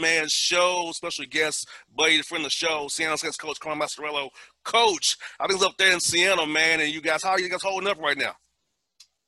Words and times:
Man 0.00 0.26
show. 0.28 0.90
Special 0.92 1.26
guest, 1.30 1.68
buddy, 1.94 2.22
friend 2.22 2.42
of 2.42 2.46
the 2.46 2.50
show, 2.50 2.88
Siena 2.88 3.18
Saints 3.18 3.36
coach 3.36 3.60
Carl 3.60 3.76
Maciariello. 3.76 4.30
Coach, 4.64 5.16
I 5.38 5.46
think 5.46 5.58
it's 5.58 5.66
up 5.66 5.76
there 5.76 5.92
in 5.92 6.00
Siena, 6.00 6.46
man, 6.46 6.80
and 6.80 6.90
you 6.90 7.00
guys, 7.00 7.22
how 7.22 7.30
are 7.30 7.40
you 7.40 7.48
guys 7.48 7.62
holding 7.62 7.88
up 7.88 7.98
right 7.98 8.16
now? 8.16 8.32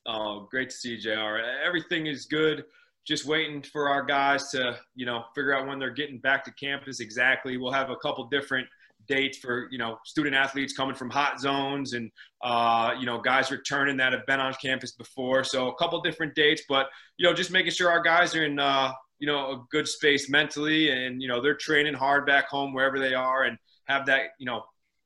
Oh, 0.05 0.47
great 0.49 0.69
to 0.69 0.75
see 0.75 0.95
you, 0.95 0.97
JR. 0.97 1.37
Everything 1.65 2.07
is 2.07 2.25
good. 2.25 2.65
Just 3.05 3.25
waiting 3.25 3.61
for 3.61 3.89
our 3.89 4.03
guys 4.03 4.49
to, 4.51 4.77
you 4.95 5.05
know, 5.05 5.23
figure 5.35 5.55
out 5.55 5.67
when 5.67 5.77
they're 5.77 5.91
getting 5.91 6.19
back 6.19 6.43
to 6.45 6.53
campus 6.53 6.99
exactly. 6.99 7.57
We'll 7.57 7.71
have 7.71 7.89
a 7.89 7.95
couple 7.97 8.25
different 8.27 8.67
dates 9.07 9.37
for 9.37 9.67
you 9.71 9.77
know 9.77 9.97
student 10.05 10.35
athletes 10.35 10.73
coming 10.73 10.95
from 10.95 11.09
hot 11.09 11.39
zones 11.39 11.93
and 11.93 12.11
uh, 12.41 12.93
you 12.99 13.05
know 13.05 13.19
guys 13.19 13.51
returning 13.51 13.97
that 13.97 14.13
have 14.13 14.25
been 14.25 14.39
on 14.39 14.53
campus 14.61 14.93
before 14.93 15.43
so 15.43 15.69
a 15.69 15.75
couple 15.75 15.99
different 16.01 16.33
dates 16.35 16.63
but 16.69 16.87
you 17.17 17.27
know 17.27 17.33
just 17.33 17.51
making 17.51 17.71
sure 17.71 17.89
our 17.89 18.01
guys 18.01 18.35
are 18.35 18.45
in 18.45 18.59
uh, 18.59 18.91
you 19.23 19.27
know 19.27 19.51
a 19.51 19.63
good 19.71 19.87
space 19.87 20.29
mentally 20.29 20.89
and 20.89 21.21
you 21.21 21.29
know 21.29 21.39
they're 21.41 21.55
training 21.55 21.93
hard 21.93 22.25
back 22.25 22.49
home 22.49 22.73
wherever 22.73 22.99
they 22.99 23.13
are 23.13 23.43
and 23.45 23.57
have 23.85 24.05
that 24.05 24.31
you 24.37 24.45
know 24.45 24.61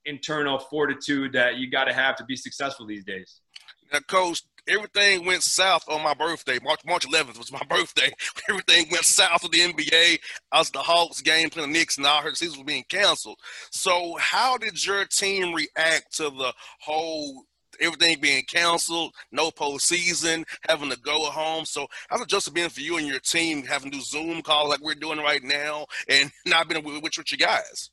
internal 0.06 0.58
fortitude 0.58 1.32
that 1.34 1.58
you 1.58 1.70
got 1.70 1.84
to 1.84 1.94
have 1.94 2.16
to 2.16 2.26
be 2.26 2.36
successful 2.36 2.88
these 2.88 3.06
days. 3.06 3.42
Now 3.94 4.00
coach 4.00 4.42
everything 4.68 5.24
went 5.24 5.44
south 5.44 5.88
on 5.88 6.02
my 6.02 6.16
birthday. 6.16 6.58
March 6.64 6.80
march 6.84 7.08
11th 7.08 7.38
was 7.38 7.52
my 7.52 7.62
birthday. 7.70 8.12
Everything 8.50 8.88
went 8.90 9.06
south 9.06 9.44
of 9.44 9.52
the 9.52 9.60
nba 9.60 10.18
i 10.52 10.58
was 10.58 10.72
the 10.72 10.80
hawks 10.80 11.22
game 11.22 11.52
playing 11.52 11.72
the 11.72 11.78
knicks 11.78 11.98
and 11.98 12.08
heard 12.08 12.34
the 12.34 12.38
season 12.38 12.58
was 12.58 12.66
being 12.66 12.86
canceled. 12.90 13.38
So 13.70 14.18
how 14.20 14.58
did 14.58 14.84
your 14.84 15.06
team 15.06 15.54
react 15.54 16.18
to 16.18 16.32
the 16.32 16.54
whole 16.82 17.44
everything 17.80 18.20
being 18.20 18.44
canceled, 18.44 19.14
no 19.32 19.52
postseason, 19.52 20.46
having 20.68 20.90
to 20.90 21.00
go 21.00 21.26
home. 21.26 21.66
So 21.66 21.88
how's 22.10 22.22
it 22.22 22.28
just 22.28 22.54
been 22.54 22.70
for 22.70 22.82
you 22.82 22.98
and 22.98 23.08
your 23.08 23.20
team 23.20 23.64
having 23.64 23.92
to 23.92 23.98
do 23.98 24.04
Zoom 24.04 24.42
calls 24.42 24.70
like 24.70 24.82
we're 24.82 24.96
doing 24.96 25.20
right 25.20 25.44
now 25.44 25.86
and 26.10 26.32
not 26.46 26.68
being 26.68 26.84
with, 26.84 27.04
with 27.04 27.32
you 27.32 27.38
guys? 27.38 27.90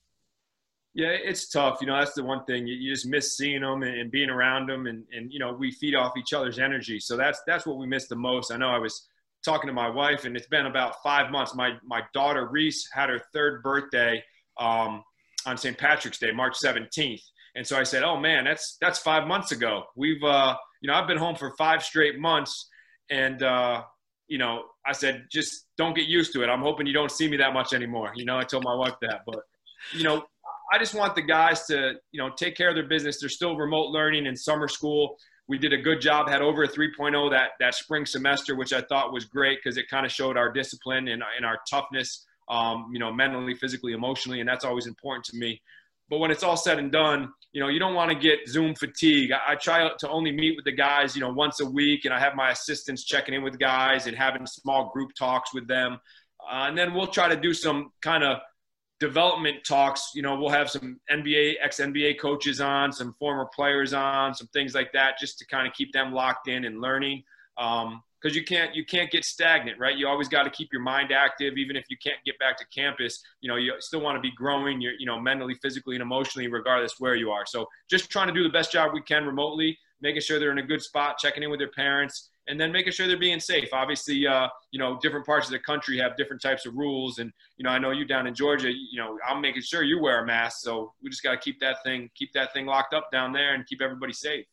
Yeah, 0.94 1.08
it's 1.08 1.48
tough. 1.48 1.78
You 1.80 1.88
know, 1.88 1.98
that's 1.98 2.14
the 2.14 2.22
one 2.22 2.44
thing 2.44 2.68
you, 2.68 2.92
just 2.92 3.06
miss 3.06 3.36
seeing 3.36 3.62
them 3.62 3.82
and, 3.82 4.12
being 4.12 4.30
around 4.30 4.68
them, 4.68 4.86
and, 4.86 5.04
and 5.12 5.32
you 5.32 5.40
know 5.40 5.52
we 5.52 5.72
feed 5.72 5.96
off 5.96 6.16
each 6.16 6.32
other's 6.32 6.60
energy. 6.60 7.00
So 7.00 7.16
that's 7.16 7.42
that's 7.48 7.66
what 7.66 7.78
we 7.78 7.86
miss 7.86 8.06
the 8.06 8.14
most. 8.14 8.52
I 8.52 8.56
know 8.58 8.68
I 8.68 8.78
was 8.78 9.08
talking 9.44 9.66
to 9.66 9.74
my 9.74 9.88
wife, 9.88 10.24
and 10.24 10.36
it's 10.36 10.46
been 10.46 10.66
about 10.66 11.02
five 11.02 11.32
months. 11.32 11.52
My 11.52 11.72
my 11.84 12.02
daughter 12.14 12.46
Reese 12.48 12.88
had 12.92 13.08
her 13.08 13.20
third 13.32 13.60
birthday 13.64 14.22
um, 14.60 15.02
on 15.46 15.58
St. 15.58 15.76
Patrick's 15.76 16.18
Day, 16.18 16.30
March 16.30 16.56
seventeenth, 16.56 17.22
and 17.54 17.66
so 17.66 17.78
I 17.78 17.84
said, 17.84 18.02
"Oh 18.02 18.18
man, 18.18 18.44
that's 18.44 18.76
that's 18.80 18.98
five 18.98 19.26
months 19.26 19.52
ago. 19.52 19.84
We've 19.96 20.22
uh, 20.22 20.56
you 20.80 20.88
know 20.88 20.94
I've 20.94 21.06
been 21.06 21.18
home 21.18 21.36
for 21.36 21.54
five 21.56 21.82
straight 21.82 22.18
months, 22.18 22.68
and 23.10 23.42
uh, 23.42 23.82
you 24.28 24.38
know 24.38 24.64
I 24.86 24.92
said 24.92 25.26
just 25.30 25.66
don't 25.78 25.94
get 25.94 26.06
used 26.06 26.32
to 26.34 26.42
it. 26.42 26.48
I'm 26.48 26.62
hoping 26.62 26.86
you 26.86 26.92
don't 26.92 27.12
see 27.12 27.28
me 27.28 27.36
that 27.38 27.52
much 27.52 27.72
anymore. 27.72 28.12
You 28.14 28.24
know 28.24 28.38
I 28.38 28.44
told 28.44 28.64
my 28.64 28.74
wife 28.74 28.94
that, 29.02 29.22
but 29.26 29.40
you 29.92 30.02
know 30.02 30.24
I 30.72 30.78
just 30.78 30.94
want 30.94 31.14
the 31.14 31.22
guys 31.22 31.66
to 31.66 31.94
you 32.10 32.20
know 32.20 32.30
take 32.36 32.56
care 32.56 32.68
of 32.68 32.74
their 32.74 32.88
business. 32.88 33.20
They're 33.20 33.28
still 33.28 33.56
remote 33.56 33.90
learning 33.90 34.26
in 34.26 34.36
summer 34.36 34.68
school. 34.68 35.16
We 35.46 35.58
did 35.58 35.72
a 35.72 35.78
good 35.78 36.00
job. 36.00 36.28
Had 36.28 36.40
over 36.40 36.64
a 36.64 36.68
3.0 36.68 37.30
that 37.30 37.50
that 37.60 37.74
spring 37.74 38.06
semester, 38.06 38.56
which 38.56 38.72
I 38.72 38.80
thought 38.80 39.12
was 39.12 39.26
great 39.26 39.60
because 39.62 39.76
it 39.76 39.88
kind 39.88 40.04
of 40.04 40.10
showed 40.10 40.36
our 40.36 40.50
discipline 40.50 41.08
and, 41.08 41.22
and 41.36 41.46
our 41.46 41.58
toughness. 41.70 42.26
Um, 42.46 42.90
you 42.92 42.98
know, 42.98 43.10
mentally, 43.10 43.54
physically, 43.54 43.94
emotionally, 43.94 44.40
and 44.40 44.48
that's 44.48 44.66
always 44.66 44.86
important 44.86 45.24
to 45.26 45.36
me. 45.36 45.62
But 46.08 46.18
when 46.18 46.30
it's 46.30 46.42
all 46.42 46.56
said 46.56 46.78
and 46.78 46.92
done, 46.92 47.32
you 47.52 47.60
know, 47.60 47.68
you 47.68 47.78
don't 47.78 47.94
want 47.94 48.10
to 48.10 48.18
get 48.18 48.48
Zoom 48.48 48.74
fatigue. 48.74 49.30
I, 49.32 49.52
I, 49.52 49.54
try 49.54 49.88
to 49.98 50.08
only 50.08 50.32
meet 50.32 50.56
with 50.56 50.64
the 50.64 50.72
guys, 50.72 51.14
you 51.14 51.20
know, 51.20 51.32
once 51.32 51.60
a 51.60 51.66
week, 51.66 52.04
and 52.04 52.12
I 52.12 52.18
have 52.18 52.34
my 52.34 52.50
assistants 52.50 53.04
checking 53.04 53.34
in 53.34 53.42
with 53.42 53.58
guys 53.58 54.06
and 54.06 54.16
having 54.16 54.44
small 54.46 54.90
group 54.92 55.10
talks 55.16 55.54
with 55.54 55.68
them. 55.68 55.98
Uh, 56.42 56.66
and 56.68 56.76
then 56.76 56.92
we'll 56.92 57.06
try 57.06 57.28
to 57.28 57.36
do 57.36 57.54
some 57.54 57.90
kind 58.02 58.24
of 58.24 58.38
development 59.00 59.58
talks. 59.66 60.10
You 60.14 60.22
know, 60.22 60.36
we'll 60.36 60.50
have 60.50 60.68
some 60.68 61.00
NBA, 61.10 61.54
ex 61.62 61.78
NBA 61.80 62.18
coaches 62.20 62.60
on, 62.60 62.92
some 62.92 63.14
former 63.18 63.46
players 63.54 63.92
on, 63.92 64.34
some 64.34 64.48
things 64.48 64.74
like 64.74 64.92
that, 64.92 65.18
just 65.18 65.38
to 65.38 65.46
kind 65.46 65.66
of 65.66 65.72
keep 65.74 65.92
them 65.92 66.12
locked 66.12 66.48
in 66.48 66.64
and 66.64 66.80
learning. 66.80 67.22
Um, 67.56 68.02
because 68.24 68.34
you 68.34 68.42
can't 68.42 68.74
you 68.74 68.84
can't 68.84 69.10
get 69.10 69.24
stagnant, 69.24 69.78
right? 69.78 69.96
You 69.96 70.08
always 70.08 70.28
got 70.28 70.44
to 70.44 70.50
keep 70.50 70.72
your 70.72 70.80
mind 70.80 71.12
active, 71.12 71.58
even 71.58 71.76
if 71.76 71.84
you 71.90 71.96
can't 72.02 72.16
get 72.24 72.38
back 72.38 72.56
to 72.56 72.64
campus. 72.74 73.22
You 73.42 73.50
know, 73.50 73.56
you 73.56 73.74
still 73.80 74.00
want 74.00 74.16
to 74.16 74.20
be 74.20 74.32
growing. 74.34 74.80
You're 74.80 74.94
you 74.98 75.04
know 75.04 75.20
mentally, 75.20 75.54
physically, 75.60 75.94
and 75.94 76.02
emotionally, 76.02 76.48
regardless 76.48 76.94
where 76.98 77.16
you 77.16 77.30
are. 77.30 77.44
So 77.46 77.68
just 77.90 78.10
trying 78.10 78.28
to 78.28 78.34
do 78.34 78.42
the 78.42 78.48
best 78.48 78.72
job 78.72 78.92
we 78.94 79.02
can 79.02 79.26
remotely, 79.26 79.76
making 80.00 80.22
sure 80.22 80.38
they're 80.38 80.52
in 80.52 80.58
a 80.58 80.62
good 80.66 80.80
spot, 80.80 81.18
checking 81.18 81.42
in 81.42 81.50
with 81.50 81.60
their 81.60 81.70
parents, 81.70 82.30
and 82.48 82.58
then 82.58 82.72
making 82.72 82.94
sure 82.94 83.06
they're 83.06 83.18
being 83.18 83.40
safe. 83.40 83.68
Obviously, 83.74 84.26
uh, 84.26 84.48
you 84.70 84.78
know, 84.78 84.98
different 85.02 85.26
parts 85.26 85.46
of 85.46 85.52
the 85.52 85.58
country 85.58 85.98
have 85.98 86.16
different 86.16 86.40
types 86.40 86.64
of 86.64 86.74
rules, 86.74 87.18
and 87.18 87.30
you 87.58 87.64
know, 87.64 87.70
I 87.70 87.78
know 87.78 87.90
you 87.90 88.06
down 88.06 88.26
in 88.26 88.34
Georgia. 88.34 88.70
You 88.72 89.02
know, 89.02 89.18
I'm 89.28 89.42
making 89.42 89.62
sure 89.62 89.82
you 89.82 90.00
wear 90.00 90.22
a 90.22 90.26
mask. 90.26 90.60
So 90.62 90.94
we 91.02 91.10
just 91.10 91.22
got 91.22 91.32
to 91.32 91.38
keep 91.38 91.60
that 91.60 91.82
thing 91.84 92.08
keep 92.14 92.32
that 92.32 92.54
thing 92.54 92.64
locked 92.64 92.94
up 92.94 93.12
down 93.12 93.34
there 93.34 93.54
and 93.54 93.66
keep 93.66 93.82
everybody 93.82 94.14
safe. 94.14 94.46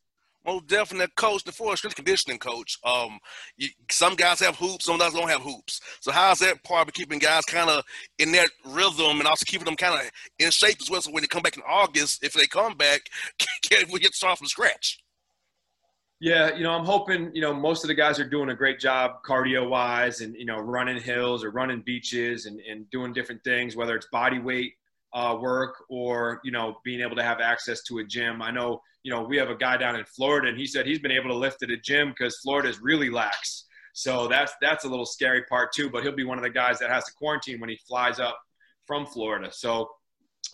Most 0.45 0.67
definitely, 0.67 1.07
coach. 1.15 1.43
The 1.43 1.51
force 1.51 1.79
strength 1.79 1.95
conditioning 1.95 2.39
coach. 2.39 2.77
Um, 2.83 3.19
you, 3.57 3.69
some 3.91 4.15
guys 4.15 4.39
have 4.39 4.55
hoops, 4.55 4.85
some 4.85 4.97
guys 4.97 5.13
don't 5.13 5.29
have 5.29 5.41
hoops. 5.41 5.79
So 5.99 6.11
how's 6.11 6.39
that 6.39 6.63
part 6.63 6.87
of 6.87 6.93
keeping 6.93 7.19
guys 7.19 7.45
kind 7.45 7.69
of 7.69 7.83
in 8.17 8.31
that 8.31 8.49
rhythm 8.65 9.19
and 9.19 9.27
also 9.27 9.45
keeping 9.45 9.65
them 9.65 9.75
kind 9.75 9.99
of 9.99 10.09
in 10.39 10.49
shape 10.49 10.77
as 10.81 10.89
well? 10.89 11.01
So 11.01 11.11
when 11.11 11.21
they 11.21 11.27
come 11.27 11.43
back 11.43 11.57
in 11.57 11.63
August, 11.67 12.23
if 12.23 12.33
they 12.33 12.47
come 12.47 12.75
back, 12.75 13.01
can 13.69 13.85
we 13.91 13.99
get 13.99 14.13
started 14.13 14.37
from 14.37 14.47
scratch? 14.47 14.99
Yeah, 16.19 16.55
you 16.55 16.63
know, 16.63 16.71
I'm 16.71 16.85
hoping, 16.85 17.31
you 17.33 17.41
know, 17.41 17.51
most 17.51 17.83
of 17.83 17.87
the 17.87 17.95
guys 17.95 18.19
are 18.19 18.29
doing 18.29 18.49
a 18.49 18.55
great 18.55 18.79
job 18.79 19.23
cardio 19.27 19.67
wise 19.67 20.21
and, 20.21 20.35
you 20.35 20.45
know, 20.45 20.59
running 20.59 21.01
hills 21.01 21.43
or 21.43 21.49
running 21.49 21.81
beaches 21.81 22.45
and, 22.45 22.59
and 22.59 22.87
doing 22.91 23.11
different 23.11 23.43
things, 23.43 23.75
whether 23.75 23.95
it's 23.95 24.05
body 24.11 24.37
weight 24.37 24.75
uh, 25.13 25.37
work 25.39 25.75
or, 25.89 26.39
you 26.43 26.51
know, 26.51 26.77
being 26.83 27.01
able 27.01 27.15
to 27.15 27.23
have 27.23 27.39
access 27.39 27.83
to 27.83 27.99
a 27.99 28.03
gym. 28.03 28.41
I 28.41 28.51
know 28.51 28.81
you 29.03 29.11
know, 29.11 29.23
we 29.23 29.37
have 29.37 29.49
a 29.49 29.55
guy 29.55 29.77
down 29.77 29.95
in 29.95 30.05
Florida, 30.05 30.49
and 30.49 30.57
he 30.57 30.67
said 30.67 30.85
he's 30.85 30.99
been 30.99 31.11
able 31.11 31.29
to 31.29 31.35
lift 31.35 31.63
at 31.63 31.69
a 31.69 31.77
gym 31.77 32.09
because 32.09 32.37
Florida 32.37 32.69
is 32.69 32.79
really 32.81 33.09
lax. 33.09 33.65
So 33.93 34.27
that's 34.27 34.53
that's 34.61 34.85
a 34.85 34.87
little 34.87 35.05
scary 35.05 35.43
part 35.43 35.73
too. 35.73 35.89
But 35.89 36.03
he'll 36.03 36.15
be 36.15 36.23
one 36.23 36.37
of 36.37 36.43
the 36.43 36.49
guys 36.49 36.79
that 36.79 36.89
has 36.89 37.05
to 37.05 37.13
quarantine 37.13 37.59
when 37.59 37.69
he 37.69 37.77
flies 37.87 38.19
up 38.19 38.39
from 38.85 39.05
Florida. 39.05 39.49
So, 39.51 39.89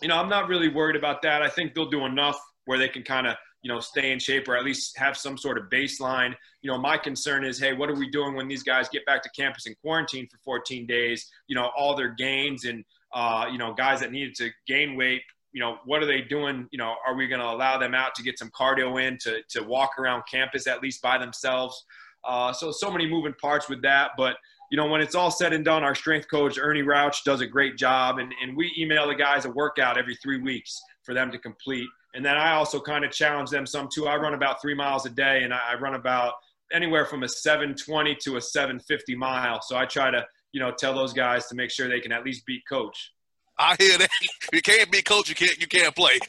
you 0.02 0.08
know, 0.08 0.16
I'm 0.16 0.28
not 0.28 0.48
really 0.48 0.68
worried 0.68 0.96
about 0.96 1.22
that. 1.22 1.42
I 1.42 1.48
think 1.48 1.74
they'll 1.74 1.90
do 1.90 2.04
enough 2.04 2.38
where 2.64 2.78
they 2.78 2.88
can 2.88 3.02
kind 3.02 3.26
of 3.26 3.36
you 3.62 3.72
know 3.72 3.80
stay 3.80 4.12
in 4.12 4.18
shape 4.18 4.48
or 4.48 4.56
at 4.56 4.64
least 4.64 4.96
have 4.96 5.16
some 5.16 5.36
sort 5.36 5.58
of 5.58 5.64
baseline. 5.64 6.34
You 6.62 6.70
know, 6.70 6.78
my 6.78 6.96
concern 6.96 7.44
is, 7.44 7.60
hey, 7.60 7.74
what 7.74 7.90
are 7.90 7.96
we 7.96 8.10
doing 8.10 8.34
when 8.34 8.48
these 8.48 8.62
guys 8.62 8.88
get 8.88 9.04
back 9.04 9.22
to 9.22 9.30
campus 9.36 9.66
and 9.66 9.78
quarantine 9.82 10.26
for 10.28 10.38
14 10.38 10.86
days? 10.86 11.30
You 11.48 11.54
know, 11.54 11.70
all 11.76 11.94
their 11.94 12.14
gains 12.14 12.64
and 12.64 12.84
uh, 13.14 13.46
you 13.50 13.58
know 13.58 13.74
guys 13.74 14.00
that 14.00 14.12
needed 14.12 14.34
to 14.36 14.50
gain 14.66 14.96
weight 14.96 15.22
you 15.52 15.60
know, 15.60 15.78
what 15.84 16.02
are 16.02 16.06
they 16.06 16.20
doing? 16.20 16.68
You 16.70 16.78
know, 16.78 16.94
are 17.06 17.14
we 17.14 17.26
going 17.26 17.40
to 17.40 17.46
allow 17.46 17.78
them 17.78 17.94
out 17.94 18.14
to 18.16 18.22
get 18.22 18.38
some 18.38 18.50
cardio 18.50 19.02
in 19.02 19.18
to, 19.22 19.42
to 19.50 19.62
walk 19.62 19.98
around 19.98 20.24
campus 20.30 20.66
at 20.66 20.82
least 20.82 21.00
by 21.02 21.18
themselves? 21.18 21.84
Uh, 22.24 22.52
so, 22.52 22.70
so 22.70 22.90
many 22.90 23.08
moving 23.08 23.34
parts 23.40 23.68
with 23.68 23.82
that. 23.82 24.10
But, 24.16 24.36
you 24.70 24.76
know, 24.76 24.86
when 24.86 25.00
it's 25.00 25.14
all 25.14 25.30
said 25.30 25.52
and 25.52 25.64
done, 25.64 25.82
our 25.82 25.94
strength 25.94 26.28
coach, 26.30 26.58
Ernie 26.58 26.82
Rauch, 26.82 27.24
does 27.24 27.40
a 27.40 27.46
great 27.46 27.76
job. 27.76 28.18
And, 28.18 28.32
and 28.42 28.56
we 28.56 28.74
email 28.78 29.08
the 29.08 29.14
guys 29.14 29.46
a 29.46 29.50
workout 29.50 29.96
every 29.96 30.16
three 30.16 30.38
weeks 30.38 30.80
for 31.02 31.14
them 31.14 31.32
to 31.32 31.38
complete. 31.38 31.88
And 32.14 32.24
then 32.24 32.36
I 32.36 32.52
also 32.52 32.80
kind 32.80 33.04
of 33.04 33.10
challenge 33.10 33.50
them 33.50 33.66
some 33.66 33.88
too. 33.92 34.06
I 34.06 34.16
run 34.16 34.34
about 34.34 34.60
three 34.60 34.74
miles 34.74 35.06
a 35.06 35.10
day 35.10 35.42
and 35.44 35.54
I 35.54 35.74
run 35.80 35.94
about 35.94 36.34
anywhere 36.72 37.06
from 37.06 37.22
a 37.22 37.28
720 37.28 38.14
to 38.22 38.36
a 38.36 38.40
750 38.40 39.14
mile. 39.14 39.60
So 39.62 39.76
I 39.76 39.86
try 39.86 40.10
to, 40.10 40.26
you 40.58 40.64
know, 40.64 40.72
tell 40.76 40.92
those 40.92 41.12
guys 41.12 41.46
to 41.46 41.54
make 41.54 41.70
sure 41.70 41.88
they 41.88 42.00
can 42.00 42.10
at 42.10 42.24
least 42.24 42.44
beat 42.44 42.62
coach. 42.68 43.12
I 43.56 43.76
hear 43.78 43.96
that. 43.96 44.10
You 44.52 44.60
can't 44.60 44.90
be 44.90 45.02
coach. 45.02 45.28
You 45.28 45.36
can't. 45.36 45.56
You 45.60 45.68
can't 45.68 45.94
play. 45.94 46.18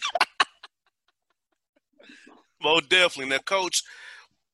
Well, 2.61 2.81
definitely. 2.81 3.29
Now, 3.29 3.37
coach, 3.37 3.83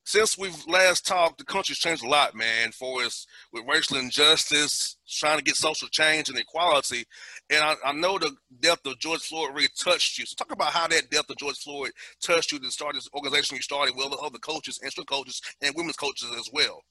since 0.03 0.37
we've 0.37 0.67
last 0.67 1.07
talked, 1.07 1.39
the 1.39 1.43
country's 1.43 1.79
changed 1.79 2.03
a 2.03 2.07
lot, 2.07 2.35
man, 2.35 2.71
for 2.71 3.01
us 3.01 3.25
with 3.51 3.63
racial 3.67 3.97
injustice, 3.97 4.97
trying 5.09 5.39
to 5.39 5.43
get 5.43 5.55
social 5.55 5.87
change 5.87 6.29
and 6.29 6.37
equality. 6.37 7.03
And 7.49 7.63
I, 7.63 7.73
I, 7.83 7.93
know 7.93 8.19
the 8.19 8.35
death 8.59 8.85
of 8.85 8.99
George 8.99 9.21
Floyd 9.21 9.55
really 9.55 9.69
touched 9.75 10.19
you. 10.19 10.27
So 10.27 10.35
talk 10.35 10.51
about 10.51 10.71
how 10.71 10.87
that 10.87 11.09
death 11.09 11.27
of 11.27 11.37
George 11.37 11.57
Floyd 11.57 11.89
touched 12.21 12.51
you 12.51 12.59
to 12.59 12.69
start 12.69 12.93
this 12.93 13.09
organization 13.15 13.55
you 13.55 13.63
started 13.63 13.95
with 13.95 14.13
other 14.21 14.37
coaches 14.37 14.79
and 14.83 14.91
strength 14.91 15.09
coaches 15.09 15.41
and 15.63 15.73
women's 15.75 15.97
coaches 15.97 16.29
as 16.37 16.47
well. 16.53 16.83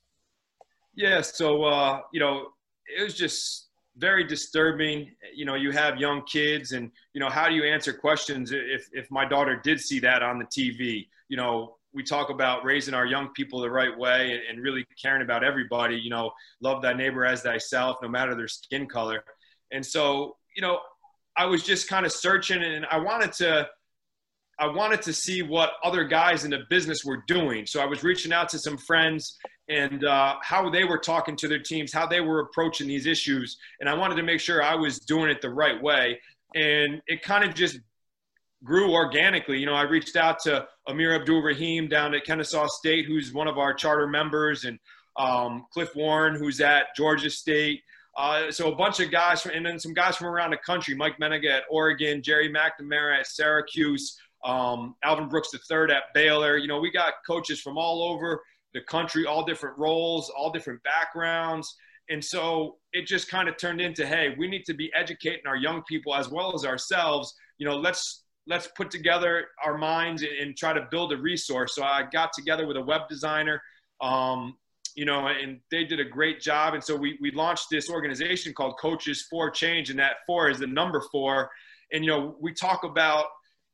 Yeah, 0.97 1.21
so 1.21 1.63
uh, 1.63 2.01
you 2.13 2.19
know, 2.19 2.49
it 2.87 3.03
was 3.03 3.15
just 3.15 3.69
very 3.97 4.25
disturbing. 4.25 5.11
You 5.35 5.45
know, 5.45 5.55
you 5.55 5.71
have 5.71 5.99
young 5.99 6.23
kids, 6.23 6.73
and 6.73 6.91
you 7.13 7.21
know, 7.21 7.29
how 7.29 7.49
do 7.49 7.55
you 7.55 7.65
answer 7.65 7.93
questions 7.93 8.53
if 8.53 8.89
if 8.93 9.11
my 9.11 9.25
daughter 9.25 9.61
did 9.63 9.81
see 9.81 10.01
that 10.01 10.23
on 10.23 10.39
the 10.39 10.45
TV? 10.47 11.07
You 11.29 11.37
know, 11.37 11.77
we 11.93 12.03
talk 12.03 12.31
about 12.31 12.65
raising 12.65 12.95
our 12.95 13.07
young 13.07 13.29
people 13.35 13.61
the 13.61 13.71
right 13.71 13.97
way 13.97 14.33
and, 14.33 14.41
and, 14.51 14.63
really 14.63 14.85
caring 15.01 15.23
about 15.23 15.45
everybody. 15.45 15.97
You 15.97 16.11
know, 16.11 16.33
love 16.61 16.83
thy 16.83 16.93
neighbor 16.93 17.25
as 17.25 17.43
thyself, 17.43 17.99
no 18.03 18.09
matter 18.09 18.35
their 18.35 18.49
skin 18.49 18.87
color. 18.87 19.25
And 19.73 19.85
so, 19.85 20.37
you 20.57 20.63
know, 20.63 20.81
I 21.37 21.47
was 21.47 21.63
just 21.63 21.89
kind 21.89 22.05
of 22.05 22.13
searching, 22.13 22.63
and 22.63 22.87
I 22.91 22.99
wanted 22.99 23.33
to. 23.35 23.69
I 24.57 24.69
wanted 24.69 25.03
to 25.03 25.13
see 25.13 25.43
what 25.43 25.73
other 25.83 26.05
guys 26.05 26.45
in 26.45 26.53
the 26.53 26.61
business 26.71 27.05
were 27.05 27.25
doing. 27.27 27.67
So 27.67 27.81
I 27.81 27.87
was 27.87 28.05
reaching 28.05 28.33
out 28.33 28.49
to 28.51 28.59
some 28.61 28.79
friends 28.79 29.37
and 29.69 30.05
uh, 30.05 30.37
how 30.43 30.69
they 30.69 30.85
were 30.85 30.99
talking 30.99 31.37
to 31.37 31.49
their 31.49 31.59
teams, 31.59 31.93
how 31.93 32.07
they 32.07 32.21
were 32.21 32.41
approaching 32.41 32.87
these 32.87 33.07
issues. 33.07 33.57
And 33.81 33.89
I 33.89 33.95
wanted 33.95 34.17
to 34.17 34.23
make 34.23 34.41
sure 34.41 34.63
I 34.63 34.75
was 34.75 34.99
doing 34.99 35.31
it 35.31 35.41
the 35.41 35.51
right 35.51 35.81
way. 35.83 36.21
And 36.55 37.01
it 37.07 37.23
kind 37.23 37.45
of 37.45 37.55
just 37.55 37.79
grew 38.63 38.93
organically. 38.93 39.59
You 39.59 39.67
know, 39.67 39.75
I 39.75 39.83
reached 39.83 40.17
out 40.17 40.39
to 40.41 40.67
Amir 40.87 41.15
Abdur-Rahim 41.15 41.89
down 41.89 42.15
at 42.15 42.25
Kennesaw 42.25 42.67
State, 42.67 43.07
who's 43.07 43.33
one 43.33 43.49
of 43.49 43.59
our 43.59 43.75
charter 43.75 44.07
members, 44.07 44.65
and 44.65 44.79
um, 45.17 45.67
Cliff 45.73 45.95
Warren, 45.95 46.37
who's 46.37 46.61
at 46.61 46.87
Georgia 46.97 47.31
State. 47.31 47.83
Uh, 48.17 48.51
so 48.51 48.71
a 48.71 48.77
bunch 48.77 49.01
of 49.01 49.11
guys, 49.11 49.43
from, 49.43 49.53
and 49.53 49.67
then 49.67 49.79
some 49.79 49.93
guys 49.93 50.17
from 50.17 50.29
around 50.29 50.51
the 50.51 50.57
country, 50.59 50.95
Mike 50.95 51.19
Mennenga 51.21 51.51
at 51.51 51.63
Oregon, 51.71 52.23
Gerry 52.23 52.53
McNamara 52.53 53.19
at 53.19 53.27
Syracuse, 53.27 54.19
um, 54.45 54.95
Alvin 55.03 55.29
Brooks 55.29 55.49
III 55.53 55.95
at 55.95 56.03
Baylor. 56.15 56.57
You 56.57 56.69
know, 56.69 56.79
we 56.79 56.91
got 56.91 57.15
coaches 57.27 57.61
from 57.61 57.77
all 57.77 58.03
over 58.03 58.41
the 58.75 58.81
country, 58.83 59.25
all 59.25 59.45
different 59.45 59.79
roles, 59.79 60.31
all 60.37 60.51
different 60.51 60.83
backgrounds. 60.83 61.75
And 62.11 62.23
so 62.23 62.77
it 62.93 63.07
just 63.07 63.31
kind 63.31 63.49
of 63.49 63.57
turned 63.57 63.81
into, 63.81 64.07
hey, 64.07 64.35
we 64.37 64.47
need 64.49 64.65
to 64.67 64.75
be 64.75 64.91
educating 64.95 65.47
our 65.47 65.57
young 65.57 65.83
people 65.89 66.15
as 66.15 66.29
well 66.29 66.55
as 66.55 66.65
ourselves. 66.65 67.35
You 67.57 67.67
know, 67.67 67.77
let's 67.77 68.25
let's 68.47 68.69
put 68.77 68.91
together 68.91 69.47
our 69.65 69.79
minds 69.79 70.23
and, 70.23 70.55
try 70.55 70.73
to 70.75 70.87
build 70.91 71.13
a 71.13 71.17
resource. 71.17 71.75
So 71.75 71.83
I 71.83 72.03
got 72.13 72.33
together 72.35 72.67
with 72.67 72.77
a 72.77 72.83
web 72.83 73.09
designer, 73.09 73.63
um, 74.03 74.57
you 74.95 75.07
know, 75.07 75.29
and 75.29 75.61
they 75.71 75.85
did 75.85 75.99
a 75.99 76.05
great 76.05 76.41
job. 76.41 76.75
And 76.75 76.85
so 76.85 76.95
we, 76.95 77.19
we 77.23 77.31
launched 77.31 77.69
this 77.71 77.89
organization 77.89 78.53
called 78.53 78.79
Coaches 78.79 79.27
for 79.31 79.51
Change, 79.51 79.89
and 79.89 79.99
that 79.99 80.17
four 80.27 80.51
is 80.51 80.59
the 80.59 80.67
number 80.67 81.03
four. 81.11 81.51
And, 81.91 82.05
you 82.05 82.11
know, 82.11 82.37
we 82.39 82.53
talk 82.53 82.85
about 82.85 83.27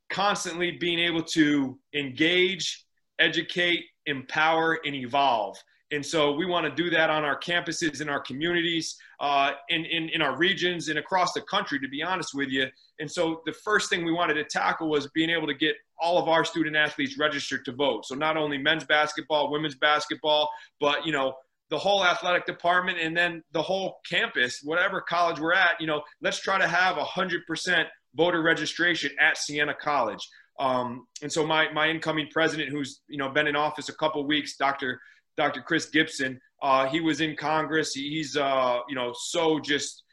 constantly 0.08 0.72
being 0.72 1.00
able 1.00 1.22
to 1.22 1.78
engage, 1.94 2.84
educate, 3.18 3.80
empower, 4.10 4.80
and 4.84 4.94
evolve. 4.94 5.56
And 5.92 6.06
so 6.06 6.32
we 6.32 6.46
want 6.46 6.66
to 6.66 6.82
do 6.82 6.88
that 6.90 7.10
on 7.10 7.24
our 7.24 7.38
campuses, 7.38 8.00
in 8.00 8.08
our 8.08 8.20
communities, 8.20 8.96
uh, 9.18 9.52
in, 9.70 9.84
in, 9.84 10.08
in 10.10 10.22
our 10.22 10.36
regions, 10.36 10.88
and 10.88 10.98
across 10.98 11.32
the 11.32 11.40
country, 11.42 11.80
to 11.80 11.88
be 11.88 12.00
honest 12.02 12.30
with 12.32 12.48
you. 12.48 12.66
And 13.00 13.10
so 13.10 13.42
the 13.44 13.52
first 13.52 13.90
thing 13.90 14.04
we 14.04 14.12
wanted 14.12 14.34
to 14.34 14.44
tackle 14.44 14.88
was 14.88 15.08
being 15.08 15.30
able 15.30 15.48
to 15.48 15.54
get 15.54 15.74
all 16.00 16.18
of 16.18 16.28
our 16.28 16.44
student 16.44 16.76
athletes 16.76 17.18
registered 17.18 17.64
to 17.64 17.72
vote. 17.72 18.06
So 18.06 18.14
not 18.14 18.36
only 18.36 18.56
men's 18.56 18.84
basketball, 18.84 19.50
women's 19.50 19.74
basketball, 19.74 20.48
but, 20.80 21.04
you 21.04 21.12
know, 21.12 21.34
the 21.70 21.78
whole 21.78 22.04
athletic 22.04 22.46
department 22.46 22.98
and 23.00 23.16
then 23.16 23.42
the 23.52 23.62
whole 23.62 23.98
campus, 24.08 24.60
whatever 24.62 25.00
college 25.00 25.40
we're 25.40 25.54
at, 25.54 25.80
you 25.80 25.86
know, 25.86 26.02
let's 26.20 26.40
try 26.40 26.58
to 26.58 26.66
have 26.66 26.96
100% 26.96 27.84
voter 28.14 28.42
registration 28.42 29.10
at 29.20 29.38
Siena 29.38 29.74
College. 29.74 30.26
Um, 30.60 31.06
and 31.22 31.32
so 31.32 31.46
my, 31.46 31.72
my 31.72 31.88
incoming 31.88 32.28
president, 32.30 32.68
who's, 32.70 33.00
you 33.08 33.16
know, 33.16 33.30
been 33.30 33.46
in 33.46 33.56
office 33.56 33.88
a 33.88 33.94
couple 33.94 34.24
weeks, 34.26 34.56
Dr. 34.56 35.00
Dr. 35.36 35.62
Chris 35.62 35.86
Gibson. 35.86 36.38
Uh, 36.62 36.86
he 36.86 37.00
was 37.00 37.22
in 37.22 37.34
Congress. 37.34 37.94
He's, 37.94 38.36
uh, 38.36 38.80
you 38.86 38.94
know, 38.94 39.14
so 39.16 39.58
just 39.58 40.04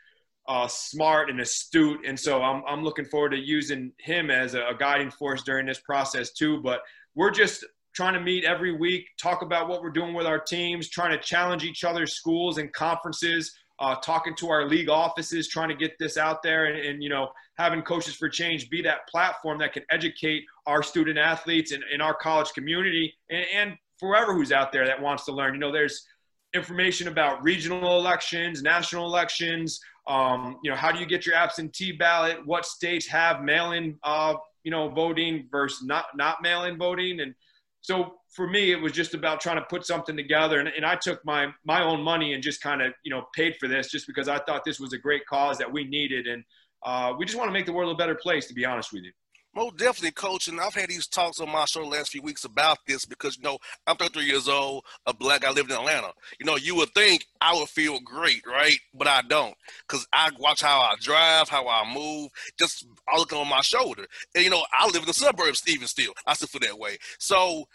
uh, 0.48 0.68
smart 0.68 1.30
and 1.30 1.42
astute. 1.42 2.06
And 2.08 2.18
so 2.18 2.42
I'm, 2.42 2.64
I'm 2.66 2.82
looking 2.82 3.04
forward 3.04 3.32
to 3.32 3.38
using 3.38 3.92
him 4.00 4.32
as 4.32 4.54
a, 4.54 4.68
a 4.68 4.76
guiding 4.76 5.12
force 5.12 5.44
during 5.44 5.66
this 5.66 5.82
process 5.82 6.32
too. 6.32 6.62
But 6.62 6.80
we're 7.14 7.32
just 7.32 7.66
trying 7.94 8.14
to 8.14 8.22
meet 8.22 8.46
every 8.46 8.72
week, 8.72 9.06
talk 9.22 9.42
about 9.42 9.68
what 9.68 9.82
we're 9.82 9.90
doing 9.90 10.14
with 10.14 10.28
our 10.28 10.40
teams, 10.40 10.88
trying 10.88 11.12
to 11.12 11.22
challenge 11.22 11.66
each 11.66 11.84
other's 11.84 12.14
schools 12.14 12.58
and 12.58 12.72
conferences, 12.72 13.54
uh, 13.80 13.96
talking 13.96 14.36
to 14.36 14.50
our 14.50 14.68
league 14.68 14.90
offices, 14.90 15.48
trying 15.48 15.70
to 15.70 15.76
get 15.76 15.98
this 16.00 16.18
out 16.18 16.42
there, 16.42 16.66
and, 16.66 16.78
and, 16.78 17.04
you 17.04 17.10
know, 17.10 17.30
having 17.58 17.82
Coaches 17.82 18.16
for 18.16 18.30
Change 18.30 18.70
be 18.70 18.82
that 18.82 19.08
platform 19.08 19.58
that 19.60 19.74
can 19.74 19.84
educate 19.92 20.44
our 20.66 20.82
student 20.82 21.18
athletes 21.18 21.72
and, 21.72 21.84
in 21.94 22.02
our 22.02 22.14
college 22.14 22.52
community 22.54 23.14
and, 23.30 23.46
and 23.54 23.78
forever 24.00 24.34
who's 24.34 24.52
out 24.52 24.72
there 24.72 24.86
that 24.86 25.02
wants 25.02 25.26
to 25.26 25.32
learn. 25.32 25.54
You 25.54 25.60
know, 25.60 25.72
there's 25.72 26.06
information 26.54 27.08
about 27.08 27.44
regional 27.44 28.00
elections, 28.00 28.62
national 28.62 29.06
elections. 29.06 29.80
Um, 30.08 30.58
you 30.64 30.72
know, 30.72 30.78
how 30.78 30.92
do 30.92 31.00
you 31.00 31.06
get 31.06 31.26
your 31.26 31.36
absentee 31.36 31.92
ballot? 31.92 32.46
What 32.46 32.66
states 32.66 33.08
have 33.08 33.42
mail-in, 33.42 33.98
uh, 34.04 34.36
you 34.64 34.72
know, 34.72 34.90
voting 34.90 35.48
versus 35.52 35.86
not 35.86 36.06
not 36.16 36.42
mail-in 36.42 36.78
voting? 36.78 37.20
And 37.20 37.36
so 37.82 38.16
for 38.38 38.48
me, 38.48 38.72
it 38.72 38.80
was 38.80 38.92
just 38.92 39.16
about 39.16 39.42
trying 39.42 39.56
to 39.56 39.64
put 39.64 39.84
something 39.84 40.16
together. 40.16 40.60
And, 40.60 40.70
and 40.70 40.86
I 40.86 40.96
took 40.96 41.26
my 41.26 41.48
my 41.66 41.84
own 41.84 42.04
money 42.04 42.34
and 42.34 42.44
just 42.44 42.62
kind 42.62 42.84
of 42.84 42.94
you 43.04 43.10
know 43.10 43.26
paid 43.36 43.56
for 43.60 43.68
this 43.68 43.90
just 43.90 44.06
because 44.06 44.30
I 44.30 44.38
thought 44.38 44.64
this 44.64 44.80
was 44.80 44.94
a 44.94 44.98
great 44.98 45.26
cause 45.26 45.58
that 45.58 45.74
we 45.74 45.84
needed, 45.84 46.28
and 46.28 46.44
uh, 46.86 47.14
we 47.18 47.26
just 47.26 47.38
want 47.38 47.50
to 47.50 47.52
make 47.52 47.66
the 47.66 47.74
world 47.74 47.92
a 47.94 47.98
better 47.98 48.16
place. 48.16 48.48
To 48.48 48.54
be 48.54 48.64
honest 48.64 48.94
with 48.94 49.04
you. 49.04 49.12
Most 49.56 49.78
definitely, 49.78 50.12
coach. 50.12 50.48
And 50.48 50.62
I've 50.62 50.76
had 50.76 50.88
these 50.88 51.08
talks 51.08 51.40
on 51.40 51.52
my 51.52 51.66
show 51.66 51.82
the 51.82 51.88
last 51.88 52.12
few 52.12 52.22
weeks 52.22 52.46
about 52.46 52.78
this 52.86 53.06
because, 53.06 53.38
you 53.38 53.44
know, 53.44 53.58
I'm 53.88 53.96
33 53.96 54.26
years 54.26 54.48
old, 54.48 54.86
a 55.08 55.16
black 55.16 55.42
guy 55.42 55.50
living 55.50 55.72
in 55.72 55.78
Atlanta. 55.78 56.12
You 56.40 56.46
know, 56.46 56.58
you 56.58 56.76
would 56.76 56.94
think 56.94 57.26
I 57.42 57.56
would 57.56 57.68
feel 57.68 58.00
great, 58.02 58.44
right? 58.46 58.78
But 58.94 59.08
I 59.08 59.24
don't 59.24 59.56
because 59.88 60.06
I 60.14 60.30
watch 60.38 60.62
how 60.62 60.80
I 60.80 60.94
drive, 61.02 61.50
how 61.50 61.68
I 61.68 61.92
move, 61.92 62.30
just 62.60 62.86
I 63.10 63.18
looking 63.18 63.40
on 63.40 63.50
my 63.50 63.62
shoulder. 63.62 64.06
And, 64.36 64.44
you 64.44 64.52
know, 64.52 64.64
I 64.72 64.86
live 64.86 65.02
in 65.02 65.08
the 65.08 65.14
suburbs 65.14 65.64
even 65.66 65.88
still. 65.88 66.14
I 66.28 66.36
still 66.36 66.50
feel 66.50 66.62
that 66.62 66.78
way. 66.78 67.00
So 67.18 67.66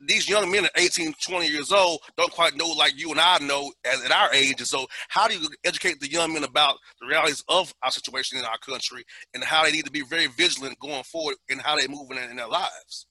these 0.00 0.28
young 0.28 0.50
men 0.50 0.64
at 0.64 0.72
18, 0.76 1.14
20 1.26 1.46
years 1.46 1.72
old 1.72 2.00
don't 2.16 2.32
quite 2.32 2.56
know 2.56 2.68
like 2.68 2.98
you 2.98 3.10
and 3.10 3.20
I 3.20 3.38
know 3.38 3.72
at, 3.84 4.04
at 4.04 4.10
our 4.10 4.32
age. 4.32 4.56
And 4.58 4.66
so, 4.66 4.86
how 5.08 5.28
do 5.28 5.36
you 5.36 5.48
educate 5.64 6.00
the 6.00 6.10
young 6.10 6.32
men 6.32 6.44
about 6.44 6.76
the 7.00 7.06
realities 7.06 7.44
of 7.48 7.72
our 7.82 7.90
situation 7.90 8.38
in 8.38 8.44
our 8.44 8.58
country 8.58 9.04
and 9.34 9.42
how 9.42 9.64
they 9.64 9.72
need 9.72 9.84
to 9.84 9.90
be 9.90 10.02
very 10.02 10.26
vigilant 10.26 10.78
going 10.78 11.04
forward 11.04 11.36
and 11.50 11.60
how 11.60 11.76
they're 11.76 11.88
moving 11.88 12.18
in, 12.18 12.30
in 12.30 12.36
their 12.36 12.48
lives? 12.48 13.06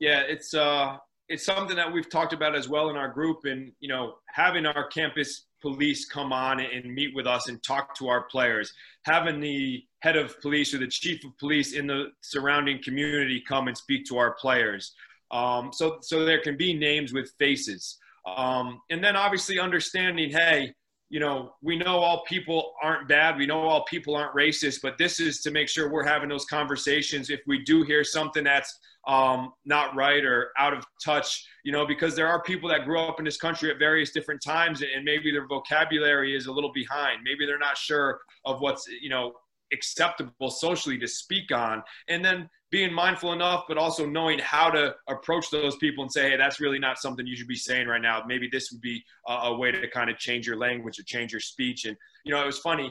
Yeah, 0.00 0.22
it's 0.26 0.54
uh, 0.54 0.96
it's 1.28 1.44
something 1.44 1.76
that 1.76 1.92
we've 1.92 2.10
talked 2.10 2.32
about 2.32 2.54
as 2.54 2.68
well 2.68 2.90
in 2.90 2.96
our 2.96 3.08
group, 3.08 3.44
and 3.44 3.72
you 3.80 3.88
know, 3.88 4.16
having 4.28 4.66
our 4.66 4.86
campus 4.88 5.46
police 5.62 6.04
come 6.04 6.32
on 6.32 6.60
and 6.60 6.94
meet 6.94 7.14
with 7.14 7.26
us 7.26 7.48
and 7.48 7.62
talk 7.62 7.94
to 7.96 8.08
our 8.08 8.24
players, 8.24 8.72
having 9.04 9.40
the 9.40 9.82
head 10.04 10.16
of 10.16 10.38
police 10.42 10.74
or 10.74 10.78
the 10.78 10.86
chief 10.86 11.24
of 11.24 11.36
police 11.38 11.72
in 11.72 11.86
the 11.86 12.08
surrounding 12.20 12.78
community 12.82 13.42
come 13.48 13.68
and 13.68 13.76
speak 13.76 14.04
to 14.04 14.18
our 14.18 14.34
players. 14.34 14.92
Um, 15.30 15.70
so, 15.72 15.96
so 16.02 16.26
there 16.26 16.42
can 16.42 16.58
be 16.58 16.74
names 16.74 17.14
with 17.14 17.32
faces. 17.38 17.96
Um, 18.36 18.80
and 18.90 19.02
then 19.02 19.16
obviously 19.16 19.58
understanding, 19.58 20.30
hey, 20.30 20.74
you 21.08 21.20
know, 21.20 21.54
we 21.62 21.76
know 21.76 22.00
all 22.00 22.22
people 22.24 22.74
aren't 22.82 23.08
bad. 23.08 23.38
We 23.38 23.46
know 23.46 23.60
all 23.60 23.84
people 23.84 24.14
aren't 24.14 24.34
racist, 24.34 24.80
but 24.82 24.98
this 24.98 25.20
is 25.20 25.40
to 25.40 25.50
make 25.50 25.68
sure 25.70 25.90
we're 25.90 26.04
having 26.04 26.28
those 26.28 26.44
conversations. 26.44 27.30
If 27.30 27.40
we 27.46 27.64
do 27.64 27.82
hear 27.82 28.04
something 28.04 28.44
that's 28.44 28.78
um, 29.06 29.52
not 29.64 29.94
right 29.94 30.24
or 30.24 30.50
out 30.58 30.74
of 30.74 30.84
touch, 31.02 31.46
you 31.64 31.72
know, 31.72 31.86
because 31.86 32.14
there 32.14 32.28
are 32.28 32.42
people 32.42 32.68
that 32.68 32.84
grow 32.84 33.06
up 33.06 33.18
in 33.18 33.24
this 33.24 33.38
country 33.38 33.70
at 33.70 33.78
various 33.78 34.10
different 34.10 34.42
times 34.42 34.82
and 34.82 35.04
maybe 35.04 35.30
their 35.30 35.46
vocabulary 35.46 36.36
is 36.36 36.46
a 36.46 36.52
little 36.52 36.72
behind. 36.72 37.20
Maybe 37.22 37.46
they're 37.46 37.58
not 37.58 37.78
sure 37.78 38.20
of 38.44 38.60
what's, 38.60 38.86
you 39.00 39.08
know, 39.08 39.32
acceptable 39.72 40.50
socially 40.50 40.98
to 40.98 41.08
speak 41.08 41.52
on. 41.52 41.82
And 42.08 42.24
then 42.24 42.48
being 42.70 42.92
mindful 42.92 43.32
enough, 43.32 43.64
but 43.68 43.78
also 43.78 44.04
knowing 44.04 44.38
how 44.40 44.68
to 44.70 44.94
approach 45.08 45.50
those 45.50 45.76
people 45.76 46.02
and 46.02 46.12
say, 46.12 46.30
hey, 46.30 46.36
that's 46.36 46.60
really 46.60 46.78
not 46.78 46.98
something 46.98 47.26
you 47.26 47.36
should 47.36 47.46
be 47.46 47.54
saying 47.54 47.86
right 47.86 48.02
now. 48.02 48.22
Maybe 48.26 48.48
this 48.50 48.72
would 48.72 48.80
be 48.80 49.02
a, 49.28 49.32
a 49.32 49.56
way 49.56 49.70
to 49.70 49.88
kind 49.88 50.10
of 50.10 50.18
change 50.18 50.46
your 50.46 50.56
language 50.56 50.98
or 50.98 51.04
change 51.04 51.32
your 51.32 51.40
speech. 51.40 51.84
And, 51.84 51.96
you 52.24 52.34
know, 52.34 52.42
it 52.42 52.46
was 52.46 52.58
funny. 52.58 52.90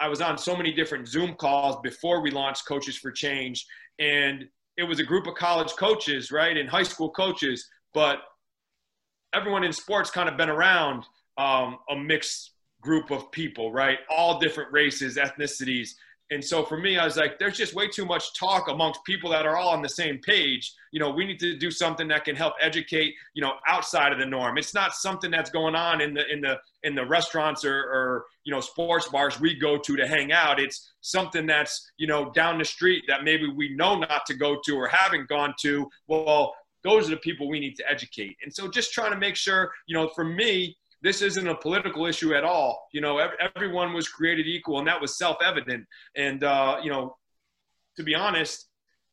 I 0.00 0.08
was 0.08 0.20
on 0.20 0.38
so 0.38 0.56
many 0.56 0.72
different 0.72 1.08
Zoom 1.08 1.34
calls 1.34 1.76
before 1.82 2.22
we 2.22 2.30
launched 2.30 2.66
Coaches 2.66 2.96
for 2.96 3.10
Change. 3.10 3.66
And 3.98 4.46
it 4.78 4.84
was 4.84 5.00
a 5.00 5.04
group 5.04 5.26
of 5.26 5.34
college 5.34 5.72
coaches, 5.72 6.30
right, 6.30 6.56
and 6.56 6.68
high 6.68 6.84
school 6.84 7.10
coaches, 7.10 7.68
but 7.92 8.20
everyone 9.34 9.64
in 9.64 9.72
sports 9.72 10.10
kind 10.10 10.28
of 10.28 10.36
been 10.36 10.48
around 10.48 11.04
um, 11.36 11.78
a 11.90 11.96
mixed 11.96 12.52
group 12.80 13.10
of 13.10 13.30
people, 13.32 13.72
right? 13.72 13.98
All 14.08 14.38
different 14.38 14.72
races, 14.72 15.16
ethnicities. 15.16 15.90
And 16.30 16.44
so 16.44 16.62
for 16.62 16.76
me, 16.76 16.98
I 16.98 17.04
was 17.04 17.16
like, 17.16 17.38
there's 17.38 17.56
just 17.56 17.74
way 17.74 17.88
too 17.88 18.04
much 18.04 18.34
talk 18.38 18.68
amongst 18.68 19.02
people 19.04 19.30
that 19.30 19.46
are 19.46 19.56
all 19.56 19.70
on 19.70 19.80
the 19.80 19.88
same 19.88 20.18
page. 20.18 20.74
You 20.92 21.00
know, 21.00 21.10
we 21.10 21.24
need 21.24 21.40
to 21.40 21.56
do 21.56 21.70
something 21.70 22.06
that 22.08 22.24
can 22.24 22.36
help 22.36 22.54
educate, 22.60 23.14
you 23.32 23.40
know, 23.40 23.54
outside 23.66 24.12
of 24.12 24.18
the 24.18 24.26
norm. 24.26 24.58
It's 24.58 24.74
not 24.74 24.94
something 24.94 25.30
that's 25.30 25.48
going 25.50 25.74
on 25.74 26.02
in 26.02 26.12
the 26.12 26.30
in 26.30 26.42
the 26.42 26.58
in 26.82 26.94
the 26.94 27.04
restaurants 27.04 27.64
or, 27.64 27.76
or 27.76 28.26
you 28.44 28.52
know 28.52 28.60
sports 28.60 29.08
bars 29.08 29.40
we 29.40 29.54
go 29.54 29.78
to 29.78 29.96
to 29.96 30.06
hang 30.06 30.30
out. 30.32 30.60
It's 30.60 30.92
something 31.00 31.46
that's 31.46 31.90
you 31.96 32.06
know 32.06 32.30
down 32.30 32.58
the 32.58 32.64
street 32.64 33.04
that 33.08 33.24
maybe 33.24 33.48
we 33.48 33.74
know 33.74 33.98
not 33.98 34.26
to 34.26 34.34
go 34.34 34.58
to 34.64 34.76
or 34.76 34.86
haven't 34.88 35.28
gone 35.28 35.54
to. 35.60 35.88
Well, 36.08 36.54
those 36.84 37.08
are 37.08 37.10
the 37.10 37.18
people 37.18 37.48
we 37.48 37.60
need 37.60 37.76
to 37.76 37.90
educate. 37.90 38.36
And 38.42 38.54
so 38.54 38.68
just 38.68 38.92
trying 38.92 39.12
to 39.12 39.18
make 39.18 39.34
sure, 39.34 39.72
you 39.86 39.96
know, 39.96 40.08
for 40.14 40.24
me, 40.24 40.76
this 41.02 41.22
isn't 41.22 41.46
a 41.46 41.54
political 41.54 42.06
issue 42.06 42.34
at 42.34 42.44
all. 42.44 42.88
You 42.92 43.00
know, 43.00 43.18
everyone 43.54 43.92
was 43.92 44.08
created 44.08 44.46
equal, 44.46 44.78
and 44.78 44.88
that 44.88 45.00
was 45.00 45.16
self-evident. 45.16 45.86
And 46.16 46.44
uh, 46.44 46.78
you 46.82 46.90
know, 46.90 47.16
to 47.96 48.02
be 48.02 48.14
honest, 48.14 48.68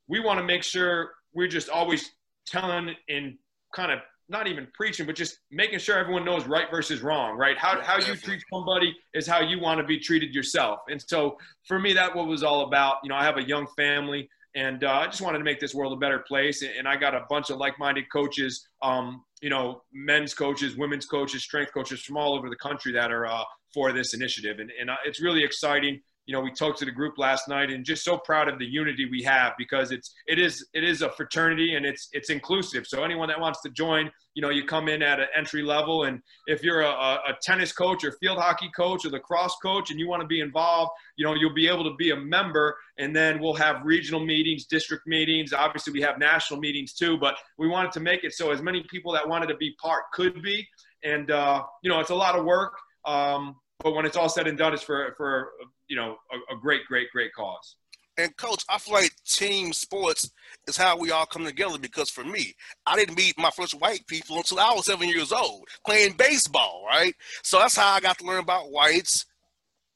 we 0.07 0.19
want 0.19 0.39
to 0.39 0.45
make 0.45 0.63
sure 0.63 1.11
we're 1.33 1.47
just 1.47 1.69
always 1.69 2.11
telling 2.47 2.95
and 3.09 3.35
kind 3.73 3.91
of 3.91 3.99
not 4.27 4.47
even 4.47 4.67
preaching, 4.73 5.05
but 5.05 5.15
just 5.15 5.39
making 5.51 5.79
sure 5.79 5.97
everyone 5.97 6.25
knows 6.25 6.45
right 6.47 6.69
versus 6.71 7.01
wrong, 7.01 7.37
right? 7.37 7.57
How, 7.57 7.79
how 7.81 7.97
you 7.99 8.15
treat 8.15 8.43
somebody 8.51 8.95
is 9.13 9.27
how 9.27 9.41
you 9.41 9.59
want 9.59 9.79
to 9.79 9.85
be 9.85 9.99
treated 9.99 10.33
yourself. 10.33 10.79
And 10.89 10.99
so 10.99 11.37
for 11.67 11.77
me, 11.77 11.93
that 11.93 12.15
what 12.15 12.27
was 12.27 12.41
all 12.41 12.61
about. 12.61 12.97
You 13.03 13.09
know, 13.09 13.15
I 13.15 13.23
have 13.23 13.37
a 13.37 13.47
young 13.47 13.67
family. 13.77 14.27
And 14.55 14.85
uh, 14.85 14.91
I 14.91 15.05
just 15.07 15.21
wanted 15.21 15.39
to 15.39 15.43
make 15.43 15.59
this 15.59 15.75
world 15.75 15.91
a 15.91 15.97
better 15.97 16.19
place. 16.19 16.63
And 16.63 16.87
I 16.87 16.95
got 16.95 17.13
a 17.13 17.25
bunch 17.29 17.49
of 17.49 17.57
like-minded 17.57 18.05
coaches, 18.11 18.67
um, 18.81 19.23
you 19.41 19.49
know, 19.49 19.81
men's 19.93 20.33
coaches, 20.33 20.77
women's 20.77 21.05
coaches, 21.05 21.43
strength 21.43 21.73
coaches 21.73 22.01
from 22.01 22.15
all 22.15 22.35
over 22.35 22.49
the 22.49 22.55
country 22.55 22.93
that 22.93 23.11
are 23.11 23.27
uh, 23.27 23.43
for 23.73 23.91
this 23.91 24.13
initiative. 24.13 24.59
And, 24.59 24.71
and 24.79 24.89
uh, 24.89 24.95
it's 25.05 25.21
really 25.21 25.43
exciting 25.43 25.99
you 26.25 26.33
know, 26.33 26.41
we 26.41 26.51
talked 26.51 26.79
to 26.79 26.85
the 26.85 26.91
group 26.91 27.17
last 27.17 27.47
night 27.47 27.69
and 27.69 27.85
just 27.85 28.03
so 28.03 28.17
proud 28.17 28.47
of 28.47 28.57
the 28.57 28.65
unity 28.65 29.07
we 29.09 29.21
have 29.21 29.53
because 29.57 29.91
it's 29.91 30.13
it 30.27 30.39
is 30.39 30.65
it 30.73 30.83
is 30.83 31.01
a 31.03 31.09
fraternity 31.11 31.75
and 31.75 31.85
it's 31.85 32.09
it's 32.13 32.29
inclusive. 32.29 32.87
So 32.87 33.03
anyone 33.03 33.27
that 33.27 33.39
wants 33.39 33.61
to 33.61 33.69
join, 33.69 34.09
you 34.33 34.41
know, 34.41 34.49
you 34.49 34.65
come 34.65 34.87
in 34.87 35.03
at 35.03 35.19
an 35.19 35.27
entry 35.37 35.61
level 35.61 36.05
and 36.05 36.21
if 36.47 36.63
you're 36.63 36.81
a, 36.81 36.89
a 36.89 37.37
tennis 37.43 37.71
coach 37.71 38.03
or 38.03 38.11
field 38.13 38.39
hockey 38.39 38.71
coach 38.75 39.05
or 39.05 39.09
lacrosse 39.09 39.55
coach 39.61 39.91
and 39.91 39.99
you 39.99 40.07
want 40.07 40.21
to 40.21 40.27
be 40.27 40.39
involved, 40.39 40.91
you 41.15 41.25
know, 41.25 41.35
you'll 41.35 41.53
be 41.53 41.67
able 41.67 41.83
to 41.83 41.95
be 41.95 42.09
a 42.09 42.15
member 42.15 42.75
and 42.97 43.15
then 43.15 43.39
we'll 43.39 43.53
have 43.53 43.85
regional 43.85 44.25
meetings, 44.25 44.65
district 44.65 45.05
meetings. 45.05 45.53
Obviously 45.53 45.93
we 45.93 46.01
have 46.01 46.17
national 46.17 46.59
meetings 46.59 46.93
too, 46.93 47.17
but 47.19 47.35
we 47.59 47.67
wanted 47.67 47.91
to 47.91 47.99
make 47.99 48.23
it 48.23 48.33
so 48.33 48.51
as 48.51 48.63
many 48.63 48.83
people 48.89 49.11
that 49.11 49.27
wanted 49.27 49.47
to 49.47 49.57
be 49.57 49.75
part 49.79 50.05
could 50.11 50.41
be. 50.41 50.67
And 51.03 51.29
uh, 51.29 51.63
you 51.83 51.89
know, 51.91 51.99
it's 51.99 52.09
a 52.09 52.15
lot 52.15 52.35
of 52.35 52.45
work. 52.45 52.73
Um, 53.05 53.57
but 53.79 53.93
when 53.93 54.05
it's 54.05 54.17
all 54.17 54.29
said 54.29 54.47
and 54.47 54.57
done, 54.57 54.73
it's 54.73 54.81
for 54.81 55.13
for 55.17 55.49
you 55.87 55.95
know 55.95 56.17
a, 56.31 56.55
a 56.55 56.59
great, 56.59 56.85
great, 56.87 57.11
great 57.11 57.33
cause. 57.33 57.75
And 58.17 58.35
coach, 58.37 58.63
I 58.69 58.77
feel 58.77 58.93
like 58.93 59.11
team 59.25 59.73
sports 59.73 60.31
is 60.67 60.77
how 60.77 60.97
we 60.97 61.11
all 61.11 61.25
come 61.25 61.43
together 61.43 61.77
because 61.77 62.09
for 62.09 62.23
me, 62.23 62.55
I 62.85 62.95
didn't 62.95 63.17
meet 63.17 63.37
my 63.37 63.49
first 63.49 63.73
white 63.73 64.07
people 64.07 64.37
until 64.37 64.59
I 64.59 64.71
was 64.71 64.85
seven 64.85 65.09
years 65.09 65.33
old 65.33 65.67
playing 65.85 66.13
baseball, 66.13 66.85
right? 66.87 67.13
So 67.43 67.59
that's 67.59 67.75
how 67.75 67.91
I 67.91 67.99
got 67.99 68.17
to 68.19 68.25
learn 68.25 68.39
about 68.39 68.71
whites 68.71 69.25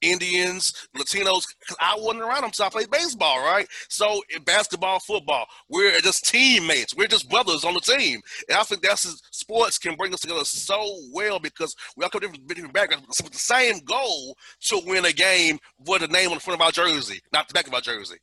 Indians, 0.02 0.74
Latinos, 0.96 1.46
because 1.60 1.78
I 1.80 1.96
wasn't 1.98 2.24
around 2.24 2.42
them, 2.42 2.54
so 2.54 2.66
I 2.66 2.70
played 2.70 2.92
baseball, 2.92 3.40
right? 3.40 3.68
So 3.90 4.22
eh, 4.34 4.40
basketball, 4.46 5.00
football, 5.00 5.46
we're 5.70 6.00
just 6.00 6.26
teammates. 6.26 6.96
We're 6.96 7.08
just 7.08 7.30
brothers 7.30 7.64
on 7.64 7.74
the 7.74 7.82
team, 7.82 8.22
and 8.48 8.58
I 8.58 8.64
think 8.64 8.82
that's 8.82 9.22
sports 9.32 9.78
can 9.78 9.96
bring 9.96 10.14
us 10.14 10.22
together 10.22 10.46
so 10.46 11.00
well 11.12 11.40
because 11.40 11.76
we 11.96 12.04
all 12.04 12.10
come 12.10 12.22
from 12.22 12.32
different, 12.32 12.48
different 12.48 12.74
backgrounds 12.74 13.22
with 13.24 13.34
the 13.34 13.40
same 13.40 13.80
goal 13.80 14.36
to 14.62 14.82
win 14.86 15.06
a 15.06 15.14
game 15.14 15.60
with 15.86 16.02
the 16.02 16.08
name 16.08 16.30
on 16.30 16.36
the 16.36 16.42
front 16.42 16.60
of 16.60 16.66
our 16.66 16.72
jersey, 16.72 17.20
not 17.34 17.48
the 17.48 17.54
back 17.54 17.68
of 17.68 17.74
our 17.74 17.82
jersey. 17.82 18.18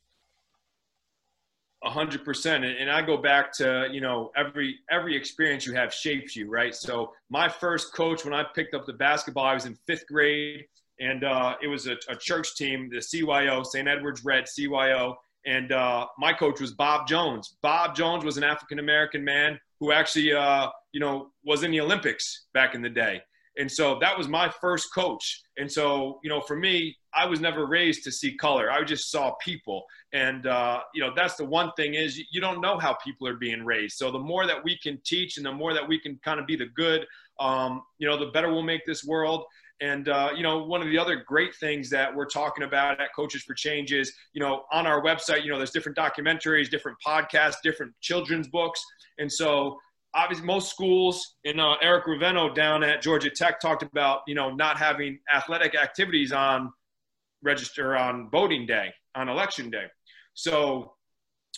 A 1.83 1.89
hundred 1.91 2.25
percent, 2.25 2.65
and 2.65 2.89
I 2.89 3.03
go 3.03 3.17
back 3.17 3.53
to 3.53 3.87
you 3.91 4.01
know 4.01 4.31
every 4.35 4.79
every 4.89 5.15
experience 5.15 5.65
you 5.65 5.73
have 5.73 5.93
shapes 5.93 6.35
you, 6.35 6.49
right? 6.49 6.73
So 6.73 7.13
my 7.29 7.47
first 7.47 7.93
coach 7.93 8.25
when 8.25 8.33
I 8.33 8.43
picked 8.55 8.73
up 8.73 8.87
the 8.87 8.93
basketball, 8.93 9.45
I 9.45 9.53
was 9.53 9.65
in 9.65 9.77
fifth 9.85 10.07
grade 10.07 10.65
and 10.99 11.23
uh, 11.23 11.55
it 11.61 11.67
was 11.67 11.87
a, 11.87 11.97
a, 12.09 12.15
church 12.15 12.55
team, 12.55 12.89
the 12.89 12.97
CYO, 12.97 13.65
St. 13.65 13.87
Edward's 13.87 14.25
Red 14.25 14.45
CYO, 14.45 15.15
and 15.45 15.71
uh, 15.71 16.07
my 16.17 16.33
coach 16.33 16.59
was 16.59 16.71
Bob 16.73 17.07
Jones. 17.07 17.57
Bob 17.61 17.95
Jones 17.95 18.25
was 18.25 18.37
an 18.37 18.43
African 18.43 18.79
American 18.79 19.23
man 19.23 19.59
who 19.79 19.91
actually, 19.91 20.33
uh, 20.33 20.69
you 20.91 20.99
know, 20.99 21.29
was 21.45 21.63
in 21.63 21.71
the 21.71 21.79
Olympics 21.79 22.45
back 22.53 22.75
in 22.75 22.81
the 22.81 22.89
day, 22.89 23.21
and 23.57 23.71
so 23.71 23.97
that 24.01 24.17
was 24.17 24.27
my 24.27 24.49
first 24.61 24.93
coach. 24.93 25.41
And 25.57 25.71
so, 25.71 26.19
you 26.23 26.29
know, 26.29 26.41
for 26.41 26.55
me, 26.55 26.95
I 27.13 27.25
was 27.25 27.39
never 27.39 27.65
raised 27.65 28.03
to 28.03 28.11
see 28.11 28.35
color. 28.35 28.71
I 28.71 28.83
just 28.83 29.09
saw 29.09 29.35
people, 29.43 29.85
and 30.13 30.45
uh, 30.47 30.81
you 30.93 31.01
know, 31.01 31.11
that's 31.15 31.35
the 31.35 31.45
one 31.45 31.71
thing 31.77 31.93
is 31.93 32.21
you 32.31 32.41
don't 32.41 32.61
know 32.61 32.77
how 32.77 32.93
people 33.03 33.27
are 33.27 33.37
being 33.37 33.63
raised. 33.63 33.97
So 33.97 34.11
the 34.11 34.19
more 34.19 34.45
that 34.47 34.63
we 34.63 34.77
can 34.77 34.99
teach, 35.05 35.37
and 35.37 35.45
the 35.45 35.51
more 35.51 35.73
that 35.73 35.87
we 35.87 35.99
can 35.99 36.19
kind 36.23 36.39
of 36.39 36.47
be 36.47 36.55
the 36.55 36.67
good, 36.75 37.05
um, 37.39 37.83
you 37.99 38.07
know, 38.07 38.17
the 38.17 38.31
better 38.31 38.51
we'll 38.51 38.63
make 38.63 38.85
this 38.85 39.03
world. 39.03 39.45
And, 39.79 40.09
uh, 40.09 40.29
you 40.35 40.41
know, 40.41 40.63
one 40.63 40.81
of 40.81 40.87
the 40.87 40.97
other 40.97 41.23
great 41.27 41.55
things 41.55 41.89
that 41.91 42.13
we're 42.13 42.25
talking 42.25 42.63
about 42.63 42.99
at 42.99 43.13
Coaches 43.15 43.43
for 43.43 43.53
Change 43.53 43.93
is, 43.93 44.11
you 44.33 44.41
know, 44.41 44.63
on 44.71 44.87
our 44.87 45.03
website, 45.03 45.43
you 45.43 45.51
know, 45.51 45.57
there's 45.57 45.71
different 45.71 45.97
documentaries, 45.97 46.69
different 46.69 46.97
podcasts, 47.05 47.57
different 47.63 47.93
children's 48.01 48.47
books. 48.47 48.83
And 49.19 49.31
so, 49.31 49.77
obviously, 50.15 50.45
most 50.45 50.71
schools, 50.71 51.35
and 51.45 51.61
uh, 51.61 51.75
Eric 51.81 52.05
Reveno 52.05 52.53
down 52.53 52.83
at 52.83 53.01
Georgia 53.01 53.29
Tech 53.29 53.59
talked 53.59 53.83
about, 53.83 54.21
you 54.25 54.33
know, 54.33 54.49
not 54.49 54.77
having 54.77 55.19
athletic 55.33 55.75
activities 55.75 56.31
on 56.31 56.71
register 57.43 57.95
on 57.95 58.29
voting 58.31 58.65
day, 58.65 58.91
on 59.13 59.29
election 59.29 59.69
day. 59.69 59.85
So, 60.33 60.93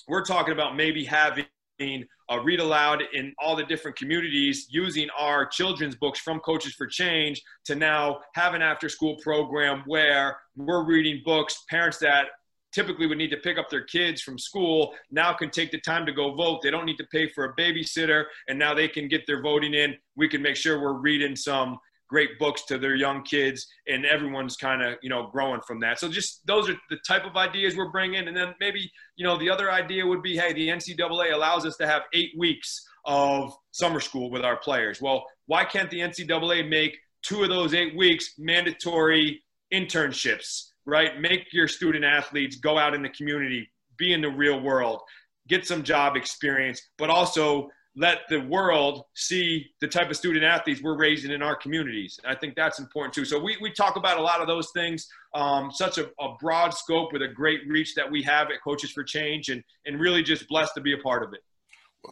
we're 0.09 0.25
talking 0.25 0.53
about 0.53 0.75
maybe 0.75 1.05
having 1.05 1.45
uh, 1.79 2.39
read 2.41 2.59
aloud 2.59 3.03
in 3.13 3.33
all 3.39 3.55
the 3.55 3.63
different 3.63 3.97
communities 3.97 4.67
using 4.69 5.07
our 5.17 5.45
children's 5.45 5.95
books 5.95 6.19
from 6.19 6.39
Coaches 6.39 6.73
for 6.73 6.87
Change 6.87 7.41
to 7.65 7.75
now 7.75 8.19
have 8.35 8.53
an 8.53 8.61
after 8.61 8.89
school 8.89 9.15
program 9.17 9.83
where 9.85 10.37
we're 10.55 10.83
reading 10.83 11.21
books, 11.25 11.63
parents 11.69 11.97
that 11.99 12.27
typically 12.71 13.07
would 13.07 13.17
need 13.17 13.31
to 13.31 13.37
pick 13.37 13.57
up 13.57 13.69
their 13.69 13.83
kids 13.83 14.21
from 14.21 14.37
school 14.37 14.93
now 15.09 15.33
can 15.33 15.49
take 15.49 15.71
the 15.71 15.79
time 15.81 16.05
to 16.05 16.11
go 16.11 16.35
vote. 16.35 16.61
They 16.61 16.69
don't 16.69 16.85
need 16.85 16.97
to 16.97 17.07
pay 17.11 17.27
for 17.29 17.45
a 17.45 17.55
babysitter, 17.55 18.25
and 18.47 18.59
now 18.59 18.73
they 18.73 18.87
can 18.87 19.07
get 19.07 19.25
their 19.25 19.41
voting 19.41 19.73
in. 19.73 19.95
We 20.15 20.27
can 20.27 20.41
make 20.41 20.55
sure 20.55 20.79
we're 20.79 20.93
reading 20.93 21.35
some 21.35 21.79
great 22.09 22.39
books 22.39 22.63
to 22.65 22.77
their 22.77 22.95
young 22.95 23.23
kids 23.23 23.67
and 23.87 24.05
everyone's 24.05 24.57
kind 24.57 24.81
of 24.81 24.97
you 25.01 25.09
know 25.09 25.27
growing 25.31 25.61
from 25.61 25.79
that. 25.79 25.99
So 25.99 26.09
just 26.09 26.45
those 26.45 26.69
are 26.69 26.75
the 26.89 26.97
type 27.07 27.25
of 27.25 27.37
ideas 27.37 27.75
we're 27.77 27.91
bringing. 27.91 28.27
And 28.27 28.35
then 28.35 28.53
maybe 28.59 28.91
you 29.15 29.25
know 29.25 29.37
the 29.37 29.49
other 29.49 29.71
idea 29.71 30.05
would 30.05 30.21
be 30.21 30.35
hey 30.35 30.53
the 30.53 30.67
ncaa 30.67 31.33
allows 31.33 31.65
us 31.65 31.77
to 31.77 31.87
have 31.87 32.03
eight 32.13 32.31
weeks 32.37 32.85
of 33.05 33.53
summer 33.71 33.99
school 33.99 34.29
with 34.29 34.43
our 34.43 34.57
players. 34.57 35.01
Well 35.01 35.25
why 35.45 35.63
can't 35.63 35.89
the 35.89 35.99
ncaa 35.99 36.67
make 36.67 36.97
two 37.21 37.43
of 37.43 37.49
those 37.49 37.73
eight 37.73 37.95
weeks 37.95 38.33
mandatory 38.37 39.41
internships 39.73 40.65
right? 40.85 41.21
Make 41.21 41.53
your 41.53 41.67
student 41.67 42.03
athletes 42.03 42.55
go 42.55 42.77
out 42.77 42.95
in 42.95 43.03
the 43.03 43.09
community 43.09 43.69
be 43.97 44.13
in 44.13 44.21
the 44.21 44.29
real 44.29 44.59
world 44.61 45.01
get 45.47 45.65
some 45.65 45.83
job 45.83 46.15
experience 46.15 46.81
but 46.97 47.09
also 47.09 47.69
let 47.95 48.19
the 48.29 48.39
world 48.39 49.03
see 49.15 49.67
the 49.81 49.87
type 49.87 50.09
of 50.09 50.15
student 50.15 50.45
athletes 50.45 50.81
we're 50.81 50.97
raising 50.97 51.31
in 51.31 51.41
our 51.41 51.55
communities. 51.55 52.19
And 52.23 52.31
I 52.31 52.39
think 52.39 52.55
that's 52.55 52.79
important 52.79 53.13
too. 53.13 53.25
So 53.25 53.39
we, 53.39 53.57
we 53.61 53.71
talk 53.71 53.95
about 53.95 54.17
a 54.17 54.21
lot 54.21 54.41
of 54.41 54.47
those 54.47 54.71
things, 54.71 55.07
um, 55.33 55.71
such 55.71 55.97
a, 55.97 56.09
a, 56.19 56.35
broad 56.39 56.73
scope 56.73 57.11
with 57.11 57.21
a 57.23 57.27
great 57.27 57.61
reach 57.67 57.95
that 57.95 58.09
we 58.09 58.21
have 58.23 58.47
at 58.51 58.61
Coaches 58.63 58.91
for 58.91 59.03
Change 59.03 59.49
and, 59.49 59.63
and 59.85 59.99
really 59.99 60.23
just 60.23 60.47
blessed 60.47 60.73
to 60.75 60.81
be 60.81 60.93
a 60.93 60.97
part 60.99 61.23
of 61.23 61.33
it. 61.33 61.41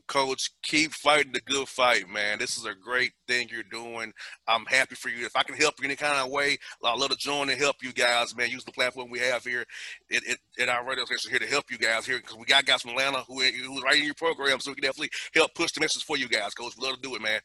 Coach, 0.07 0.51
keep 0.61 0.91
fighting 0.91 1.31
the 1.31 1.41
good 1.41 1.67
fight, 1.67 2.09
man. 2.09 2.39
This 2.39 2.57
is 2.57 2.65
a 2.65 2.73
great 2.75 3.13
thing 3.27 3.47
you're 3.49 3.63
doing. 3.63 4.13
I'm 4.47 4.65
happy 4.65 4.95
for 4.95 5.09
you. 5.09 5.25
If 5.25 5.35
I 5.35 5.43
can 5.43 5.55
help 5.55 5.75
you 5.79 5.85
any 5.85 5.95
kind 5.95 6.17
of 6.17 6.29
way, 6.29 6.57
I'd 6.83 6.99
love 6.99 7.09
to 7.09 7.17
join 7.17 7.49
and 7.49 7.59
help 7.59 7.77
you 7.81 7.93
guys, 7.93 8.35
man. 8.35 8.49
Use 8.49 8.65
the 8.65 8.71
platform 8.71 9.09
we 9.09 9.19
have 9.19 9.43
here 9.43 9.65
at, 10.11 10.27
at, 10.27 10.37
at 10.59 10.69
our 10.69 10.85
radio 10.85 11.05
station 11.05 11.31
here 11.31 11.39
to 11.39 11.47
help 11.47 11.71
you 11.71 11.77
guys 11.77 12.05
here 12.05 12.17
because 12.17 12.35
we 12.37 12.45
got 12.45 12.65
guys 12.65 12.81
from 12.81 12.91
Atlanta 12.91 13.23
who 13.27 13.41
who's 13.41 13.83
right 13.83 13.97
in 13.97 14.03
your 14.05 14.13
program, 14.13 14.59
so 14.59 14.71
we 14.71 14.75
can 14.75 14.83
definitely 14.83 15.11
help 15.33 15.53
push 15.55 15.71
the 15.71 15.79
message 15.79 16.03
for 16.03 16.17
you 16.17 16.27
guys, 16.27 16.53
Coach. 16.53 16.73
we 16.77 16.85
love 16.85 16.97
to 16.97 17.01
do 17.01 17.15
it, 17.15 17.21
man. 17.21 17.39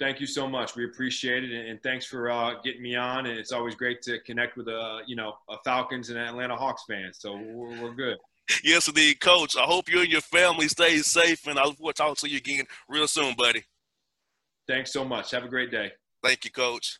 Thank 0.00 0.18
you 0.18 0.26
so 0.26 0.48
much. 0.48 0.76
We 0.76 0.86
appreciate 0.86 1.44
it, 1.44 1.68
and 1.68 1.80
thanks 1.82 2.06
for 2.06 2.30
uh, 2.30 2.54
getting 2.64 2.82
me 2.82 2.96
on. 2.96 3.26
And 3.26 3.38
it's 3.38 3.52
always 3.52 3.74
great 3.74 4.02
to 4.02 4.18
connect 4.20 4.56
with 4.56 4.66
a 4.68 4.76
uh, 4.76 4.98
you 5.06 5.14
know 5.14 5.34
a 5.48 5.56
Falcons 5.64 6.10
and 6.10 6.18
Atlanta 6.18 6.56
Hawks 6.56 6.84
fan. 6.88 7.12
So 7.12 7.36
we're, 7.36 7.80
we're 7.80 7.94
good 7.94 8.16
yes, 8.62 8.88
indeed, 8.88 9.20
Coach. 9.20 9.56
I 9.56 9.62
hope 9.62 9.90
you 9.90 10.00
and 10.00 10.10
your 10.10 10.20
family 10.20 10.68
stay 10.68 10.98
safe, 10.98 11.46
and 11.46 11.58
I 11.58 11.64
look 11.64 11.78
forward 11.78 11.96
to 11.96 12.02
talking 12.02 12.16
to 12.16 12.28
you 12.28 12.38
again 12.38 12.64
real 12.88 13.08
soon, 13.08 13.34
buddy. 13.36 13.64
Thanks 14.66 14.92
so 14.92 15.04
much. 15.04 15.30
Have 15.32 15.44
a 15.44 15.48
great 15.48 15.70
day. 15.70 15.92
Thank 16.22 16.44
you, 16.44 16.50
Coach. 16.50 16.98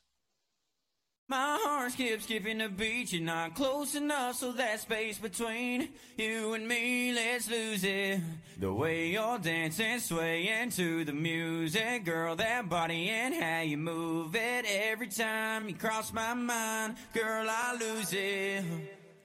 My 1.30 1.56
heart 1.62 1.92
skips 1.92 2.24
skipping 2.24 2.58
the 2.58 2.68
beat. 2.68 3.12
You're 3.12 3.22
not 3.22 3.54
close 3.54 3.94
enough, 3.94 4.34
so 4.34 4.50
that 4.50 4.80
space 4.80 5.16
between 5.16 5.90
you 6.16 6.54
and 6.54 6.66
me, 6.66 7.12
let's 7.12 7.48
lose 7.48 7.84
it. 7.84 8.18
The 8.58 8.72
way 8.72 9.10
you're 9.10 9.38
dancing, 9.38 10.00
swaying 10.00 10.70
to 10.70 11.04
the 11.04 11.12
music, 11.12 12.04
girl, 12.04 12.34
that 12.34 12.68
body 12.68 13.10
and 13.10 13.32
how 13.32 13.60
you 13.60 13.76
move 13.76 14.34
it. 14.34 14.66
Every 14.68 15.06
time 15.06 15.68
you 15.68 15.76
cross 15.76 16.12
my 16.12 16.34
mind, 16.34 16.96
girl, 17.14 17.46
I 17.48 17.76
lose 17.78 18.12
it. 18.12 18.64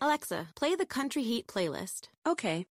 Alexa, 0.06 0.50
play 0.54 0.76
the 0.76 0.86
Country 0.86 1.24
Heat 1.24 1.48
playlist. 1.48 2.10
Okay. 2.28 2.68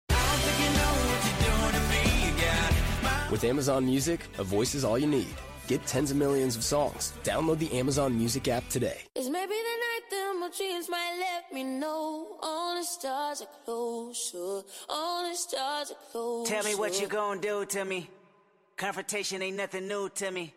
With 3.32 3.44
Amazon 3.44 3.88
Music, 3.88 4.20
a 4.38 4.44
voice 4.44 4.76
is 4.76 4.84
all 4.86 5.00
you 5.00 5.08
need. 5.08 5.34
Get 5.66 5.84
tens 5.88 6.12
of 6.12 6.18
millions 6.18 6.56
of 6.56 6.64
songs. 6.64 7.12
Download 7.24 7.58
the 7.58 7.74
Amazon 7.74 8.16
Music 8.16 8.48
app 8.50 8.70
today. 8.70 9.00
It's 9.16 9.30
maybe 9.30 9.56
the 9.70 9.78
night 9.88 10.06
that 10.12 10.38
my 10.42 10.50
dreams 10.56 10.88
might 10.88 11.16
let 11.20 11.52
me 11.52 11.64
know 11.64 12.38
all 12.40 12.76
the 12.76 12.84
stars 12.84 13.42
are 13.42 13.48
closer, 13.66 14.62
all 14.88 15.28
the 15.28 15.36
stars 15.36 15.90
are 15.90 16.12
closer. 16.12 16.54
Tell 16.54 16.64
me 16.64 16.76
what 16.76 17.02
you 17.02 17.08
gonna 17.08 17.42
do 17.42 17.66
to 17.66 17.84
me. 17.84 18.12
Confrontation 18.78 19.42
ain't 19.42 19.58
nothing 19.58 19.88
new 19.88 20.08
to 20.10 20.30
me. 20.30 20.54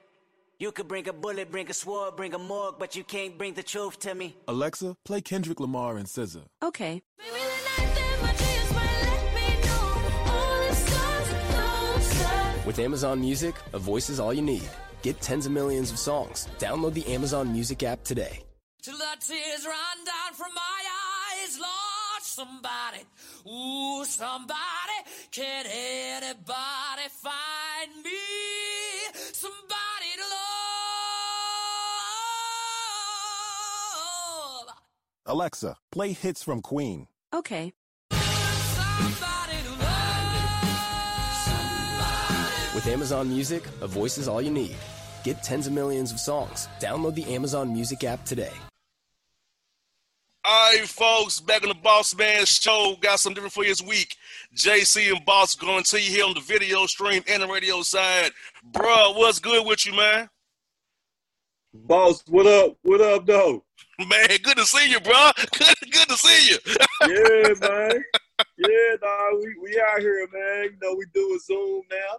You 0.59 0.73
could 0.73 0.89
bring 0.89 1.07
a 1.07 1.13
bullet, 1.13 1.51
bring 1.51 1.69
a 1.69 1.75
sword, 1.75 2.17
bring 2.17 2.33
a 2.33 2.39
morgue, 2.39 2.77
but 2.79 2.97
you 2.97 3.05
can't 3.05 3.37
bring 3.37 3.53
the 3.53 3.63
truth 3.63 3.99
to 4.01 4.15
me. 4.15 4.37
Alexa, 4.49 4.97
play 5.05 5.21
Kendrick 5.21 5.61
Lamar 5.61 5.99
and 5.99 6.07
SZA. 6.07 6.47
Okay. 6.65 7.03
Maybe 7.19 7.31
the 7.31 7.83
night 7.83 7.95
that 7.95 8.19
my 8.23 8.33
dreams 8.33 8.73
might 8.73 9.03
let 9.03 9.35
me 9.35 9.49
know 9.67 10.33
all 10.33 10.69
the 10.69 10.75
stars 10.75 11.33
are 11.35 11.43
closer. 11.53 12.67
With 12.67 12.79
Amazon 12.79 13.21
Music, 13.21 13.55
a 13.75 13.79
voice 13.79 14.09
is 14.09 14.19
all 14.19 14.33
you 14.33 14.41
need. 14.41 14.67
Get 15.03 15.21
tens 15.21 15.45
of 15.45 15.53
millions 15.53 15.91
of 15.91 15.99
songs. 15.99 16.49
Download 16.59 16.95
the 16.95 17.07
Amazon 17.13 17.53
Music 17.53 17.83
app 17.83 18.03
today. 18.03 18.41
Till 18.81 18.97
the 18.97 19.17
tears 19.21 19.67
run 19.67 20.05
down 20.07 20.33
from 20.33 20.55
my 20.55 20.81
eyes, 21.43 21.59
Lord, 21.61 22.23
somebody, 22.23 23.05
ooh, 23.47 24.07
somebody, 24.07 24.99
can 25.33 25.67
anybody 25.67 27.09
find 27.11 28.03
me? 28.03 28.36
Alexa, 35.27 35.77
play 35.91 36.13
hits 36.13 36.43
from 36.43 36.63
Queen. 36.63 37.09
Okay. 37.35 37.73
Somebody 38.13 39.63
to 39.65 39.71
love. 39.71 40.69
Somebody. 41.45 42.75
With 42.75 42.87
Amazon 42.87 43.29
Music, 43.29 43.65
a 43.81 43.89
voice 43.89 44.19
is 44.19 44.29
all 44.29 44.41
you 44.41 44.51
need. 44.51 44.77
Get 45.25 45.43
tens 45.43 45.67
of 45.67 45.73
millions 45.73 46.13
of 46.13 46.21
songs. 46.21 46.69
Download 46.79 47.15
the 47.15 47.35
Amazon 47.35 47.73
Music 47.73 48.05
app 48.05 48.25
today. 48.25 48.53
All 50.45 50.73
right, 50.73 50.87
folks, 50.87 51.41
back 51.41 51.65
on 51.65 51.71
the 51.71 51.75
Boss 51.75 52.17
Man 52.17 52.47
Show. 52.47 52.95
Got 53.01 53.19
something 53.19 53.35
different 53.35 53.53
for 53.53 53.65
you 53.65 53.71
this 53.71 53.83
week. 53.83 54.15
JC 54.55 55.13
and 55.13 55.25
Boss 55.25 55.57
going 55.57 55.83
to 55.83 56.01
you 56.01 56.09
here 56.09 56.25
on 56.25 56.35
the 56.35 56.41
video 56.41 56.87
stream 56.87 57.25
and 57.29 57.43
the 57.43 57.49
radio 57.49 57.83
side. 57.83 58.31
Bruh, 58.71 59.17
what's 59.17 59.41
good 59.41 59.67
with 59.67 59.85
you, 59.85 59.97
man? 59.97 60.29
Boss, 61.75 62.23
what 62.29 62.47
up? 62.47 62.77
What 62.83 63.01
up, 63.01 63.27
though? 63.27 63.65
Man, 63.99 64.29
good 64.43 64.57
to 64.59 64.67
see 64.67 64.91
you, 64.91 65.01
bro. 65.01 65.15
Good, 65.59 65.75
good 65.91 66.09
to 66.09 66.17
see 66.17 66.51
you. 66.51 66.59
Yeah, 67.03 67.55
man. 67.69 68.05
Yeah, 68.59 68.97
nah, 69.03 69.31
we, 69.39 69.57
we 69.63 69.81
out 69.81 70.01
here, 70.01 70.29
man. 70.33 70.65
You 70.65 70.77
know, 70.83 70.95
we 70.97 71.07
do 71.15 71.35
a 71.35 71.39
Zoom 71.39 71.83
now. 71.91 72.19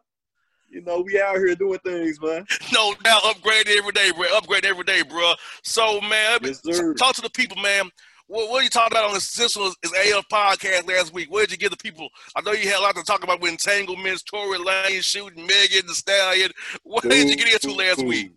You 0.69 0.81
know, 0.81 1.01
we 1.01 1.21
out 1.21 1.35
here 1.35 1.55
doing 1.55 1.79
things, 1.79 2.19
man. 2.19 2.45
no 2.73 2.93
now 3.03 3.19
upgrade 3.25 3.67
every 3.69 3.91
day, 3.91 4.11
bro. 4.15 4.25
Upgrade 4.35 4.65
every 4.65 4.83
day, 4.83 5.03
bro. 5.03 5.33
So, 5.63 6.01
man, 6.01 6.39
Yes, 6.43 6.61
talk 6.97 7.15
to 7.15 7.21
the 7.21 7.29
people, 7.29 7.61
man. 7.61 7.89
What, 8.27 8.49
what 8.49 8.61
are 8.61 8.63
you 8.63 8.69
talking 8.69 8.97
about 8.97 9.09
on 9.09 9.13
this? 9.13 9.33
This 9.33 9.55
was 9.55 9.75
is 9.83 9.91
AF 9.91 10.27
podcast 10.29 10.87
last 10.87 11.13
week. 11.13 11.31
What 11.31 11.41
did 11.41 11.51
you 11.51 11.57
give 11.57 11.71
the 11.71 11.77
people? 11.77 12.09
I 12.35 12.41
know 12.41 12.51
you 12.51 12.67
had 12.67 12.79
a 12.79 12.81
lot 12.81 12.95
to 12.95 13.03
talk 13.03 13.23
about 13.23 13.39
with 13.39 13.51
entanglements, 13.51 14.23
Tory 14.23 14.57
Lanez 14.57 15.03
shooting 15.03 15.45
Megan 15.45 15.87
Thee 15.87 15.93
Stallion. 15.93 16.51
What 16.83 17.03
did 17.03 17.29
you 17.29 17.37
get 17.37 17.53
into 17.53 17.73
last 17.73 18.03
week? 18.03 18.31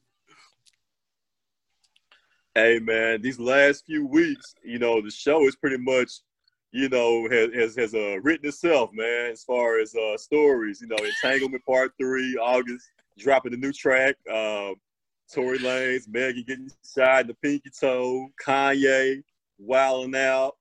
Hey, 2.57 2.80
man, 2.80 3.23
these 3.23 3.38
last 3.38 3.87
few 3.87 4.04
weeks, 4.04 4.57
you 4.64 4.80
know, 4.80 5.00
the 5.00 5.11
show 5.11 5.47
is 5.47 5.54
pretty 5.54 5.76
much, 5.76 6.11
you 6.73 6.88
know, 6.88 7.28
has 7.30 7.54
has, 7.54 7.76
has 7.76 7.95
uh, 7.95 8.21
written 8.23 8.49
itself, 8.49 8.90
man, 8.92 9.30
as 9.30 9.45
far 9.45 9.78
as 9.78 9.95
uh, 9.95 10.16
stories. 10.16 10.80
You 10.80 10.88
know, 10.88 10.97
Entanglement 10.97 11.64
Part 11.64 11.92
3, 12.00 12.37
August, 12.42 12.90
dropping 13.16 13.52
the 13.52 13.59
new 13.59 13.73
track. 13.73 14.16
Um, 14.28 14.75
Tory 15.33 15.59
Lanez, 15.61 16.09
Megan 16.09 16.45
getting 16.45 16.64
in 16.64 17.26
the 17.28 17.37
pinky 17.40 17.71
toe, 17.71 18.26
Kanye 18.45 19.23
wilding 19.58 20.17
out, 20.17 20.56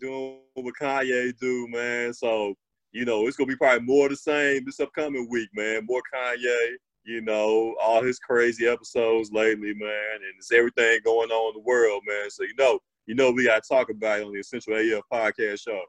doing 0.00 0.38
what 0.54 0.74
Kanye 0.80 1.38
do, 1.38 1.68
man. 1.68 2.12
So, 2.12 2.54
you 2.90 3.04
know, 3.04 3.28
it's 3.28 3.36
gonna 3.36 3.46
be 3.46 3.56
probably 3.56 3.86
more 3.86 4.08
the 4.08 4.16
same 4.16 4.64
this 4.64 4.80
upcoming 4.80 5.28
week, 5.30 5.50
man. 5.54 5.86
More 5.86 6.02
Kanye, 6.12 6.78
you 7.08 7.22
know, 7.22 7.74
all 7.82 8.02
his 8.02 8.18
crazy 8.18 8.66
episodes 8.66 9.30
lately, 9.32 9.72
man, 9.74 10.14
and 10.14 10.34
it's 10.36 10.52
everything 10.52 10.98
going 11.04 11.30
on 11.30 11.54
in 11.54 11.62
the 11.62 11.66
world, 11.66 12.02
man. 12.06 12.30
So 12.30 12.42
you 12.42 12.52
know, 12.58 12.78
you 13.06 13.14
know, 13.14 13.30
we 13.30 13.46
gotta 13.46 13.62
talk 13.66 13.88
about 13.88 14.20
it 14.20 14.26
on 14.26 14.32
the 14.32 14.40
Essential 14.40 14.74
AF 14.74 15.02
podcast 15.10 15.62
show. 15.62 15.80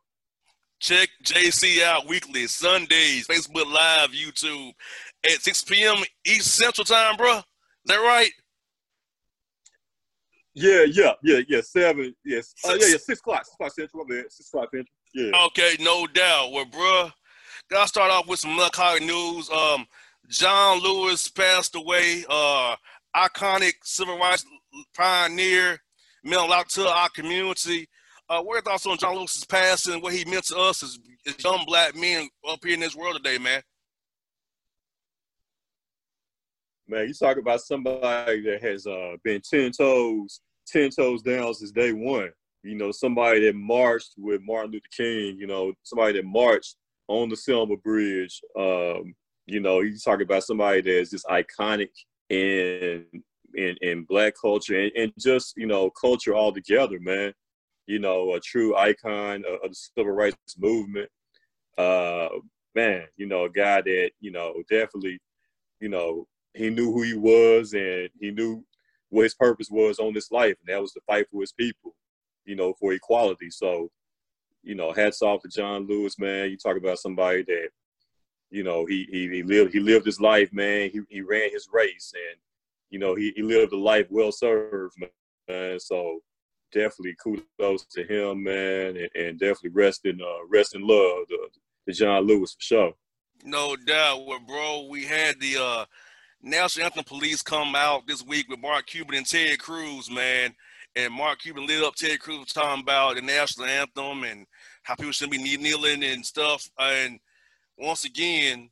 Check 0.79 1.09
JC 1.25 1.83
out 1.83 2.07
weekly, 2.07 2.47
Sundays, 2.47 3.27
Facebook 3.27 3.69
Live, 3.69 4.11
YouTube 4.11 4.71
at 5.25 5.41
6 5.41 5.63
p.m. 5.65 5.97
East 6.25 6.55
Central 6.55 6.85
Time, 6.85 7.17
bro. 7.17 7.39
Is 7.39 7.43
that 7.87 7.97
right? 7.97 8.31
Yeah, 10.53 10.85
yeah, 10.89 11.11
yeah, 11.21 11.39
yeah. 11.49 11.61
Seven, 11.61 12.15
yes. 12.23 12.53
Oh, 12.63 12.75
yeah, 12.75 12.87
yeah. 12.87 12.97
Six 12.97 13.19
o'clock. 13.19 13.43
Six 13.45 13.55
o'clock 13.55 13.73
central. 13.73 14.05
Bad. 14.05 14.31
Six 14.31 14.47
o'clock 14.47 14.69
central. 14.73 14.95
Yeah. 15.13 15.45
Okay, 15.47 15.75
no 15.81 16.07
doubt. 16.07 16.51
Well, 16.53 16.65
bruh, 16.65 17.11
gotta 17.69 17.87
start 17.89 18.09
off 18.09 18.27
with 18.27 18.39
some 18.39 18.55
melancholy 18.55 19.01
news. 19.01 19.49
Um, 19.49 19.85
John 20.29 20.81
Lewis 20.81 21.27
passed 21.27 21.75
away. 21.75 22.23
Uh, 22.29 22.75
iconic 23.15 23.73
civil 23.83 24.17
rights 24.17 24.45
pioneer, 24.95 25.79
meant 26.23 26.41
a 26.41 26.45
lot 26.45 26.69
to 26.69 26.87
our 26.87 27.09
community. 27.09 27.87
Uh, 28.29 28.41
what 28.41 28.53
are 28.53 28.55
your 28.57 28.61
thoughts 28.61 28.85
on 28.85 28.97
John 28.97 29.15
Lewis's 29.15 29.45
passing? 29.45 30.01
What 30.01 30.13
he 30.13 30.23
meant 30.25 30.45
to 30.45 30.57
us 30.57 30.83
as, 30.83 30.99
as 31.25 31.43
young 31.43 31.63
black 31.65 31.95
men 31.95 32.29
up 32.47 32.59
here 32.63 32.75
in 32.75 32.79
this 32.79 32.95
world 32.95 33.15
today, 33.15 33.39
man? 33.39 33.61
Man, 36.87 37.07
you 37.07 37.13
talk 37.13 37.37
about 37.37 37.61
somebody 37.61 38.41
that 38.41 38.61
has 38.61 38.85
uh, 38.85 39.15
been 39.23 39.41
ten 39.41 39.71
toes, 39.71 40.41
ten 40.67 40.89
toes 40.91 41.21
down 41.23 41.53
since 41.55 41.71
day 41.71 41.91
one. 41.91 42.29
You 42.63 42.75
know, 42.75 42.91
somebody 42.91 43.45
that 43.45 43.55
marched 43.55 44.13
with 44.17 44.41
Martin 44.43 44.71
Luther 44.71 44.85
King. 44.95 45.37
You 45.39 45.47
know, 45.47 45.73
somebody 45.83 46.13
that 46.13 46.25
marched 46.25 46.75
on 47.07 47.29
the 47.29 47.37
Selma 47.37 47.77
Bridge. 47.77 48.41
Um, 48.57 49.15
you 49.49 49.59
know, 49.59 49.81
you 49.81 49.97
talk 49.97 50.21
about 50.21 50.43
somebody 50.43 50.81
that's 50.81 51.11
just 51.11 51.25
iconic 51.27 51.89
in 52.29 53.05
in, 53.55 53.75
in 53.81 54.03
black 54.03 54.35
culture 54.39 54.79
and, 54.79 54.91
and 54.95 55.13
just 55.17 55.53
you 55.57 55.67
know 55.67 55.89
culture 55.89 56.35
altogether, 56.35 56.99
man. 56.99 57.33
You 57.87 57.99
know, 57.99 58.35
a 58.35 58.39
true 58.39 58.75
icon 58.75 59.43
of, 59.47 59.55
of 59.63 59.69
the 59.71 59.75
civil 59.75 60.11
rights 60.11 60.57
movement. 60.57 61.09
Uh, 61.77 62.29
man, 62.75 63.05
you 63.17 63.25
know, 63.25 63.45
a 63.45 63.49
guy 63.49 63.81
that 63.81 64.11
you 64.19 64.31
know 64.31 64.53
definitely, 64.69 65.19
you 65.79 65.89
know, 65.89 66.27
he 66.53 66.69
knew 66.69 66.91
who 66.91 67.03
he 67.03 67.15
was 67.15 67.73
and 67.73 68.09
he 68.19 68.31
knew 68.31 68.63
what 69.09 69.23
his 69.23 69.35
purpose 69.35 69.69
was 69.71 69.99
on 69.99 70.13
this 70.13 70.31
life, 70.31 70.55
and 70.59 70.73
that 70.73 70.81
was 70.81 70.93
to 70.93 71.01
fight 71.07 71.27
for 71.31 71.41
his 71.41 71.53
people, 71.53 71.95
you 72.45 72.55
know, 72.55 72.73
for 72.79 72.93
equality. 72.93 73.49
So, 73.49 73.89
you 74.63 74.75
know, 74.75 74.91
hats 74.91 75.21
off 75.21 75.41
to 75.41 75.49
John 75.49 75.87
Lewis, 75.87 76.19
man. 76.19 76.49
You 76.49 76.57
talk 76.57 76.77
about 76.77 76.99
somebody 76.99 77.43
that, 77.43 77.69
you 78.49 78.63
know, 78.63 78.85
he 78.85 79.07
he, 79.11 79.29
he 79.29 79.43
lived 79.43 79.73
he 79.73 79.79
lived 79.79 80.05
his 80.05 80.19
life, 80.19 80.51
man. 80.51 80.89
He 80.91 81.01
he 81.09 81.21
ran 81.21 81.51
his 81.51 81.67
race, 81.71 82.13
and 82.15 82.39
you 82.89 82.99
know, 82.99 83.15
he, 83.15 83.31
he 83.35 83.43
lived 83.43 83.73
a 83.73 83.77
life 83.77 84.07
well 84.09 84.31
served, 84.31 84.95
man. 85.47 85.79
So 85.79 86.21
definitely 86.71 87.15
kudos 87.21 87.85
to 87.85 88.03
him, 88.03 88.43
man, 88.43 88.97
and, 88.97 89.09
and 89.15 89.39
definitely 89.39 89.69
rest 89.71 90.05
in 90.05 90.19
uh, 90.21 90.45
rest 90.47 90.75
in 90.75 90.81
love 90.81 91.27
to, 91.27 91.47
to 91.87 91.93
John 91.93 92.25
Lewis 92.25 92.53
for 92.53 92.61
sure. 92.61 92.93
No 93.43 93.75
doubt. 93.75 94.25
Well, 94.25 94.39
bro, 94.45 94.87
we 94.89 95.05
had 95.05 95.39
the 95.39 95.57
uh, 95.57 95.85
National 96.41 96.85
Anthem 96.85 97.03
Police 97.05 97.41
come 97.41 97.75
out 97.75 98.07
this 98.07 98.23
week 98.23 98.49
with 98.49 98.59
Mark 98.59 98.85
Cuban 98.87 99.15
and 99.15 99.25
Ted 99.25 99.59
Cruz, 99.59 100.09
man. 100.11 100.53
And 100.95 101.13
Mark 101.13 101.39
Cuban 101.39 101.67
lit 101.67 101.83
up 101.83 101.95
Ted 101.95 102.19
Cruz 102.19 102.47
talking 102.47 102.83
about 102.83 103.15
the 103.15 103.21
national 103.21 103.67
anthem 103.67 104.23
and 104.23 104.45
how 104.83 104.95
people 104.95 105.11
shouldn't 105.11 105.41
be 105.41 105.57
kneeling 105.57 106.03
and 106.03 106.25
stuff. 106.25 106.69
And 106.77 107.19
once 107.79 108.03
again, 108.05 108.69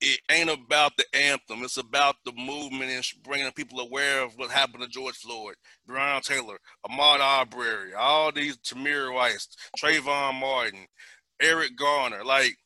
it 0.00 0.20
ain't 0.30 0.50
about 0.50 0.92
the 0.96 1.04
anthem. 1.14 1.62
It's 1.62 1.76
about 1.76 2.16
the 2.24 2.32
movement 2.32 2.90
and 2.90 3.04
bringing 3.22 3.50
people 3.52 3.78
aware 3.78 4.22
of 4.22 4.32
what 4.36 4.50
happened 4.50 4.82
to 4.82 4.88
George 4.88 5.16
Floyd, 5.16 5.54
Breonna 5.88 6.20
Taylor, 6.22 6.58
Ahmaud 6.84 7.20
Arbery, 7.20 7.94
all 7.94 8.32
these 8.32 8.56
Tamir 8.58 9.10
Rice, 9.14 9.48
Trayvon 9.78 10.40
Martin, 10.40 10.86
Eric 11.40 11.76
Garner. 11.76 12.24
Like, 12.24 12.56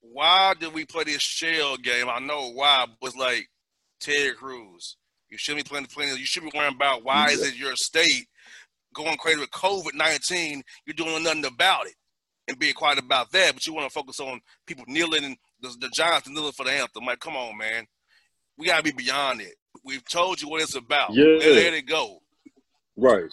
why 0.00 0.54
did 0.58 0.72
we 0.72 0.86
play 0.86 1.04
this 1.04 1.20
shell 1.20 1.76
game? 1.76 2.08
I 2.08 2.20
know 2.20 2.50
why, 2.52 2.86
but 3.00 3.08
it's 3.08 3.16
like 3.16 3.48
Ted 4.00 4.36
Cruz. 4.36 4.96
You 5.28 5.36
shouldn't 5.36 5.66
be 5.66 5.68
playing 5.68 5.86
playing. 5.86 6.16
You 6.16 6.24
should 6.24 6.44
be 6.44 6.52
worrying 6.54 6.74
about 6.74 7.04
why 7.04 7.28
is 7.30 7.42
it 7.46 7.56
your 7.56 7.76
state 7.76 8.26
going 8.94 9.18
crazy 9.18 9.40
with 9.40 9.50
COVID 9.50 9.94
nineteen? 9.94 10.62
You're 10.86 10.94
doing 10.94 11.24
nothing 11.24 11.44
about 11.44 11.88
it 11.88 11.94
and 12.48 12.58
being 12.58 12.74
quiet 12.74 12.98
about 12.98 13.30
that, 13.32 13.54
but 13.54 13.66
you 13.66 13.74
want 13.74 13.86
to 13.86 13.92
focus 13.92 14.20
on 14.20 14.40
people 14.66 14.84
kneeling 14.86 15.24
and 15.24 15.36
the, 15.60 15.74
the 15.80 15.88
Giants 15.88 16.28
kneeling 16.28 16.52
for 16.52 16.64
the 16.64 16.72
anthem. 16.72 17.04
Like, 17.04 17.20
come 17.20 17.36
on, 17.36 17.56
man. 17.56 17.86
We 18.56 18.66
gotta 18.66 18.82
be 18.82 18.92
beyond 18.92 19.40
it. 19.40 19.54
We've 19.84 20.06
told 20.08 20.40
you 20.40 20.48
what 20.48 20.62
it's 20.62 20.76
about. 20.76 21.12
Yeah. 21.12 21.24
Let, 21.24 21.52
let 21.52 21.74
it 21.74 21.86
go. 21.86 22.20
Right, 22.96 23.32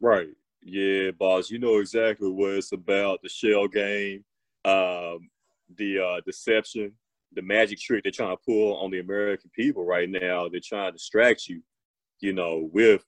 right. 0.00 0.28
Yeah, 0.62 1.10
boss, 1.12 1.50
you 1.50 1.58
know 1.58 1.78
exactly 1.78 2.30
what 2.30 2.52
it's 2.52 2.72
about. 2.72 3.20
The 3.22 3.28
shell 3.28 3.68
game, 3.68 4.24
um, 4.64 5.28
the 5.76 6.00
uh, 6.00 6.20
deception, 6.26 6.92
the 7.34 7.42
magic 7.42 7.78
trick 7.80 8.02
they're 8.02 8.12
trying 8.12 8.36
to 8.36 8.42
pull 8.44 8.76
on 8.76 8.90
the 8.90 9.00
American 9.00 9.50
people 9.54 9.84
right 9.84 10.08
now. 10.08 10.48
They're 10.48 10.60
trying 10.62 10.88
to 10.88 10.92
distract 10.92 11.48
you, 11.48 11.62
you 12.20 12.32
know, 12.32 12.68
with 12.72 13.04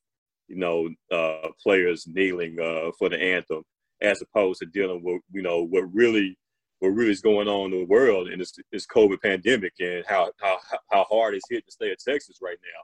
you 0.48 0.56
know 0.56 0.88
uh, 1.10 1.48
players 1.62 2.06
kneeling 2.06 2.58
uh, 2.60 2.90
for 2.98 3.08
the 3.08 3.20
anthem, 3.20 3.62
as 4.02 4.20
opposed 4.22 4.60
to 4.60 4.66
dealing 4.66 5.02
with 5.02 5.22
you 5.32 5.42
know 5.42 5.62
what 5.62 5.92
really 5.92 6.36
what 6.80 6.88
really 6.90 7.10
is 7.10 7.22
going 7.22 7.48
on 7.48 7.72
in 7.72 7.78
the 7.78 7.86
world 7.86 8.28
and 8.28 8.40
this, 8.40 8.52
this 8.70 8.86
COVID 8.86 9.22
pandemic 9.22 9.72
and 9.80 10.04
how 10.06 10.30
how 10.40 10.58
how 10.90 11.04
hard 11.04 11.34
it's 11.34 11.48
hit 11.48 11.64
the 11.64 11.72
state 11.72 11.92
of 11.92 11.98
Texas 12.04 12.38
right 12.42 12.58
now. 12.62 12.82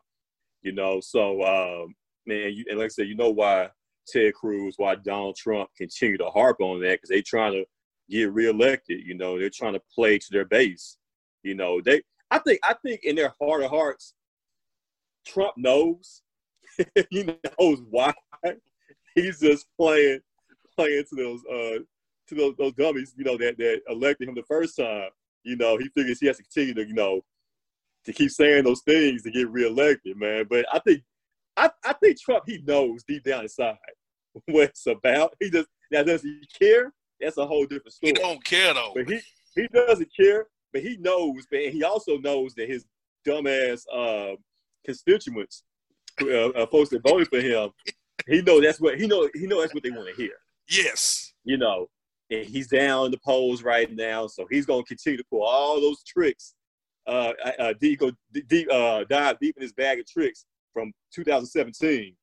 You 0.62 0.72
know, 0.72 1.01
so 1.01 1.42
um, 1.42 1.94
man, 2.27 2.53
you, 2.53 2.64
and 2.68 2.79
like 2.79 2.87
I 2.87 2.88
said, 2.88 3.09
you 3.09 3.16
know 3.16 3.31
why 3.31 3.68
Ted 4.07 4.35
Cruz, 4.35 4.75
why 4.77 4.94
Donald 4.96 5.37
Trump 5.37 5.70
continue 5.77 6.18
to 6.18 6.31
harp 6.31 6.61
on 6.61 6.81
that 6.81 6.92
because 6.92 7.09
they're 7.09 7.22
trying 7.22 7.53
to 7.53 7.64
get 8.09 8.33
reelected. 8.33 9.01
You 9.05 9.14
know, 9.14 9.38
they're 9.38 9.51
trying 9.51 9.75
to 9.75 9.83
play 9.94 10.18
to 10.18 10.27
their 10.31 10.44
base. 10.44 10.96
You 11.42 11.55
know, 11.55 11.81
they. 11.81 12.03
I 12.31 12.38
think. 12.38 12.61
I 12.64 12.75
think 12.85 13.01
in 13.05 13.16
their 13.16 13.35
heart 13.40 13.62
of 13.62 13.70
hearts, 13.70 14.14
Trump 15.27 15.55
knows. 15.57 16.22
he 17.11 17.25
knows 17.25 17.83
why. 17.90 18.14
He's 19.14 19.40
just 19.40 19.66
playing, 19.79 20.20
playing 20.83 21.05
to 21.09 21.16
those, 21.16 21.40
uh, 21.47 21.79
to 22.29 22.35
those, 22.35 22.55
those 22.59 22.73
dummies. 22.75 23.14
You 23.16 23.25
know 23.25 23.37
that 23.38 23.59
that 23.59 23.83
elected 23.88 24.29
him 24.29 24.35
the 24.35 24.42
first 24.42 24.77
time. 24.77 25.09
You 25.45 25.57
know, 25.57 25.77
he 25.77 25.88
figures 25.88 26.21
he 26.21 26.27
has 26.27 26.37
to 26.37 26.42
continue 26.42 26.75
to, 26.75 26.87
you 26.87 26.95
know, 26.95 27.23
to 28.05 28.12
keep 28.12 28.31
saying 28.31 28.64
those 28.64 28.83
things 28.83 29.23
to 29.23 29.31
get 29.31 29.51
reelected, 29.51 30.16
man. 30.16 30.47
But 30.49 30.66
I 30.73 30.79
think 30.81 31.03
I, 31.57 31.71
I 31.85 31.92
think 31.95 32.21
Trump 32.21 32.45
he 32.47 32.62
knows 32.66 33.03
deep 33.05 33.25
down 33.25 33.42
inside 33.42 33.77
what 34.47 34.71
it's 34.71 34.87
about. 34.87 35.35
He 35.40 35.51
just 35.51 35.68
now 35.90 36.03
does 36.03 36.23
he 36.23 36.42
care? 36.59 36.92
That's 37.21 37.38
a 37.38 37.47
whole 37.47 37.66
different 37.66 37.92
story. 37.92 38.12
He 38.16 38.23
don't 38.23 38.45
care 38.45 38.75
though. 38.75 38.92
But 38.95 39.09
he 39.09 39.21
he 39.55 39.68
doesn't 39.68 40.09
care, 40.18 40.47
but 40.73 40.83
he 40.83 40.97
knows, 40.97 41.47
but 41.51 41.61
he 41.61 41.85
also 41.85 42.18
knows 42.18 42.55
that 42.55 42.68
his 42.68 42.87
dumbass 43.27 43.83
uh, 43.92 44.37
constituents, 44.85 45.62
uh, 46.21 46.49
uh, 46.49 46.66
folks 46.66 46.90
that 46.90 47.03
voted 47.03 47.29
for 47.29 47.40
him, 47.40 47.71
he 48.27 48.42
know 48.42 48.61
that's 48.61 48.81
what 48.81 48.99
he 48.99 49.07
know 49.07 49.29
he 49.35 49.47
know 49.47 49.61
that's 49.61 49.75
what 49.75 49.83
they 49.83 49.90
want 49.90 50.09
to 50.09 50.14
hear. 50.14 50.33
Yes. 50.68 51.35
You 51.44 51.59
know, 51.59 51.88
and 52.31 52.46
he's 52.46 52.68
down 52.68 53.07
in 53.07 53.11
the 53.11 53.20
polls 53.25 53.62
right 53.62 53.92
now, 53.92 54.27
so 54.27 54.46
he's 54.51 54.66
gonna 54.66 54.85
continue 54.85 55.18
to 55.18 55.25
pull 55.31 55.42
all 55.42 55.81
those 55.81 56.03
tricks, 56.05 56.55
uh, 57.07 57.33
uh, 57.59 57.75
deep, 57.81 58.01
go 58.01 58.12
deep, 58.48 58.68
uh, 58.70 59.05
dive 59.05 59.38
deep 59.40 59.57
in 59.57 59.62
his 59.62 59.72
bag 59.72 59.98
of 59.98 60.07
tricks 60.07 60.46
from 60.72 60.92
2017 61.14 62.14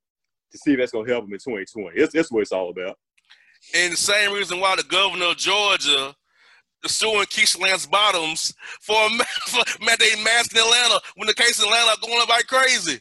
to 0.52 0.58
see 0.58 0.74
if 0.74 0.80
that's 0.80 0.92
going 0.92 1.06
to 1.06 1.12
help 1.12 1.26
him 1.26 1.34
in 1.34 1.40
2020. 1.40 2.00
That's, 2.00 2.14
that's 2.14 2.32
what 2.32 2.42
it's 2.42 2.52
all 2.52 2.70
about. 2.70 2.98
And 3.76 3.94
the 3.94 3.98
same 3.98 4.34
reason 4.34 4.60
why 4.60 4.76
the 4.76 4.84
governor 4.84 5.28
of 5.28 5.38
Georgia 5.38 6.16
is 6.84 6.96
suing 6.96 7.26
Keisha 7.26 7.62
Lance 7.62 7.86
Bottoms 7.86 8.54
for, 8.82 8.96
for 9.48 9.64
mandating 9.82 10.24
mask 10.24 10.54
in 10.54 10.60
Atlanta 10.60 11.00
when 11.16 11.28
the 11.28 11.34
case 11.34 11.60
in 11.60 11.66
Atlanta 11.66 11.98
going 12.02 12.22
up 12.22 12.30
like 12.30 12.48
crazy. 12.48 13.00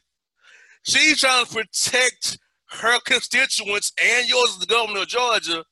She's 0.82 1.20
trying 1.20 1.44
to 1.44 1.52
protect 1.52 2.38
her 2.70 2.98
constituents 3.00 3.92
and 4.02 4.28
yours 4.28 4.50
as 4.50 4.58
the 4.58 4.66
governor 4.66 5.02
of 5.02 5.08
Georgia, 5.08 5.64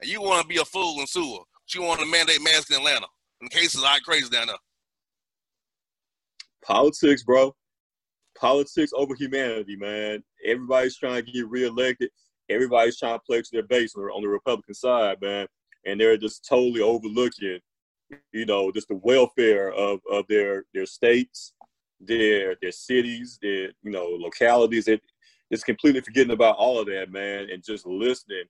and 0.00 0.10
you 0.10 0.20
want 0.20 0.42
to 0.42 0.48
be 0.48 0.60
a 0.60 0.64
fool 0.64 0.98
and 0.98 1.08
sue 1.08 1.34
her. 1.34 1.44
She 1.66 1.78
want 1.78 2.00
to 2.00 2.06
mandate 2.06 2.42
masks 2.42 2.70
in 2.70 2.76
Atlanta. 2.76 3.06
The 3.40 3.48
cases 3.48 3.82
like 3.82 4.02
crazy 4.02 4.28
down 4.28 4.48
there. 4.48 4.56
Politics, 6.64 7.22
bro 7.22 7.54
politics 8.42 8.92
over 8.94 9.14
humanity, 9.14 9.76
man. 9.76 10.22
Everybody's 10.44 10.96
trying 10.96 11.24
to 11.24 11.32
get 11.32 11.48
reelected. 11.48 12.10
Everybody's 12.50 12.98
trying 12.98 13.18
to 13.18 13.24
play 13.24 13.40
to 13.40 13.48
their 13.52 13.62
base 13.62 13.94
on 13.94 14.20
the 14.20 14.28
Republican 14.28 14.74
side, 14.74 15.18
man. 15.20 15.46
And 15.86 16.00
they're 16.00 16.16
just 16.16 16.46
totally 16.46 16.80
overlooking, 16.80 17.60
you 18.32 18.46
know, 18.46 18.70
just 18.72 18.88
the 18.88 18.96
welfare 18.96 19.72
of, 19.72 20.00
of 20.10 20.26
their 20.28 20.64
their 20.74 20.86
states, 20.86 21.54
their 22.00 22.56
their 22.60 22.72
cities, 22.72 23.38
their 23.40 23.70
you 23.82 23.90
know 23.90 24.06
localities. 24.18 24.88
It, 24.88 25.00
it's 25.52 25.62
completely 25.62 26.00
forgetting 26.00 26.32
about 26.32 26.56
all 26.56 26.80
of 26.80 26.86
that, 26.86 27.12
man, 27.12 27.48
and 27.52 27.62
just 27.62 27.86
listening 27.86 28.44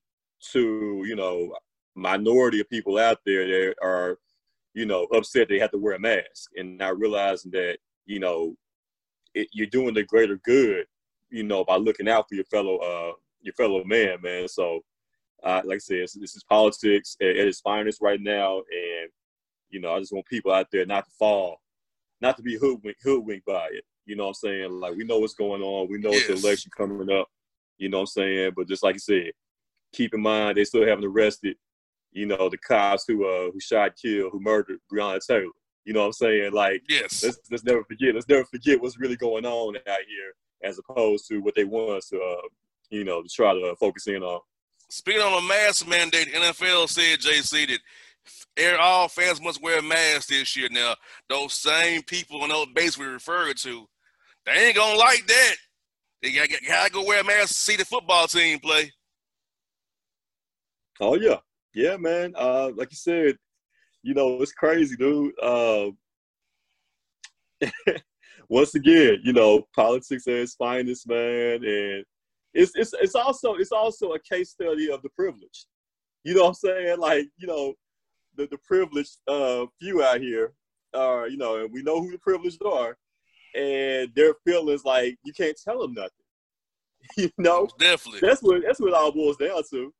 to 0.53 1.03
you 1.05 1.17
know 1.17 1.53
minority 1.95 2.61
of 2.61 2.71
people 2.71 2.97
out 2.97 3.19
there 3.27 3.47
that 3.47 3.75
are, 3.83 4.19
you 4.73 4.87
know, 4.87 5.05
upset 5.15 5.49
they 5.49 5.59
have 5.59 5.73
to 5.73 5.79
wear 5.79 5.95
a 5.95 5.99
mask 5.99 6.51
and 6.57 6.79
not 6.79 6.99
realizing 6.99 7.51
that 7.51 7.77
you 8.07 8.21
know 8.21 8.55
it, 9.35 9.49
you're 9.53 9.67
doing 9.67 9.95
the 9.95 10.05
greater 10.05 10.37
good, 10.45 10.87
you 11.29 11.43
know, 11.43 11.65
by 11.65 11.77
looking 11.77 12.09
out 12.09 12.29
for 12.29 12.37
your 12.37 12.45
fellow 12.45 12.79
uh 12.79 13.13
your 13.43 13.55
fellow 13.55 13.83
man, 13.85 14.19
man. 14.23 14.47
So, 14.47 14.81
uh, 15.43 15.61
like 15.65 15.77
I 15.77 15.79
said, 15.79 16.03
this 16.03 16.37
is 16.37 16.45
politics 16.49 17.17
at, 17.21 17.31
at 17.31 17.49
its 17.49 17.61
finest 17.61 18.01
right 18.01 18.21
now, 18.21 18.59
and 18.59 19.11
you 19.71 19.81
know, 19.81 19.93
I 19.93 19.99
just 19.99 20.13
want 20.13 20.27
people 20.27 20.53
out 20.53 20.69
there 20.71 20.87
not 20.87 21.05
to 21.07 21.11
fall, 21.19 21.61
not 22.21 22.37
to 22.37 22.45
be 22.45 22.57
hoodwinked, 22.57 23.03
hoodwinked 23.03 23.47
by 23.47 23.71
it. 23.73 23.85
You 24.07 24.17
know 24.17 24.25
what 24.25 24.31
I'm 24.31 24.35
saying? 24.35 24.73
Like 24.73 24.95
we 24.97 25.05
know 25.05 25.19
what's 25.19 25.35
going 25.35 25.63
on, 25.63 25.89
we 25.91 25.99
know 25.99 26.11
yes. 26.11 26.29
it's 26.29 26.43
the 26.43 26.47
election 26.49 26.71
coming 26.77 27.11
up. 27.11 27.29
You 27.79 27.89
know 27.89 27.99
what 27.99 28.03
I'm 28.03 28.07
saying? 28.07 28.53
But 28.57 28.69
just 28.69 28.83
like 28.83 28.95
you 28.95 29.01
said, 29.01 29.33
keep 29.93 30.15
in 30.15 30.23
mind 30.23 30.57
they 30.57 30.65
still 30.65 30.87
haven't 30.87 31.05
arrested, 31.05 31.57
you 32.13 32.27
know, 32.27 32.49
the 32.49 32.59
cops 32.59 33.05
who 33.07 33.27
uh 33.27 33.51
who 33.53 33.61
shot, 33.61 33.93
killed, 34.01 34.33
who 34.33 34.41
murdered 34.41 34.79
Breonna 34.93 35.21
Taylor. 35.27 35.51
You 35.85 35.93
know 35.93 36.01
what 36.01 36.07
I'm 36.07 36.13
saying? 36.13 36.53
Like, 36.53 36.83
yes. 36.89 37.25
Let's, 37.25 37.39
let's 37.51 37.65
never 37.65 37.83
forget. 37.85 38.15
Let's 38.15 38.29
never 38.29 38.45
forget 38.45 38.81
what's 38.81 39.01
really 39.01 39.17
going 39.17 39.45
on 39.45 39.77
out 39.77 39.83
here, 39.87 40.33
as 40.63 40.79
opposed 40.79 41.27
to 41.29 41.39
what 41.39 41.55
they 41.57 41.65
want 41.65 41.99
us 41.99 42.09
to, 42.11 42.21
uh, 42.21 42.49
you 42.91 43.05
know, 43.05 43.23
to 43.23 43.29
try 43.29 43.53
to 43.53 43.73
uh, 43.73 43.75
focus 43.81 44.07
in 44.07 44.23
on. 44.23 44.41
Speaking 44.91 45.23
on 45.23 45.43
a 45.43 45.49
mask 45.49 45.89
mandate, 45.89 46.33
NFL 46.33 46.89
said 46.89 47.19
JC 47.19 47.67
that 47.67 48.79
all 48.79 49.09
fans 49.09 49.41
must 49.41 49.63
wear 49.63 49.83
masks 49.83 50.27
this 50.27 50.57
year. 50.57 50.69
Now, 50.71 50.95
those 51.29 51.55
same 51.55 52.03
people 52.03 52.43
on 52.43 52.51
those 52.51 52.67
base 52.75 52.99
we 52.99 53.07
referred 53.07 53.57
to, 53.59 53.89
they 54.47 54.67
ain't 54.67 54.77
gonna 54.77 54.99
like 54.99 55.27
that. 55.27 55.55
They 56.23 56.33
gotta, 56.33 56.57
gotta 56.67 56.91
go 56.91 57.05
wear 57.05 57.21
a 57.21 57.25
mask 57.25 57.49
to 57.49 57.55
see 57.55 57.77
the 57.77 57.85
football 57.85 58.27
team 58.27 58.59
play. 58.59 58.93
Oh 61.01 61.17
yeah, 61.17 61.39
yeah, 61.75 61.97
man. 61.97 62.35
Uh, 62.37 62.71
like 62.77 62.91
you 62.91 62.97
said, 62.97 63.37
you 64.03 64.15
know, 64.15 64.41
it's 64.43 64.53
crazy, 64.53 64.97
dude. 64.97 65.33
Uh, 65.43 65.91
once 68.49 68.75
again, 68.75 69.19
you 69.25 69.33
know, 69.33 69.67
politics 69.75 70.27
at 70.27 70.35
its 70.35 70.55
finest, 70.55 71.09
man, 71.09 71.65
and 71.65 72.05
it's 72.55 72.73
it's 72.75 72.93
it's 73.01 73.15
also 73.15 73.55
it's 73.55 73.73
also 73.73 74.13
a 74.13 74.19
case 74.21 74.51
study 74.51 74.91
of 74.91 75.03
the 75.03 75.09
privilege. 75.11 75.67
You 76.25 76.35
know 76.35 76.43
what 76.43 76.49
I'm 76.49 76.55
saying? 76.55 76.99
Like, 76.99 77.27
you 77.37 77.47
know, 77.47 77.75
the 78.37 78.47
the 78.47 78.59
privileged 78.59 79.17
uh, 79.27 79.67
few 79.81 80.03
out 80.03 80.21
here 80.21 80.53
are, 80.95 81.29
you 81.29 81.37
know, 81.37 81.57
and 81.57 81.73
we 81.73 81.83
know 81.83 82.01
who 82.01 82.13
the 82.13 82.19
privileged 82.19 82.63
are, 82.65 82.97
and 83.55 84.11
their 84.15 84.35
feelings 84.47 84.85
like 84.85 85.17
you 85.25 85.33
can't 85.33 85.59
tell 85.63 85.81
them 85.81 85.95
nothing. 85.95 86.11
you 87.17 87.31
know, 87.39 87.69
definitely. 87.79 88.21
That's 88.21 88.43
what 88.43 88.63
that's 88.65 88.81
what 88.81 88.89
it 88.89 88.95
all 88.95 89.13
boils 89.13 89.37
down 89.37 89.63
to. 89.71 89.93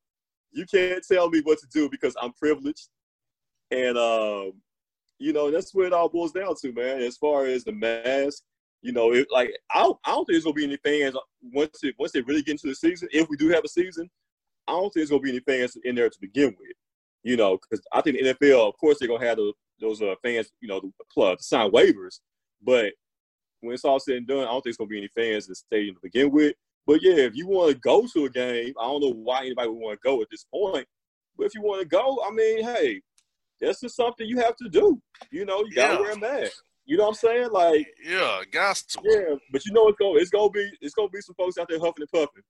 You 0.51 0.65
can't 0.65 1.03
tell 1.09 1.29
me 1.29 1.41
what 1.41 1.59
to 1.59 1.67
do 1.73 1.89
because 1.89 2.15
I'm 2.21 2.33
privileged. 2.33 2.89
And 3.71 3.97
um, 3.97 4.53
you 5.19 5.33
know, 5.33 5.51
that's 5.51 5.73
what 5.73 5.87
it 5.87 5.93
all 5.93 6.09
boils 6.09 6.31
down 6.31 6.55
to, 6.61 6.71
man. 6.73 7.01
As 7.01 7.17
far 7.17 7.45
as 7.45 7.63
the 7.63 7.71
mask, 7.71 8.43
you 8.81 8.91
know, 8.91 9.13
it, 9.13 9.27
like 9.31 9.51
I 9.73 9.81
don't, 9.81 9.97
I 10.05 10.11
don't 10.11 10.25
think 10.25 10.35
there's 10.35 10.43
gonna 10.43 10.53
be 10.53 10.65
any 10.65 10.77
fans 10.77 11.15
once 11.41 11.83
it 11.83 11.95
once 11.97 12.11
they 12.11 12.21
really 12.21 12.41
get 12.41 12.53
into 12.53 12.67
the 12.67 12.75
season. 12.75 13.07
If 13.11 13.29
we 13.29 13.37
do 13.37 13.49
have 13.49 13.63
a 13.63 13.69
season, 13.69 14.09
I 14.67 14.73
don't 14.73 14.83
think 14.83 14.95
there's 14.95 15.09
gonna 15.09 15.21
be 15.21 15.29
any 15.29 15.39
fans 15.39 15.77
in 15.83 15.95
there 15.95 16.09
to 16.09 16.21
begin 16.21 16.55
with. 16.59 16.75
You 17.23 17.37
know, 17.37 17.57
because 17.57 17.83
I 17.93 18.01
think 18.01 18.17
the 18.17 18.33
NFL, 18.33 18.67
of 18.67 18.77
course, 18.77 18.99
they're 18.99 19.07
gonna 19.07 19.25
have 19.25 19.37
those, 19.37 19.53
those 19.79 20.01
uh, 20.01 20.15
fans, 20.21 20.51
you 20.59 20.67
know, 20.67 20.81
the 20.81 20.91
club 21.11 21.37
to 21.37 21.43
sign 21.43 21.71
waivers. 21.71 22.19
But 22.61 22.93
when 23.63 23.73
it's 23.73 23.85
all 23.85 23.99
said 23.99 24.17
and 24.17 24.27
done, 24.27 24.39
I 24.39 24.51
don't 24.51 24.61
think 24.61 24.71
it's 24.71 24.77
gonna 24.77 24.87
be 24.87 24.97
any 24.97 25.07
fans 25.07 25.47
in 25.47 25.51
the 25.51 25.55
stadium 25.55 25.95
to 25.95 26.01
begin 26.01 26.31
with. 26.31 26.53
But 26.85 27.01
yeah, 27.01 27.15
if 27.15 27.35
you 27.35 27.47
want 27.47 27.71
to 27.71 27.79
go 27.79 28.05
to 28.13 28.25
a 28.25 28.29
game, 28.29 28.73
I 28.79 28.83
don't 28.83 29.01
know 29.01 29.13
why 29.13 29.39
anybody 29.41 29.69
would 29.69 29.79
want 29.79 29.99
to 30.01 30.07
go 30.07 30.21
at 30.21 30.27
this 30.29 30.45
point. 30.53 30.85
But 31.37 31.45
if 31.45 31.55
you 31.55 31.61
want 31.61 31.81
to 31.81 31.87
go, 31.87 32.19
I 32.27 32.31
mean, 32.31 32.63
hey, 32.63 33.01
that's 33.59 33.79
just 33.79 33.95
something 33.95 34.27
you 34.27 34.37
have 34.37 34.55
to 34.57 34.69
do. 34.69 35.01
You 35.31 35.45
know, 35.45 35.59
you 35.59 35.73
gotta 35.73 35.93
yeah. 35.93 35.99
wear 35.99 36.11
a 36.11 36.19
mask. 36.19 36.61
You 36.85 36.97
know 36.97 37.03
what 37.03 37.09
I'm 37.09 37.15
saying? 37.15 37.49
Like, 37.51 37.87
yeah, 38.05 38.41
guys. 38.51 38.83
Yeah, 39.03 39.35
but 39.51 39.65
you 39.65 39.71
know 39.71 39.87
it's 39.87 39.97
going 39.97 40.21
it's 40.21 40.29
gonna 40.29 40.49
be 40.49 40.69
it's 40.81 40.93
gonna 40.93 41.09
be 41.09 41.21
some 41.21 41.35
folks 41.35 41.57
out 41.57 41.67
there 41.69 41.79
huffing 41.79 42.01
and 42.01 42.11
puffing, 42.11 42.43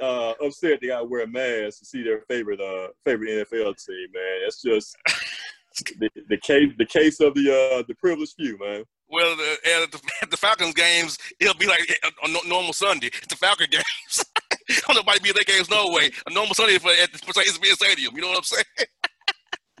uh, 0.00 0.32
upset 0.44 0.78
they 0.80 0.88
gotta 0.88 1.04
wear 1.04 1.24
a 1.24 1.26
mask 1.26 1.80
to 1.80 1.84
see 1.84 2.02
their 2.02 2.22
favorite 2.22 2.60
uh 2.60 2.88
favorite 3.04 3.46
NFL 3.50 3.76
team. 3.84 4.08
Man, 4.14 4.40
it's 4.46 4.62
just 4.62 4.96
the, 5.98 6.08
the 6.28 6.38
case 6.38 6.70
the 6.78 6.86
case 6.86 7.20
of 7.20 7.34
the 7.34 7.50
uh 7.50 7.82
the 7.86 7.94
privileged 7.96 8.34
few, 8.38 8.58
man. 8.58 8.84
Well, 9.08 9.36
the, 9.36 9.52
at, 9.82 9.92
the, 9.92 10.00
at 10.22 10.30
the 10.30 10.36
Falcons 10.36 10.74
games, 10.74 11.18
it'll 11.40 11.54
be 11.54 11.66
like 11.66 11.88
a, 12.04 12.26
a 12.26 12.48
normal 12.48 12.72
Sunday. 12.72 13.08
At 13.22 13.28
the 13.28 13.36
Falcon 13.36 13.68
games, 13.70 14.24
I 14.68 14.74
don't 14.86 14.88
know 14.96 15.00
nobody 15.00 15.20
be 15.20 15.30
at 15.30 15.36
their 15.36 15.56
games 15.56 15.70
no 15.70 15.90
way. 15.90 16.10
A 16.26 16.32
normal 16.32 16.54
Sunday 16.54 16.78
for 16.78 16.90
at 16.90 17.12
the 17.12 17.18
ESPN 17.18 17.72
Stadium. 17.74 18.14
You 18.14 18.22
know 18.22 18.28
what 18.28 18.38
I'm 18.38 18.44
saying? 18.44 18.64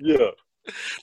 yeah. 0.00 0.30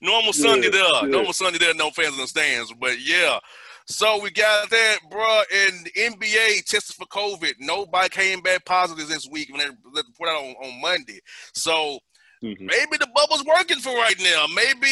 Normal 0.01 0.33
Sunday 0.33 0.69
there. 0.69 0.83
Yeah. 0.83 1.07
Normal 1.07 1.33
Sunday 1.33 1.57
there, 1.57 1.73
no 1.73 1.89
fans 1.91 2.15
in 2.15 2.21
the 2.21 2.27
stands. 2.27 2.73
But 2.79 2.99
yeah, 2.99 3.39
So 3.85 4.21
we 4.21 4.31
got 4.31 4.69
that, 4.69 4.97
bro. 5.09 5.41
And 5.53 5.87
NBA 5.97 6.65
tested 6.65 6.95
for 6.95 7.05
COVID. 7.05 7.53
Nobody 7.59 8.09
came 8.09 8.41
back 8.41 8.65
positive 8.65 9.07
this 9.07 9.27
week 9.29 9.49
when 9.51 9.59
they 9.59 10.01
put 10.17 10.29
out 10.29 10.43
on, 10.43 10.55
on 10.63 10.81
Monday. 10.81 11.19
So 11.53 11.99
Mhm. 12.43 12.59
maybe 12.59 12.97
the 12.97 13.07
bubble's 13.15 13.45
working 13.45 13.79
for 13.79 13.95
right 13.95 14.19
now. 14.19 14.45
Maybe 14.53 14.89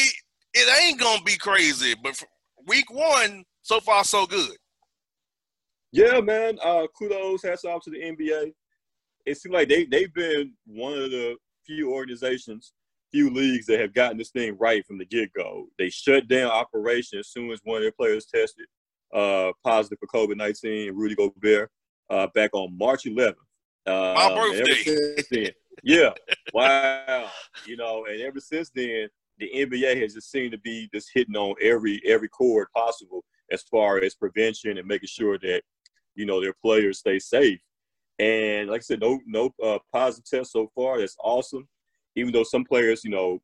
it 0.54 0.82
ain't 0.82 0.98
gonna 0.98 1.22
be 1.22 1.36
crazy. 1.36 1.94
But 2.02 2.16
for 2.16 2.26
week 2.66 2.90
one, 2.90 3.44
so 3.62 3.80
far 3.80 4.04
so 4.04 4.26
good. 4.26 4.56
Yeah, 5.92 6.20
man. 6.20 6.58
Uh, 6.62 6.86
kudos, 6.98 7.42
hats 7.42 7.64
off 7.64 7.82
to 7.84 7.90
the 7.90 7.98
NBA. 7.98 8.52
It 9.26 9.36
seems 9.38 9.52
like 9.52 9.68
they 9.68 9.84
they've 9.84 10.12
been 10.14 10.52
one 10.66 10.94
of 10.94 11.10
the 11.10 11.36
few 11.66 11.92
organizations, 11.92 12.72
few 13.12 13.30
leagues 13.30 13.66
that 13.66 13.78
have 13.80 13.94
gotten 13.94 14.18
this 14.18 14.30
thing 14.30 14.56
right 14.58 14.84
from 14.86 14.98
the 14.98 15.04
get 15.04 15.32
go. 15.34 15.66
They 15.78 15.90
shut 15.90 16.28
down 16.28 16.50
operation 16.50 17.18
as 17.18 17.28
soon 17.28 17.50
as 17.50 17.60
one 17.64 17.76
of 17.78 17.82
their 17.82 17.92
players 17.92 18.26
tested 18.26 18.66
uh, 19.14 19.52
positive 19.64 19.98
for 20.00 20.08
COVID 20.08 20.36
nineteen. 20.36 20.94
Rudy 20.94 21.14
Gobert 21.14 21.70
uh, 22.10 22.26
back 22.34 22.50
on 22.52 22.76
March 22.76 23.04
11th. 23.04 23.34
Uh, 23.86 24.14
My 24.14 24.30
ever 24.30 24.64
birthday. 24.64 25.22
then, 25.30 25.50
yeah, 25.82 26.10
wow. 26.52 27.28
You 27.66 27.76
know, 27.76 28.04
and 28.06 28.20
ever 28.22 28.40
since 28.40 28.70
then, 28.74 29.08
the 29.38 29.50
NBA 29.54 30.00
has 30.00 30.14
just 30.14 30.30
seemed 30.30 30.52
to 30.52 30.58
be 30.58 30.88
just 30.92 31.10
hitting 31.12 31.36
on 31.36 31.54
every 31.60 32.00
every 32.06 32.28
chord 32.28 32.68
possible 32.74 33.24
as 33.50 33.62
far 33.62 33.98
as 33.98 34.14
prevention 34.14 34.78
and 34.78 34.86
making 34.86 35.08
sure 35.08 35.38
that 35.38 35.62
you 36.14 36.26
know 36.26 36.40
their 36.40 36.54
players 36.62 36.98
stay 36.98 37.18
safe. 37.18 37.60
And 38.18 38.68
like 38.68 38.80
I 38.80 38.82
said, 38.82 39.00
no 39.00 39.20
no 39.26 39.50
uh, 39.62 39.78
positive 39.92 40.28
tests 40.28 40.52
so 40.52 40.70
far. 40.74 40.98
That's 40.98 41.16
awesome. 41.22 41.68
Even 42.14 42.32
though 42.32 42.44
some 42.44 42.64
players, 42.64 43.04
you 43.04 43.10
know, 43.10 43.40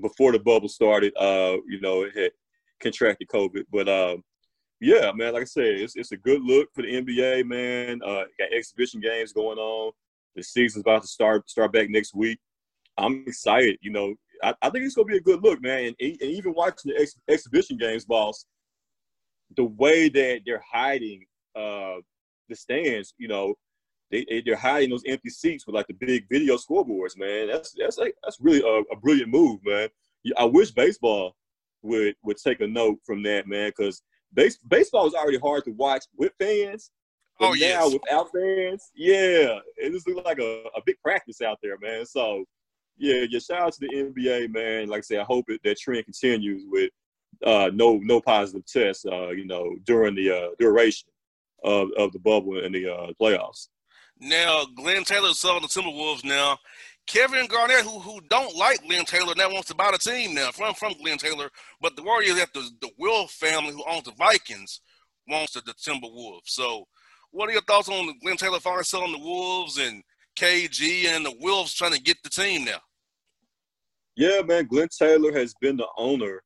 before 0.00 0.32
the 0.32 0.38
bubble 0.38 0.68
started, 0.68 1.14
uh, 1.16 1.56
you 1.66 1.80
know, 1.80 2.06
had 2.14 2.32
contracted 2.80 3.28
COVID. 3.28 3.64
But 3.72 3.88
uh, 3.88 4.16
yeah, 4.80 5.12
man, 5.14 5.32
like 5.32 5.42
I 5.42 5.46
said, 5.46 5.66
it's 5.66 5.96
it's 5.96 6.12
a 6.12 6.16
good 6.16 6.42
look 6.42 6.68
for 6.74 6.82
the 6.82 6.92
NBA, 6.92 7.46
man. 7.46 8.00
Uh, 8.04 8.24
got 8.38 8.52
exhibition 8.52 9.00
games 9.00 9.32
going 9.32 9.58
on. 9.58 9.92
The 10.36 10.42
season's 10.42 10.82
about 10.82 11.02
to 11.02 11.08
start 11.08 11.48
start 11.48 11.72
back 11.72 11.88
next 11.88 12.14
week. 12.14 12.38
I'm 12.98 13.24
excited. 13.26 13.78
You 13.80 13.92
know, 13.92 14.14
I, 14.44 14.54
I 14.62 14.70
think 14.70 14.84
it's 14.84 14.94
gonna 14.94 15.06
be 15.06 15.16
a 15.16 15.20
good 15.20 15.42
look, 15.42 15.60
man. 15.62 15.86
And, 15.86 15.96
and 16.00 16.22
even 16.22 16.54
watching 16.54 16.92
the 16.92 17.00
ex- 17.00 17.18
exhibition 17.28 17.76
games, 17.76 18.04
boss, 18.04 18.44
the 19.56 19.64
way 19.64 20.08
that 20.08 20.40
they're 20.44 20.62
hiding 20.70 21.24
uh, 21.56 21.96
the 22.48 22.56
stands, 22.56 23.14
you 23.18 23.28
know, 23.28 23.54
they 24.10 24.24
they- 24.28 24.42
they're 24.42 24.56
hiding 24.56 24.90
those 24.90 25.04
empty 25.06 25.30
seats 25.30 25.66
with 25.66 25.74
like 25.74 25.86
the 25.86 25.94
big 25.94 26.28
video 26.28 26.56
scoreboards, 26.56 27.16
man. 27.16 27.48
That's 27.48 27.74
that's 27.78 27.98
like 27.98 28.14
that's 28.22 28.38
really 28.40 28.60
a, 28.60 28.82
a 28.92 28.96
brilliant 28.96 29.30
move, 29.30 29.60
man. 29.64 29.88
I 30.38 30.44
wish 30.44 30.70
baseball 30.70 31.36
would 31.82 32.14
would 32.22 32.36
take 32.38 32.60
a 32.60 32.66
note 32.66 32.98
from 33.04 33.22
that, 33.24 33.46
man, 33.46 33.70
because 33.76 34.02
base, 34.32 34.58
baseball 34.68 35.06
is 35.06 35.14
already 35.14 35.38
hard 35.38 35.64
to 35.64 35.70
watch 35.72 36.04
with 36.16 36.32
fans. 36.38 36.90
But 37.38 37.48
Oh, 37.50 37.54
yeah, 37.54 37.84
without 37.84 38.30
fans, 38.32 38.90
yeah, 38.94 39.58
it 39.76 39.92
just 39.92 40.06
looks 40.08 40.24
like 40.24 40.38
a, 40.38 40.64
a 40.76 40.80
big 40.86 40.96
practice 41.02 41.40
out 41.42 41.58
there, 41.62 41.76
man. 41.80 42.06
So 42.06 42.44
yeah, 42.96 43.24
yeah, 43.28 43.38
shout 43.38 43.60
out 43.60 43.72
to 43.74 43.80
the 43.80 43.88
NBA, 43.88 44.52
man. 44.52 44.88
Like 44.88 44.98
I 44.98 45.02
said, 45.02 45.18
I 45.18 45.24
hope 45.24 45.46
it, 45.48 45.60
that 45.64 45.78
trend 45.78 46.04
continues 46.04 46.64
with 46.66 46.90
uh, 47.44 47.70
no 47.72 47.98
no 48.02 48.20
positive 48.20 48.64
tests, 48.66 49.04
uh, 49.04 49.30
you 49.30 49.46
know, 49.46 49.74
during 49.84 50.14
the 50.14 50.30
uh, 50.30 50.48
duration 50.58 51.08
of, 51.64 51.88
of 51.98 52.12
the 52.12 52.18
bubble 52.18 52.62
and 52.62 52.74
the 52.74 52.92
uh, 52.92 53.12
playoffs. 53.20 53.68
Now 54.20 54.64
Glenn 54.76 55.04
Taylor's 55.04 55.38
selling 55.38 55.62
the 55.62 55.68
Timberwolves 55.68 56.24
now. 56.24 56.58
Kevin 57.06 57.46
Garnett, 57.46 57.82
who 57.82 57.98
who 57.98 58.20
don't 58.30 58.56
like 58.56 58.82
Glenn 58.86 59.04
Taylor, 59.04 59.34
now 59.36 59.50
wants 59.52 59.68
to 59.68 59.74
buy 59.74 59.90
the 59.90 59.98
team 59.98 60.34
now 60.34 60.50
from 60.52 60.74
from 60.74 60.94
Glenn 61.02 61.18
Taylor. 61.18 61.50
But 61.80 61.96
the 61.96 62.02
worry 62.02 62.26
is 62.26 62.36
that 62.36 62.54
the 62.54 62.68
the 62.80 62.90
Wilf 62.98 63.30
family, 63.32 63.72
who 63.72 63.84
owns 63.86 64.04
the 64.04 64.12
Vikings, 64.12 64.80
wants 65.28 65.52
the, 65.52 65.60
the 65.62 65.74
Timberwolves. 65.74 66.46
So, 66.46 66.86
what 67.30 67.48
are 67.48 67.52
your 67.52 67.62
thoughts 67.62 67.88
on 67.88 68.18
Glenn 68.22 68.36
Taylor 68.36 68.60
finally 68.60 68.84
selling 68.84 69.12
the 69.12 69.18
Wolves 69.18 69.78
and 69.78 70.02
KG 70.38 71.06
and 71.06 71.24
the 71.24 71.34
Wolves 71.40 71.74
trying 71.74 71.92
to 71.92 72.00
get 72.00 72.16
the 72.22 72.30
team 72.30 72.64
now? 72.64 72.80
Yeah, 74.16 74.42
man, 74.42 74.66
Glenn 74.66 74.88
Taylor 74.96 75.32
has 75.32 75.54
been 75.60 75.76
the 75.76 75.88
owner 75.96 76.42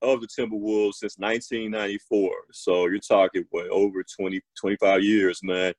of 0.00 0.20
the 0.20 0.28
Timberwolves 0.28 0.94
since 0.94 1.16
1994. 1.18 2.30
So 2.52 2.86
you're 2.86 2.98
talking 2.98 3.44
what 3.50 3.68
over 3.68 4.04
20, 4.18 4.40
25 4.58 5.02
years, 5.02 5.40
man. 5.42 5.74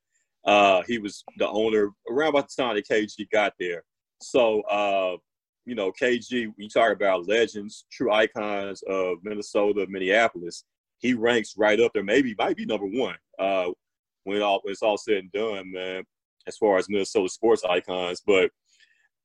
Uh, 0.45 0.83
he 0.87 0.99
was 0.99 1.23
the 1.37 1.47
owner 1.47 1.89
around 2.09 2.29
about 2.29 2.49
the 2.49 2.61
time 2.61 2.75
that 2.75 2.87
KG 2.87 3.27
got 3.31 3.53
there. 3.59 3.83
So, 4.21 4.61
uh, 4.61 5.17
you 5.65 5.73
know, 5.73 5.91
KG, 5.91 6.51
you 6.55 6.69
talk 6.69 6.91
about 6.91 7.27
legends, 7.27 7.85
true 7.91 8.11
icons 8.11 8.83
of 8.87 9.17
Minnesota, 9.23 9.87
Minneapolis. 9.89 10.63
He 10.99 11.13
ranks 11.13 11.55
right 11.57 11.79
up 11.79 11.91
there, 11.93 12.03
maybe 12.03 12.35
might 12.37 12.55
be 12.55 12.65
number 12.65 12.85
one 12.85 13.15
uh, 13.39 13.69
when, 14.23 14.41
all, 14.41 14.61
it's 14.65 14.83
all 14.83 14.97
said 14.97 15.17
and 15.17 15.31
done, 15.31 15.71
man, 15.71 16.03
as 16.47 16.57
far 16.57 16.77
as 16.77 16.89
Minnesota 16.89 17.29
sports 17.29 17.63
icons. 17.63 18.21
But, 18.25 18.51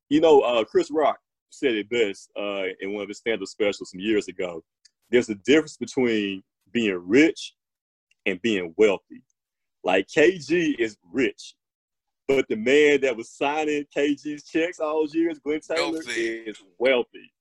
you 0.09 0.21
know, 0.21 0.41
uh, 0.41 0.65
Chris 0.65 0.91
Rock 0.91 1.19
said 1.51 1.75
it 1.75 1.89
best 1.91 2.31
uh, 2.39 2.65
in 2.81 2.93
one 2.93 3.03
of 3.03 3.09
his 3.09 3.19
stand-up 3.19 3.49
specials 3.49 3.91
some 3.91 4.01
years 4.01 4.29
ago. 4.29 4.63
There's 5.11 5.29
a 5.29 5.35
difference 5.35 5.77
between 5.77 6.43
being 6.73 7.01
rich 7.05 7.55
and 8.27 8.41
being 8.43 8.75
wealthy. 8.77 9.23
Like 9.83 10.07
KG 10.09 10.79
is 10.79 10.97
rich, 11.13 11.55
but 12.29 12.47
the 12.49 12.57
man 12.57 13.01
that 13.01 13.17
was 13.17 13.31
signing 13.31 13.85
KG's 13.97 14.45
checks 14.45 14.79
all 14.79 15.01
those 15.01 15.15
years, 15.15 15.39
Glenn 15.39 15.61
Taylor, 15.61 15.93
Wealthy. 15.93 16.21
is 16.47 16.63
wealthy. 16.79 17.33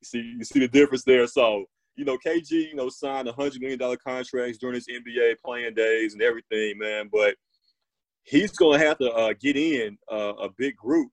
You 0.00 0.04
see, 0.04 0.34
you 0.38 0.44
see 0.44 0.58
the 0.58 0.68
difference 0.68 1.04
there. 1.04 1.26
So, 1.26 1.66
you 1.94 2.04
know, 2.04 2.18
KG, 2.18 2.50
you 2.50 2.74
know, 2.74 2.88
signed 2.88 3.28
a 3.28 3.32
hundred 3.32 3.60
million 3.60 3.78
dollar 3.78 3.98
contracts 3.98 4.58
during 4.58 4.74
his 4.74 4.88
NBA 4.88 5.34
playing 5.44 5.74
days 5.74 6.14
and 6.14 6.22
everything, 6.22 6.78
man. 6.78 7.08
But 7.12 7.36
he's 8.24 8.52
gonna 8.52 8.78
have 8.78 8.98
to 8.98 9.10
uh, 9.12 9.32
get 9.40 9.56
in 9.56 9.98
uh, 10.10 10.34
a 10.34 10.48
big 10.56 10.76
group, 10.76 11.10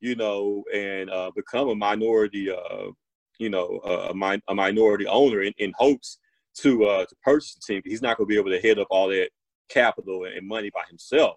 you 0.00 0.14
know, 0.14 0.64
and 0.74 1.10
uh, 1.10 1.30
become 1.34 1.68
a 1.68 1.74
minority, 1.74 2.50
uh, 2.50 2.90
you 3.38 3.50
know, 3.50 3.80
uh, 3.84 4.08
a, 4.10 4.14
min- 4.14 4.42
a 4.48 4.54
minority 4.54 5.06
owner 5.06 5.42
in, 5.42 5.52
in 5.58 5.72
hopes 5.76 6.18
to 6.58 6.84
uh, 6.84 7.04
to 7.04 7.14
purchase 7.22 7.54
the 7.54 7.74
team. 7.74 7.82
He's 7.84 8.02
not 8.02 8.16
gonna 8.16 8.26
be 8.26 8.38
able 8.38 8.50
to 8.50 8.60
head 8.60 8.78
up 8.78 8.88
all 8.90 9.08
that 9.08 9.30
capital 9.68 10.24
and 10.24 10.46
money 10.46 10.70
by 10.72 10.82
himself. 10.88 11.36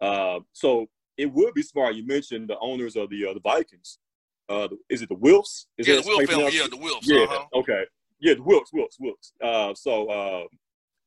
Uh, 0.00 0.40
so 0.52 0.86
it 1.16 1.26
would 1.32 1.54
be 1.54 1.62
smart. 1.62 1.94
You 1.94 2.06
mentioned 2.06 2.48
the 2.48 2.58
owners 2.58 2.96
of 2.96 3.10
the 3.10 3.26
uh, 3.26 3.34
the 3.34 3.40
Vikings. 3.40 3.98
Uh, 4.48 4.68
is 4.88 5.02
it 5.02 5.08
the 5.08 5.14
Wilfs? 5.14 5.66
Is 5.78 5.86
yeah, 5.86 5.96
the 5.96 6.04
you 6.04 6.26
family. 6.26 6.56
Yeah, 6.56 6.66
the 6.68 6.76
Wolves. 6.76 7.08
Yeah. 7.08 7.22
Uh-huh. 7.22 7.44
Okay. 7.54 7.84
Yeah, 8.18 8.34
the 8.34 8.42
Wilkes, 8.42 8.72
Wilkes, 8.72 8.96
Wilkes. 8.98 9.32
Uh, 9.42 9.72
so 9.74 10.08
uh, 10.08 10.44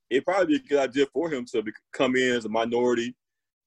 it'd 0.09 0.25
probably 0.25 0.57
be 0.57 0.63
a 0.63 0.67
good 0.67 0.79
idea 0.79 1.05
for 1.13 1.29
him 1.31 1.45
to 1.51 1.61
be, 1.61 1.71
come 1.91 2.15
in 2.15 2.31
as 2.31 2.45
a 2.45 2.49
minority 2.49 3.15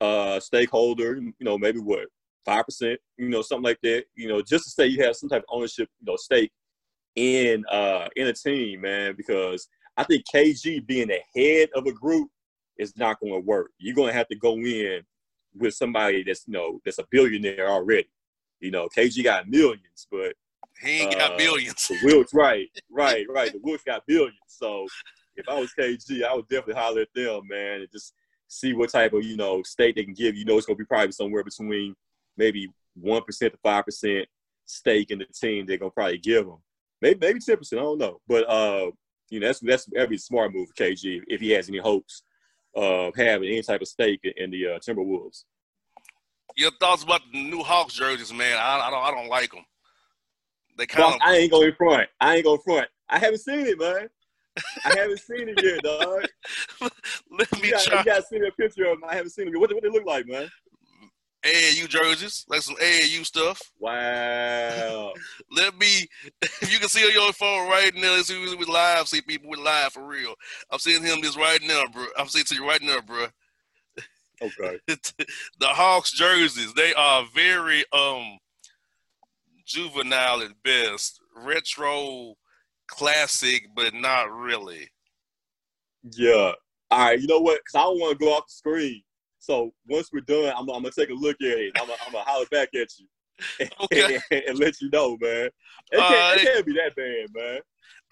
uh, 0.00 0.40
stakeholder. 0.40 1.16
You 1.16 1.32
know, 1.40 1.58
maybe 1.58 1.78
what 1.78 2.08
five 2.44 2.64
percent. 2.64 2.98
You 3.16 3.28
know, 3.28 3.42
something 3.42 3.64
like 3.64 3.80
that. 3.82 4.04
You 4.14 4.28
know, 4.28 4.40
just 4.42 4.64
to 4.64 4.70
say 4.70 4.86
you 4.86 5.04
have 5.04 5.16
some 5.16 5.28
type 5.28 5.42
of 5.42 5.56
ownership, 5.56 5.88
you 6.00 6.10
know, 6.10 6.16
stake 6.16 6.52
in 7.16 7.64
uh, 7.70 8.08
in 8.16 8.28
a 8.28 8.32
team, 8.32 8.82
man. 8.82 9.14
Because 9.16 9.68
I 9.96 10.04
think 10.04 10.24
KG 10.32 10.86
being 10.86 11.08
the 11.08 11.20
head 11.34 11.68
of 11.74 11.86
a 11.86 11.92
group 11.92 12.30
is 12.78 12.96
not 12.96 13.20
going 13.20 13.32
to 13.32 13.40
work. 13.40 13.70
You're 13.78 13.94
going 13.94 14.12
to 14.12 14.16
have 14.16 14.28
to 14.28 14.36
go 14.36 14.54
in 14.54 15.02
with 15.54 15.74
somebody 15.74 16.22
that's 16.22 16.44
you 16.46 16.52
know 16.52 16.80
that's 16.84 16.98
a 16.98 17.06
billionaire 17.10 17.68
already. 17.68 18.08
You 18.60 18.70
know, 18.70 18.88
KG 18.96 19.22
got 19.24 19.48
millions, 19.48 20.06
but 20.10 20.34
He 20.80 21.00
ain't 21.00 21.18
got 21.18 21.32
uh, 21.32 21.36
billions. 21.36 21.88
the 21.88 21.98
Wilkes, 22.04 22.32
right, 22.32 22.68
right, 22.90 23.26
right. 23.28 23.52
The 23.52 23.60
Wilkes 23.62 23.84
got 23.84 24.06
billions. 24.06 24.36
So 24.46 24.86
if 25.36 25.48
I 25.48 25.58
was 25.58 25.72
KG, 25.78 26.24
I 26.24 26.34
would 26.34 26.48
definitely 26.48 26.80
holler 26.80 27.02
at 27.02 27.08
them, 27.14 27.42
man, 27.48 27.80
and 27.80 27.88
just 27.92 28.14
see 28.48 28.72
what 28.72 28.90
type 28.90 29.12
of 29.12 29.24
you 29.24 29.36
know 29.36 29.62
state 29.62 29.96
they 29.96 30.04
can 30.04 30.14
give. 30.14 30.36
You 30.36 30.44
know, 30.44 30.56
it's 30.56 30.66
gonna 30.66 30.76
be 30.76 30.84
probably 30.84 31.12
somewhere 31.12 31.44
between 31.44 31.94
maybe 32.36 32.68
one 32.94 33.22
percent 33.22 33.52
to 33.52 33.58
five 33.62 33.84
percent 33.84 34.26
stake 34.64 35.10
in 35.10 35.18
the 35.18 35.26
team. 35.26 35.66
They're 35.66 35.78
gonna 35.78 35.90
probably 35.90 36.18
give 36.18 36.46
them. 36.46 36.58
Maybe 37.02 37.18
maybe 37.20 37.40
ten 37.40 37.56
percent. 37.56 37.80
I 37.80 37.84
don't 37.84 37.98
know, 37.98 38.20
but 38.26 38.48
uh, 38.48 38.90
you 39.30 39.40
know, 39.40 39.46
that's 39.46 39.60
that's 39.60 39.84
that'd 39.86 40.10
be 40.10 40.16
a 40.16 40.20
smart 40.20 40.52
move 40.54 40.68
for 40.68 40.84
KG 40.84 41.22
if 41.28 41.40
he 41.40 41.50
has 41.50 41.68
any 41.68 41.78
hopes 41.78 42.22
of 42.74 43.14
having 43.16 43.48
any 43.48 43.62
type 43.62 43.80
of 43.80 43.88
stake 43.88 44.20
in, 44.36 44.50
the 44.50 44.66
uh, 44.66 44.78
Timberwolves. 44.78 45.44
Your 46.56 46.70
thoughts 46.78 47.02
about 47.02 47.22
the 47.32 47.42
new 47.42 47.62
Hawks 47.62 47.94
jerseys, 47.94 48.32
man? 48.32 48.56
I, 48.58 48.80
I 48.80 48.90
don't 48.90 49.02
I 49.02 49.10
don't 49.10 49.28
like 49.28 49.50
them. 49.50 49.64
They 50.78 50.86
kind 50.86 51.04
Boss, 51.04 51.14
of 51.14 51.20
I 51.22 51.36
ain't 51.36 51.50
going 51.50 51.70
to 51.70 51.76
front. 51.76 52.08
I 52.20 52.36
ain't 52.36 52.44
going 52.44 52.60
front. 52.60 52.88
I 53.08 53.18
haven't 53.18 53.38
seen 53.38 53.66
it, 53.66 53.78
man. 53.78 54.08
I 54.84 54.96
haven't 54.96 55.20
seen 55.20 55.48
it 55.48 55.62
yet, 55.62 55.82
dog. 55.82 56.26
let 57.30 57.52
me 57.60 57.68
You 57.68 57.70
got, 57.72 57.82
try 57.84 57.98
you 57.98 58.04
got 58.04 58.16
to 58.16 58.22
send 58.22 58.42
me 58.42 58.48
a 58.48 58.52
picture 58.52 58.84
of 58.84 59.00
them. 59.00 59.08
I 59.08 59.14
haven't 59.14 59.30
seen 59.30 59.50
them. 59.50 59.60
What, 59.60 59.72
what 59.72 59.82
they 59.82 59.90
look 59.90 60.06
like, 60.06 60.26
man? 60.26 60.50
AAU 61.46 61.88
jerseys, 61.88 62.44
like 62.48 62.62
some 62.62 62.74
AAU 62.76 63.24
stuff. 63.24 63.60
Wow. 63.78 65.12
Let 65.50 65.78
me, 65.78 66.06
if 66.42 66.72
you 66.72 66.78
can 66.78 66.88
see 66.88 67.04
on 67.06 67.12
your 67.12 67.32
phone 67.32 67.68
right 67.68 67.94
now, 67.94 68.16
let's 68.16 68.28
see 68.28 68.56
we 68.56 68.64
live, 68.64 69.06
see 69.06 69.20
people 69.20 69.50
with 69.50 69.60
live 69.60 69.92
for 69.92 70.04
real. 70.04 70.34
I'm 70.70 70.78
seeing 70.78 71.02
him 71.02 71.20
this 71.20 71.36
right 71.36 71.60
now, 71.62 71.84
bro. 71.92 72.06
I'm 72.18 72.28
seeing 72.28 72.44
to 72.46 72.54
you 72.54 72.66
right 72.66 72.82
now, 72.82 73.00
bro. 73.00 73.26
Okay. 74.42 74.78
the 74.86 75.66
Hawks 75.66 76.12
jerseys, 76.12 76.74
they 76.74 76.92
are 76.94 77.24
very 77.34 77.84
um 77.92 78.38
juvenile 79.64 80.42
at 80.42 80.62
best, 80.62 81.20
retro, 81.36 82.34
classic, 82.88 83.68
but 83.74 83.94
not 83.94 84.30
really. 84.32 84.88
Yeah. 86.12 86.52
All 86.90 86.98
right. 87.00 87.20
You 87.20 87.26
know 87.26 87.40
what? 87.40 87.58
Because 87.60 87.74
I 87.74 87.82
don't 87.84 87.98
want 88.00 88.18
to 88.18 88.24
go 88.24 88.32
off 88.34 88.46
the 88.46 88.52
screen. 88.52 89.02
So 89.38 89.72
once 89.88 90.10
we're 90.12 90.20
done, 90.20 90.52
I'm, 90.56 90.68
I'm 90.70 90.82
gonna 90.82 90.90
take 90.90 91.10
a 91.10 91.14
look 91.14 91.36
at 91.40 91.46
it. 91.58 91.72
I'm 91.78 91.86
gonna, 91.86 91.98
I'm 92.06 92.12
gonna 92.12 92.24
holler 92.24 92.46
back 92.50 92.68
at 92.74 92.88
you 92.98 93.06
Okay. 93.84 94.18
and, 94.30 94.42
and 94.48 94.58
let 94.58 94.80
you 94.80 94.90
know, 94.90 95.16
man. 95.20 95.48
It 95.92 95.98
Uh, 96.00 96.08
can't, 96.08 96.40
it 96.40 96.42
it- 96.42 96.52
can't 96.54 96.66
be 96.66 96.72
that 96.74 96.96
bad, 96.96 97.26
man. 97.34 97.60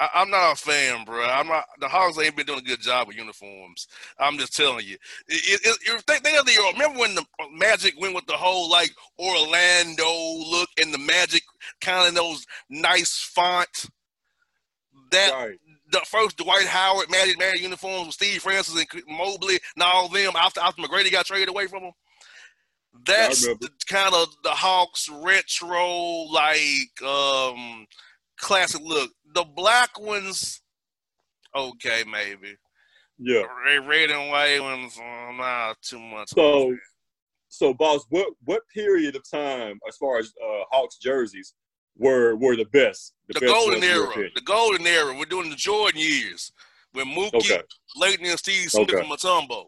I, 0.00 0.08
I'm 0.14 0.30
not 0.30 0.52
a 0.52 0.56
fan, 0.56 1.04
bro. 1.04 1.24
I'm 1.24 1.46
not. 1.46 1.64
The 1.78 1.86
Hogs 1.86 2.18
ain't 2.18 2.36
been 2.36 2.46
doing 2.46 2.58
a 2.58 2.62
good 2.62 2.80
job 2.80 3.06
with 3.06 3.16
uniforms. 3.16 3.86
I'm 4.18 4.38
just 4.38 4.54
telling 4.56 4.84
you. 4.84 4.96
It, 5.28 5.60
it, 5.64 5.78
it, 5.86 6.02
think, 6.08 6.24
think 6.24 6.38
of 6.38 6.46
the 6.46 6.72
remember 6.72 6.98
when 6.98 7.14
the 7.14 7.24
Magic 7.52 7.94
went 8.00 8.12
with 8.14 8.26
the 8.26 8.32
whole 8.36 8.68
like 8.68 8.90
Orlando 9.20 10.04
look 10.50 10.68
and 10.82 10.92
the 10.92 10.98
Magic 10.98 11.42
kind 11.80 12.08
of 12.08 12.14
those 12.14 12.44
nice 12.68 13.20
font. 13.20 13.86
That 15.10 15.56
the 15.90 16.00
first 16.06 16.36
Dwight 16.36 16.66
Howard 16.66 17.10
Magic 17.10 17.38
Man 17.38 17.56
uniforms 17.58 18.06
with 18.06 18.14
Steve 18.14 18.42
Francis 18.42 18.76
and 18.76 19.02
Mobley 19.06 19.58
and 19.76 19.82
all 19.82 20.08
them 20.08 20.32
after 20.36 20.60
after 20.60 20.82
McGrady 20.82 21.12
got 21.12 21.26
traded 21.26 21.48
away 21.48 21.66
from 21.66 21.82
them. 21.84 21.92
That's 23.04 23.42
remember. 23.42 23.68
kind 23.86 24.14
of 24.14 24.28
the 24.42 24.50
Hawks 24.50 25.08
retro 25.08 26.24
like 26.32 27.02
um 27.02 27.86
classic 28.38 28.80
look. 28.82 29.10
The 29.34 29.44
black 29.44 29.98
ones, 30.00 30.60
okay, 31.54 32.04
maybe. 32.10 32.56
Yeah. 33.18 33.42
Red, 33.64 33.88
red 33.88 34.10
and 34.10 34.30
white 34.30 34.60
ones, 34.60 34.98
uh, 34.98 35.32
not 35.32 35.80
too 35.82 35.98
much. 35.98 36.30
So, 36.30 36.76
so 37.48 37.74
boss, 37.74 38.04
what 38.10 38.28
what 38.44 38.62
period 38.72 39.16
of 39.16 39.28
time, 39.28 39.78
as 39.88 39.96
far 39.96 40.18
as 40.18 40.32
uh, 40.42 40.64
Hawks 40.70 40.98
jerseys, 40.98 41.54
were 41.96 42.34
were 42.36 42.56
the 42.56 42.64
best? 42.66 43.12
the 43.28 43.34
best 43.40 43.46
golden 43.46 43.74
ones 43.80 43.84
in 43.84 43.90
your 43.90 44.12
era, 44.18 44.30
the 44.34 44.40
golden 44.42 44.86
era. 44.86 45.14
We're 45.16 45.24
doing 45.24 45.50
the 45.50 45.56
Jordan 45.56 46.00
years 46.00 46.52
when 46.92 47.06
Mookie, 47.06 47.34
Okay. 47.34 47.62
Laettner, 48.00 48.30
and 48.30 48.38
Steve 48.38 48.70
Smith 48.70 48.90
Okay. 48.90 49.00
and 49.00 49.10
Mutombo. 49.10 49.66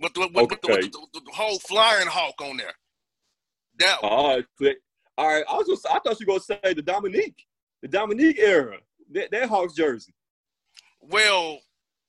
With 0.00 0.14
the, 0.14 0.20
with, 0.20 0.50
with 0.50 0.60
the, 0.62 0.72
Okay. 0.72 0.80
with 0.82 0.92
the, 0.92 1.06
with 1.14 1.24
the 1.24 1.30
whole 1.32 1.58
flying 1.60 2.06
hawk 2.08 2.34
on 2.40 2.56
there. 2.56 2.72
That 3.78 3.98
all 4.02 4.36
right, 4.36 4.76
all 5.18 5.28
right. 5.28 5.44
I 5.48 5.56
was 5.56 5.66
just, 5.66 5.86
I 5.86 5.98
thought 6.00 6.18
you 6.20 6.26
were 6.26 6.38
gonna 6.38 6.60
say 6.62 6.74
the 6.74 6.82
Dominique, 6.82 7.46
the 7.82 7.88
Dominique 7.88 8.38
era, 8.38 8.78
that, 9.12 9.30
that 9.30 9.48
Hawks 9.48 9.74
jersey. 9.74 10.14
Well, 11.00 11.58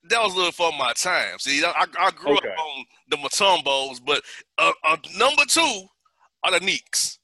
that 0.09 0.21
was 0.21 0.33
a 0.33 0.37
little 0.37 0.51
for 0.51 0.71
my 0.77 0.93
time. 0.93 1.39
See, 1.39 1.63
I, 1.63 1.85
I 1.99 2.11
grew 2.11 2.37
Okay. 2.37 2.49
up 2.49 2.57
on 2.57 2.85
the 3.09 3.17
Mutombos, 3.17 4.01
but 4.05 4.21
uh, 4.57 4.71
uh, 4.83 4.97
number 5.17 5.43
two 5.47 5.83
are 6.43 6.51
the 6.51 6.59
Knicks. 6.59 7.19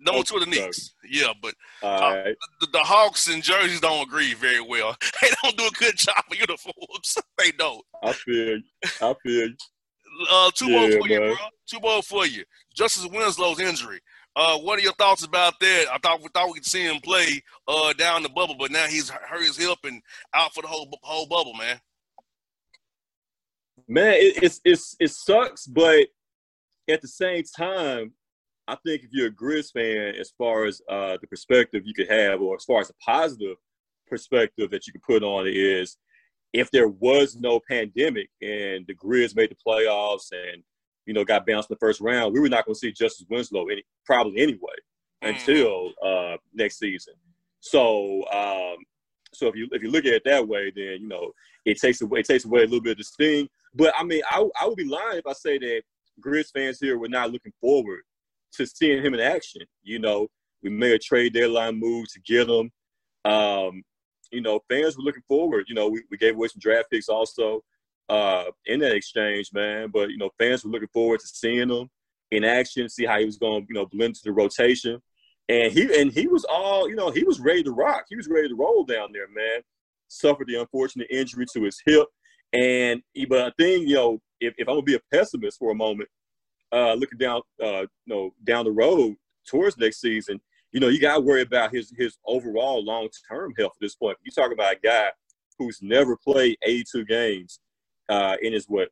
Number 0.00 0.22
two 0.22 0.36
are 0.36 0.40
the 0.40 0.46
Knicks. 0.46 0.94
Yeah, 1.08 1.32
but 1.42 1.54
right. 1.82 2.34
the, 2.60 2.68
the 2.72 2.78
Hawks 2.78 3.28
and 3.28 3.42
jerseys 3.42 3.80
don't 3.80 4.06
agree 4.06 4.34
very 4.34 4.60
well. 4.60 4.96
They 5.22 5.28
don't 5.42 5.56
do 5.56 5.66
a 5.66 5.70
good 5.70 5.96
job 5.96 6.22
with 6.30 6.38
uniforms. 6.38 7.18
they 7.38 7.50
don't. 7.52 7.84
I 8.02 8.12
feel, 8.12 8.34
you. 8.34 8.62
I 9.00 9.14
feel. 9.22 9.48
you. 9.48 9.54
Uh, 10.30 10.50
two 10.54 10.68
more 10.68 10.88
Yeah, 10.88 10.98
for 10.98 11.08
you, 11.08 11.18
bro. 11.18 11.34
Two 11.66 11.80
more 11.80 12.02
for 12.02 12.26
you. 12.26 12.44
Justice 12.74 13.06
Winslow's 13.06 13.60
injury. 13.60 14.00
Uh, 14.36 14.56
what 14.58 14.78
are 14.78 14.82
your 14.82 14.92
thoughts 14.92 15.24
about 15.24 15.58
that? 15.58 15.86
I 15.92 15.98
thought 15.98 16.22
we 16.22 16.28
thought 16.28 16.46
we 16.46 16.54
could 16.54 16.66
see 16.66 16.84
him 16.84 17.00
play 17.00 17.42
uh 17.66 17.92
down 17.94 18.22
the 18.22 18.28
bubble, 18.28 18.54
but 18.56 18.70
now 18.70 18.86
he's 18.86 19.10
hurt 19.10 19.42
his 19.42 19.56
hip 19.56 19.78
and 19.82 20.00
out 20.32 20.54
for 20.54 20.62
the 20.62 20.68
whole 20.68 20.88
whole 21.02 21.26
bubble, 21.26 21.54
man. 21.54 21.80
Man, 23.88 24.14
it, 24.14 24.42
it's 24.42 24.60
it's 24.64 24.96
it 25.00 25.10
sucks, 25.10 25.66
but 25.66 26.06
at 26.88 27.00
the 27.02 27.08
same 27.08 27.42
time, 27.42 28.12
I 28.68 28.76
think 28.84 29.02
if 29.02 29.08
you're 29.12 29.28
a 29.28 29.32
Grizz 29.32 29.72
fan, 29.72 30.14
as 30.20 30.30
far 30.36 30.66
as 30.66 30.82
uh, 30.90 31.16
the 31.20 31.26
perspective 31.26 31.84
you 31.86 31.94
could 31.94 32.10
have, 32.10 32.42
or 32.42 32.54
as 32.54 32.64
far 32.64 32.80
as 32.80 32.90
a 32.90 32.94
positive 33.04 33.56
perspective 34.06 34.70
that 34.70 34.86
you 34.86 34.92
could 34.92 35.02
put 35.02 35.22
on 35.22 35.46
it 35.46 35.56
is, 35.56 35.96
if 36.52 36.70
there 36.70 36.88
was 36.88 37.34
no 37.34 37.60
pandemic 37.66 38.28
and 38.42 38.86
the 38.86 38.94
Grizz 38.94 39.34
made 39.34 39.50
the 39.50 39.56
playoffs 39.66 40.32
and 40.32 40.62
you 41.06 41.14
know 41.14 41.24
got 41.24 41.46
bounced 41.46 41.70
in 41.70 41.74
the 41.74 41.78
first 41.78 42.02
round, 42.02 42.34
we 42.34 42.40
were 42.40 42.48
not 42.50 42.66
going 42.66 42.74
to 42.74 42.78
see 42.78 42.92
Justice 42.92 43.26
Winslow 43.30 43.68
any, 43.68 43.82
probably 44.04 44.42
anyway 44.42 44.76
until 45.22 45.92
uh, 46.04 46.36
next 46.52 46.78
season. 46.78 47.14
So, 47.60 48.22
um, 48.30 48.76
so 49.32 49.48
if 49.48 49.56
you 49.56 49.66
if 49.72 49.82
you 49.82 49.90
look 49.90 50.04
at 50.04 50.12
it 50.12 50.22
that 50.26 50.46
way, 50.46 50.70
then 50.76 50.98
you 51.00 51.08
know 51.08 51.32
it 51.64 51.78
takes 51.80 52.02
away 52.02 52.20
it 52.20 52.26
takes 52.26 52.44
away 52.44 52.60
a 52.60 52.64
little 52.64 52.82
bit 52.82 52.92
of 52.92 52.98
the 52.98 53.04
sting. 53.04 53.48
But 53.74 53.94
I 53.98 54.04
mean, 54.04 54.20
I 54.30 54.46
I 54.60 54.66
would 54.66 54.76
be 54.76 54.84
lying 54.84 55.18
if 55.18 55.26
I 55.26 55.32
say 55.32 55.56
that 55.56 55.82
Grizz 56.20 56.52
fans 56.52 56.78
here 56.78 56.98
were 56.98 57.08
not 57.08 57.32
looking 57.32 57.52
forward 57.62 58.02
to 58.54 58.66
seeing 58.66 59.04
him 59.04 59.14
in 59.14 59.20
action. 59.20 59.62
You 59.82 59.98
know, 59.98 60.28
we 60.62 60.70
made 60.70 60.92
a 60.92 60.98
trade 60.98 61.34
deadline 61.34 61.78
move 61.78 62.06
to 62.12 62.20
get 62.20 62.48
him. 62.48 62.70
Um, 63.24 63.82
you 64.30 64.40
know, 64.40 64.60
fans 64.68 64.96
were 64.96 65.04
looking 65.04 65.22
forward. 65.26 65.66
You 65.68 65.74
know, 65.74 65.88
we, 65.88 66.02
we 66.10 66.16
gave 66.16 66.34
away 66.34 66.48
some 66.48 66.60
draft 66.60 66.90
picks 66.90 67.08
also 67.08 67.62
uh, 68.08 68.44
in 68.66 68.80
that 68.80 68.94
exchange, 68.94 69.50
man. 69.52 69.90
But 69.92 70.10
you 70.10 70.18
know, 70.18 70.30
fans 70.38 70.64
were 70.64 70.70
looking 70.70 70.88
forward 70.92 71.20
to 71.20 71.26
seeing 71.26 71.70
him 71.70 71.88
in 72.30 72.44
action, 72.44 72.88
see 72.88 73.06
how 73.06 73.18
he 73.18 73.24
was 73.24 73.38
going, 73.38 73.62
to 73.62 73.66
you 73.68 73.74
know, 73.74 73.86
blend 73.86 74.14
to 74.16 74.20
the 74.24 74.32
rotation. 74.32 75.00
And 75.48 75.72
he 75.72 76.00
and 76.00 76.12
he 76.12 76.26
was 76.26 76.44
all, 76.44 76.88
you 76.88 76.96
know, 76.96 77.10
he 77.10 77.24
was 77.24 77.40
ready 77.40 77.62
to 77.62 77.72
rock. 77.72 78.04
He 78.08 78.16
was 78.16 78.28
ready 78.28 78.48
to 78.48 78.54
roll 78.54 78.84
down 78.84 79.10
there, 79.12 79.28
man. 79.28 79.62
Suffered 80.08 80.46
the 80.46 80.60
unfortunate 80.60 81.08
injury 81.10 81.46
to 81.54 81.62
his 81.62 81.80
hip. 81.86 82.06
And 82.52 83.02
but 83.28 83.40
I 83.40 83.52
think, 83.58 83.88
you 83.88 83.94
know, 83.94 84.20
if, 84.40 84.54
if 84.58 84.68
I'm 84.68 84.74
gonna 84.74 84.82
be 84.82 84.94
a 84.94 85.00
pessimist 85.12 85.58
for 85.58 85.70
a 85.70 85.74
moment, 85.74 86.08
uh, 86.72 86.94
looking 86.94 87.18
down, 87.18 87.42
uh, 87.62 87.82
you 87.82 87.88
know, 88.06 88.30
down 88.44 88.64
the 88.64 88.70
road 88.70 89.16
towards 89.46 89.78
next 89.78 90.00
season, 90.00 90.40
you 90.72 90.80
know, 90.80 90.88
you 90.88 91.00
got 91.00 91.14
to 91.14 91.20
worry 91.20 91.42
about 91.42 91.72
his 91.72 91.92
his 91.96 92.18
overall 92.26 92.84
long 92.84 93.08
term 93.28 93.54
health 93.58 93.72
at 93.74 93.80
this 93.80 93.94
point. 93.94 94.18
You 94.22 94.30
talk 94.30 94.52
about 94.52 94.74
a 94.74 94.78
guy 94.82 95.10
who's 95.58 95.80
never 95.82 96.16
played 96.16 96.56
82 96.62 97.04
games 97.06 97.60
uh, 98.08 98.36
in 98.42 98.52
his 98.52 98.66
what 98.66 98.88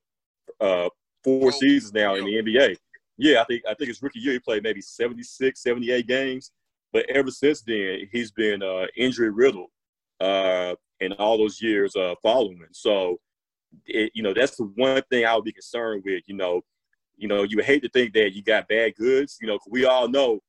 uh, 0.61 0.89
four 1.23 1.53
seasons 1.53 1.93
now 1.93 2.15
in 2.15 2.25
the 2.25 2.35
NBA. 2.35 2.77
Yeah, 3.19 3.41
I 3.41 3.45
think 3.45 3.63
I 3.69 3.75
think 3.75 3.89
his 3.89 4.03
rookie 4.03 4.21
year 4.21 4.35
he 4.35 4.39
played 4.39 4.63
maybe 4.63 4.81
76, 4.81 5.63
78 5.63 6.07
games, 6.07 6.53
but 6.93 7.09
ever 7.09 7.31
since 7.31 7.63
then 7.63 8.09
he's 8.13 8.31
been 8.31 8.63
uh, 8.63 8.87
injury 8.97 9.31
riddled 9.31 9.71
uh, 10.21 10.75
in 11.01 11.13
all 11.15 11.39
those 11.39 11.61
years 11.61 11.95
uh, 11.97 12.15
following. 12.23 12.61
So, 12.73 13.19
it, 13.87 14.13
you 14.15 14.23
know, 14.23 14.35
that's 14.35 14.57
the 14.57 14.71
one 14.77 15.03
thing 15.11 15.25
I 15.25 15.35
would 15.35 15.45
be 15.45 15.53
concerned 15.53 16.03
with. 16.05 16.23
You 16.27 16.37
know, 16.37 16.63
you 17.17 17.29
know, 17.29 17.43
you 17.43 17.63
hate 17.63 17.83
to 17.83 17.89
think 17.89 18.13
that 18.15 18.35
you 18.35 18.43
got 18.43 18.69
bad 18.69 18.95
goods. 18.97 19.39
You 19.41 19.49
know, 19.49 19.59
we 19.69 19.85
all 19.85 20.09
know, 20.09 20.41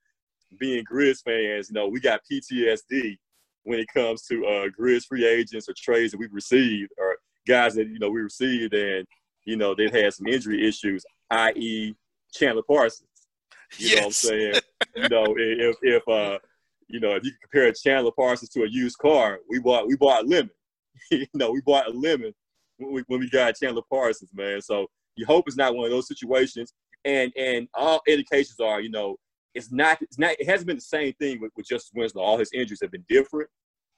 being 0.59 0.83
Grizz 0.85 1.23
fans, 1.23 1.69
you 1.69 1.73
know, 1.73 1.87
we 1.87 1.99
got 1.99 2.21
PTSD 2.29 3.17
when 3.63 3.79
it 3.79 3.87
comes 3.93 4.21
to 4.23 4.45
uh, 4.45 4.67
Grizz 4.79 5.05
free 5.05 5.25
agents 5.25 5.67
or 5.67 5.73
trades 5.77 6.11
that 6.11 6.19
we've 6.19 6.33
received 6.33 6.91
or 6.97 7.17
guys 7.47 7.75
that 7.75 7.87
you 7.87 7.99
know 7.99 8.09
we 8.09 8.21
received 8.21 8.73
and 8.73 9.05
you 9.45 9.55
know 9.55 9.73
they've 9.73 9.93
had 9.93 10.13
some 10.13 10.27
injury 10.27 10.67
issues, 10.67 11.03
i.e. 11.31 11.95
Chandler 12.33 12.63
Parsons. 12.63 13.09
You 13.77 13.95
know 13.95 14.01
what 14.01 14.05
I'm 14.05 14.11
saying? 14.11 14.53
you 14.95 15.09
know, 15.09 15.35
if 15.37 15.75
if 15.81 16.07
uh 16.07 16.37
you 16.87 16.99
know 16.99 17.15
if 17.15 17.23
you 17.23 17.31
compare 17.41 17.71
Chandler 17.73 18.11
Parsons 18.11 18.49
to 18.51 18.63
a 18.63 18.69
used 18.69 18.97
car, 18.99 19.39
we 19.49 19.59
bought 19.59 19.87
we 19.87 19.95
bought 19.95 20.23
a 20.23 20.27
lemon. 20.27 20.49
you 21.11 21.27
know, 21.33 21.51
we 21.51 21.61
bought 21.61 21.87
a 21.87 21.91
lemon 21.91 22.33
when 22.77 22.93
we, 22.93 23.03
when 23.07 23.19
we 23.19 23.29
got 23.29 23.55
Chandler 23.55 23.83
Parsons, 23.89 24.31
man. 24.33 24.61
So 24.61 24.87
you 25.17 25.25
hope 25.25 25.47
it's 25.47 25.57
not 25.57 25.75
one 25.75 25.85
of 25.85 25.91
those 25.91 26.07
situations. 26.07 26.73
And 27.05 27.31
and 27.37 27.67
all 27.73 28.01
indications 28.07 28.59
are, 28.59 28.81
you 28.81 28.89
know, 28.89 29.17
it's 29.53 29.71
not 29.71 30.01
it's 30.01 30.19
not 30.19 30.35
it 30.39 30.47
hasn't 30.47 30.67
been 30.67 30.77
the 30.77 30.81
same 30.81 31.13
thing 31.13 31.41
with, 31.41 31.51
with 31.55 31.67
Justice 31.67 31.91
Winslow. 31.93 32.21
All 32.21 32.37
his 32.37 32.51
injuries 32.53 32.79
have 32.81 32.91
been 32.91 33.05
different. 33.09 33.49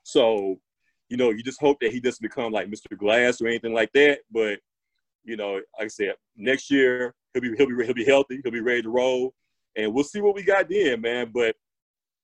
So, 0.04 0.60
you 1.10 1.18
know, 1.18 1.32
you 1.32 1.44
just 1.44 1.60
hope 1.60 1.80
that 1.82 1.92
he 1.92 2.00
doesn't 2.00 2.22
become 2.22 2.52
like 2.52 2.70
Mr. 2.70 2.98
Glass 2.98 3.42
or 3.42 3.48
anything 3.48 3.74
like 3.74 3.92
that. 3.94 4.20
But, 4.32 4.60
you 5.24 5.36
know, 5.36 5.56
like 5.78 5.86
I 5.86 5.88
said, 5.88 6.16
next 6.38 6.72
year 6.72 7.14
he'll 7.34 7.42
be 7.42 7.56
he'll 7.58 7.68
be 7.68 7.86
he'll 7.86 7.94
be 7.94 8.06
healthy, 8.06 8.40
he'll 8.44 8.52
be 8.52 8.62
ready 8.62 8.82
to 8.84 8.90
roll, 8.90 9.34
and 9.76 9.94
we'll 9.94 10.04
see 10.04 10.22
what 10.22 10.36
we 10.36 10.44
got 10.44 10.70
then, 10.70 11.02
man. 11.02 11.32
But 11.34 11.56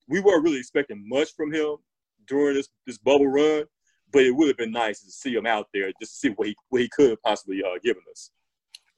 we 0.08 0.20
weren't 0.20 0.44
really 0.44 0.60
expecting 0.60 1.08
much 1.08 1.34
from 1.36 1.54
him 1.54 1.78
during 2.28 2.56
this 2.56 2.70
this 2.86 2.98
bubble 2.98 3.28
run. 3.28 3.66
But 4.14 4.24
it 4.24 4.32
would 4.32 4.48
have 4.48 4.58
been 4.58 4.72
nice 4.72 5.02
to 5.02 5.12
see 5.12 5.34
him 5.34 5.46
out 5.46 5.68
there 5.74 5.92
just 6.00 6.14
to 6.14 6.20
see 6.20 6.30
what 6.30 6.48
he 6.48 6.56
what 6.70 6.82
he 6.82 6.90
could 6.90 7.10
have 7.10 7.22
possibly 7.22 7.62
uh, 7.64 7.80
given 7.84 8.04
us. 8.10 8.32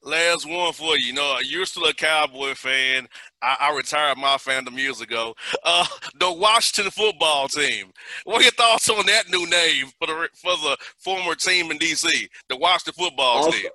Last 0.02 0.48
one 0.48 0.72
for 0.72 0.96
you. 0.96 1.08
You 1.08 1.12
know, 1.14 1.38
you're 1.44 1.66
still 1.66 1.86
a 1.86 1.94
Cowboy 1.94 2.54
fan. 2.54 3.08
I, 3.42 3.56
I 3.60 3.76
retired 3.76 4.18
my 4.18 4.36
fandom 4.36 4.78
years 4.78 5.00
ago. 5.00 5.34
Uh, 5.64 5.86
the 6.18 6.32
Washington 6.32 6.90
football 6.90 7.48
team. 7.48 7.92
What 8.24 8.40
are 8.40 8.42
your 8.42 8.52
thoughts 8.52 8.88
on 8.88 9.04
that 9.06 9.28
new 9.28 9.46
name 9.48 9.86
for 9.98 10.06
the 10.06 10.28
for 10.34 10.52
the 10.52 10.76
former 10.98 11.34
team 11.34 11.70
in 11.70 11.78
DC, 11.78 12.28
the 12.48 12.56
Washington 12.56 13.04
football 13.04 13.44
Also, 13.44 13.50
team? 13.50 13.70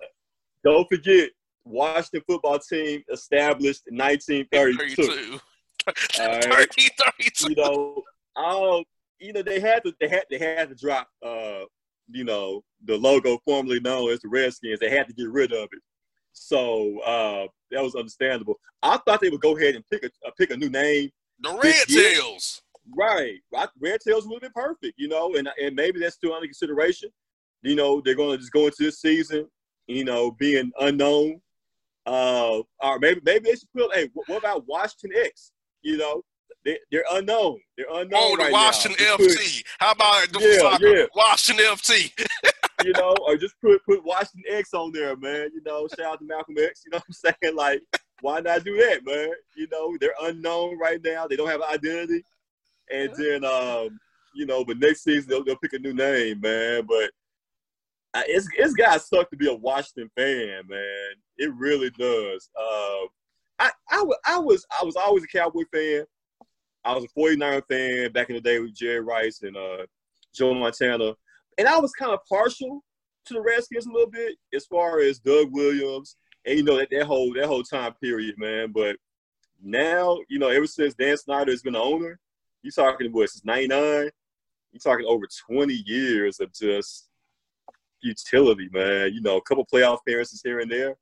don't 0.64 0.88
forget, 0.90 1.30
Washington 1.66 2.22
football 2.28 2.60
team 2.60 3.04
established 3.12 3.84
in 3.88 3.98
1932. 3.98 5.04
32. 5.04 5.40
All 6.22 6.28
right. 6.28 6.44
30, 6.44 6.90
32. 7.20 7.50
you 7.50 7.56
know, 7.58 8.04
um, 8.38 8.84
you 9.20 9.34
know, 9.34 9.42
they 9.42 9.60
had 9.60 9.84
to 9.84 9.94
they 10.00 10.08
had 10.08 10.24
they 10.30 10.38
had 10.40 10.70
to 10.70 10.76
drop 10.76 11.10
uh, 11.26 11.66
you 12.10 12.24
know, 12.24 12.64
the 12.86 12.98
logo 12.98 13.40
formerly 13.46 13.80
known 13.80 14.10
as 14.12 14.20
the 14.20 14.28
Redskins. 14.28 14.80
They 14.80 14.90
had 14.90 15.08
to 15.08 15.14
get 15.14 15.30
rid 15.30 15.52
of 15.52 15.68
it. 15.72 15.82
So 16.34 17.00
uh 17.00 17.48
that 17.72 17.82
was 17.84 17.96
understandable. 17.96 18.60
I 18.82 18.98
thought 18.98 19.22
they 19.22 19.30
would 19.30 19.42
go 19.42 19.58
ahead 19.58 19.76
and 19.76 19.84
pick 19.90 20.04
a 20.04 20.08
uh, 20.28 20.32
pick 20.38 20.52
a 20.52 20.58
new 20.58 20.70
name. 20.70 21.10
The 21.40 21.58
Red. 21.64 21.88
Tails. 21.88 22.62
Right. 22.96 23.40
Right. 23.52 23.70
Red 23.82 24.00
Tails 24.06 24.28
would 24.28 24.44
have 24.44 24.54
been 24.54 24.64
perfect, 24.64 24.96
you 24.98 25.08
know, 25.08 25.36
and 25.36 25.50
and 25.62 25.76
maybe 25.76 26.00
that's 26.00 26.16
still 26.16 26.34
under 26.34 26.48
consideration. 26.48 27.10
you 27.62 27.76
know, 27.76 28.02
they're 28.04 28.16
going 28.16 28.32
to 28.32 28.38
just 28.38 28.52
go 28.52 28.66
into 28.66 28.84
this 28.84 29.00
season, 29.00 29.48
you 29.88 30.04
know, 30.04 30.32
being 30.32 30.72
unknown. 30.80 31.40
Uh, 32.06 32.62
or 32.82 33.00
maybe 33.00 33.22
maybe 33.24 33.46
they 33.50 33.56
should 33.56 33.72
put. 33.76 33.94
Hey, 33.96 34.10
what 34.14 34.38
about 34.40 34.68
Washington 34.68 35.12
X? 35.24 35.52
You 35.82 35.98
know, 35.98 36.22
they, 36.66 36.78
they're 36.92 37.06
unknown. 37.12 37.60
They're 37.78 37.88
unknown. 37.90 38.20
Oh, 38.22 38.36
the 38.38 38.44
right 38.44 38.52
Washington 38.52 39.06
now. 39.06 39.16
FT. 39.18 39.64
How 39.80 39.92
about 39.92 40.28
the 40.34 40.40
Yeah, 40.40 40.78
yeah. 40.82 41.06
Washington 41.16 41.66
FT. 41.66 42.12
you 42.84 42.94
know, 42.94 43.16
or 43.26 43.38
just 43.38 43.60
put 43.62 43.84
put 43.86 44.04
Washington 44.04 44.44
X 44.50 44.74
on 44.74 44.92
there, 44.92 45.16
man. 45.16 45.50
You 45.54 45.62
know, 45.66 45.88
shout 45.88 46.14
out 46.14 46.20
to 46.20 46.26
Malcolm 46.26 46.56
X. 46.58 46.84
You 46.86 46.92
know 46.92 46.98
what 46.98 47.06
I'm 47.08 47.36
saying? 47.42 47.56
Like, 47.56 47.82
why 48.22 48.40
not 48.40 48.64
do 48.64 48.76
that, 48.78 49.06
man? 49.06 49.32
You 49.56 49.68
know, 49.72 49.98
they're 50.00 50.16
unknown 50.22 50.80
right 50.80 51.00
now. 51.04 51.28
They 51.28 51.36
don't 51.36 51.50
have 51.50 51.62
an 51.62 51.74
identity. 51.74 52.24
And 52.92 53.14
then, 53.16 53.46
um, 53.46 54.00
you 54.36 54.46
know, 54.46 54.66
but 54.66 54.80
next 54.80 55.04
season 55.04 55.30
they'll, 55.30 55.44
they'll 55.44 55.58
pick 55.58 55.74
a 55.74 55.80
new 55.80 55.94
name, 55.94 56.42
man. 56.42 56.86
But 56.88 57.12
I, 58.14 58.26
it's 58.28 58.48
it's 58.58 58.74
got 58.74 59.02
suck 59.02 59.30
to 59.30 59.38
be 59.38 59.50
a 59.50 59.56
Washington 59.56 60.10
fan, 60.16 60.64
man. 60.68 61.10
It 61.38 61.54
really 61.56 61.90
does. 61.92 62.50
Uh, 62.58 63.08
I 63.60 63.72
I 63.90 64.04
wa- 64.04 64.16
I 64.26 64.40
was 64.40 64.66
I 64.80 64.84
was 64.84 64.96
always 64.96 65.24
a 65.24 65.28
Cowboy 65.28 65.64
fan. 65.74 66.06
I 66.86 66.94
was 66.94 67.06
a 67.06 67.20
49er 67.20 67.64
fan 67.70 68.12
back 68.12 68.30
in 68.30 68.36
the 68.36 68.42
day 68.42 68.60
with 68.60 68.76
Jerry 68.76 69.00
Rice 69.00 69.42
and 69.42 69.56
uh, 69.56 69.86
Joe 70.34 70.54
Montana 70.54 71.16
and 71.58 71.68
I 71.68 71.80
was 71.80 71.92
kind 71.94 72.12
of 72.12 72.20
partial 72.28 72.84
to 73.26 73.34
the 73.34 73.42
Redskins 73.42 73.86
a 73.86 73.92
little 73.92 74.10
bit 74.10 74.36
as 74.54 74.66
far 74.66 75.00
as 75.00 75.20
Doug 75.20 75.52
Williams 75.52 76.18
and 76.46 76.58
you 76.58 76.64
know 76.64 76.78
that, 76.78 76.90
that 76.92 77.06
whole 77.06 77.34
that 77.34 77.46
whole 77.46 77.64
time 77.64 77.94
period, 78.02 78.36
man. 78.38 78.72
But 78.72 78.98
now, 79.62 80.20
you 80.30 80.40
know, 80.40 80.50
ever 80.50 80.68
since 80.68 80.94
Dan 80.94 81.18
Snyder 81.18 81.52
has 81.52 81.62
been 81.62 81.74
the 81.74 81.80
owner, 81.80 82.20
you 82.62 82.72
talking 82.72 83.12
what 83.12 83.30
since 83.30 83.46
'99, 83.46 84.10
you're 84.72 84.80
talking 84.84 85.06
over 85.06 85.26
20 85.50 85.74
years 85.74 86.40
of 86.40 86.54
just 86.54 87.10
utility, 88.02 88.70
man. 88.72 89.14
You 89.14 89.22
know, 89.22 89.38
a 89.38 89.42
couple 89.42 89.66
playoff 89.72 90.00
appearances 90.02 90.42
here 90.44 90.60
and 90.60 90.72
there, 90.72 90.96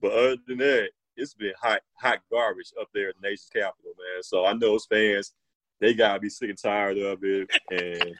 but 0.00 0.12
other 0.12 0.36
than 0.46 0.58
that, 0.58 0.90
it's 1.16 1.34
been 1.34 1.52
hot 1.60 1.80
hot 2.00 2.20
garbage 2.30 2.72
up 2.80 2.88
there 2.94 3.08
at 3.08 3.14
the 3.20 3.28
nation's 3.28 3.50
capital, 3.52 3.92
man. 3.98 4.22
So 4.22 4.44
I 4.44 4.52
know 4.52 4.58
those 4.60 4.86
fans, 4.86 5.32
they 5.80 5.94
gotta 5.94 6.20
be 6.20 6.28
sick 6.28 6.50
and 6.50 6.58
tired 6.58 6.98
of 6.98 7.18
it, 7.24 7.50
and 7.70 8.14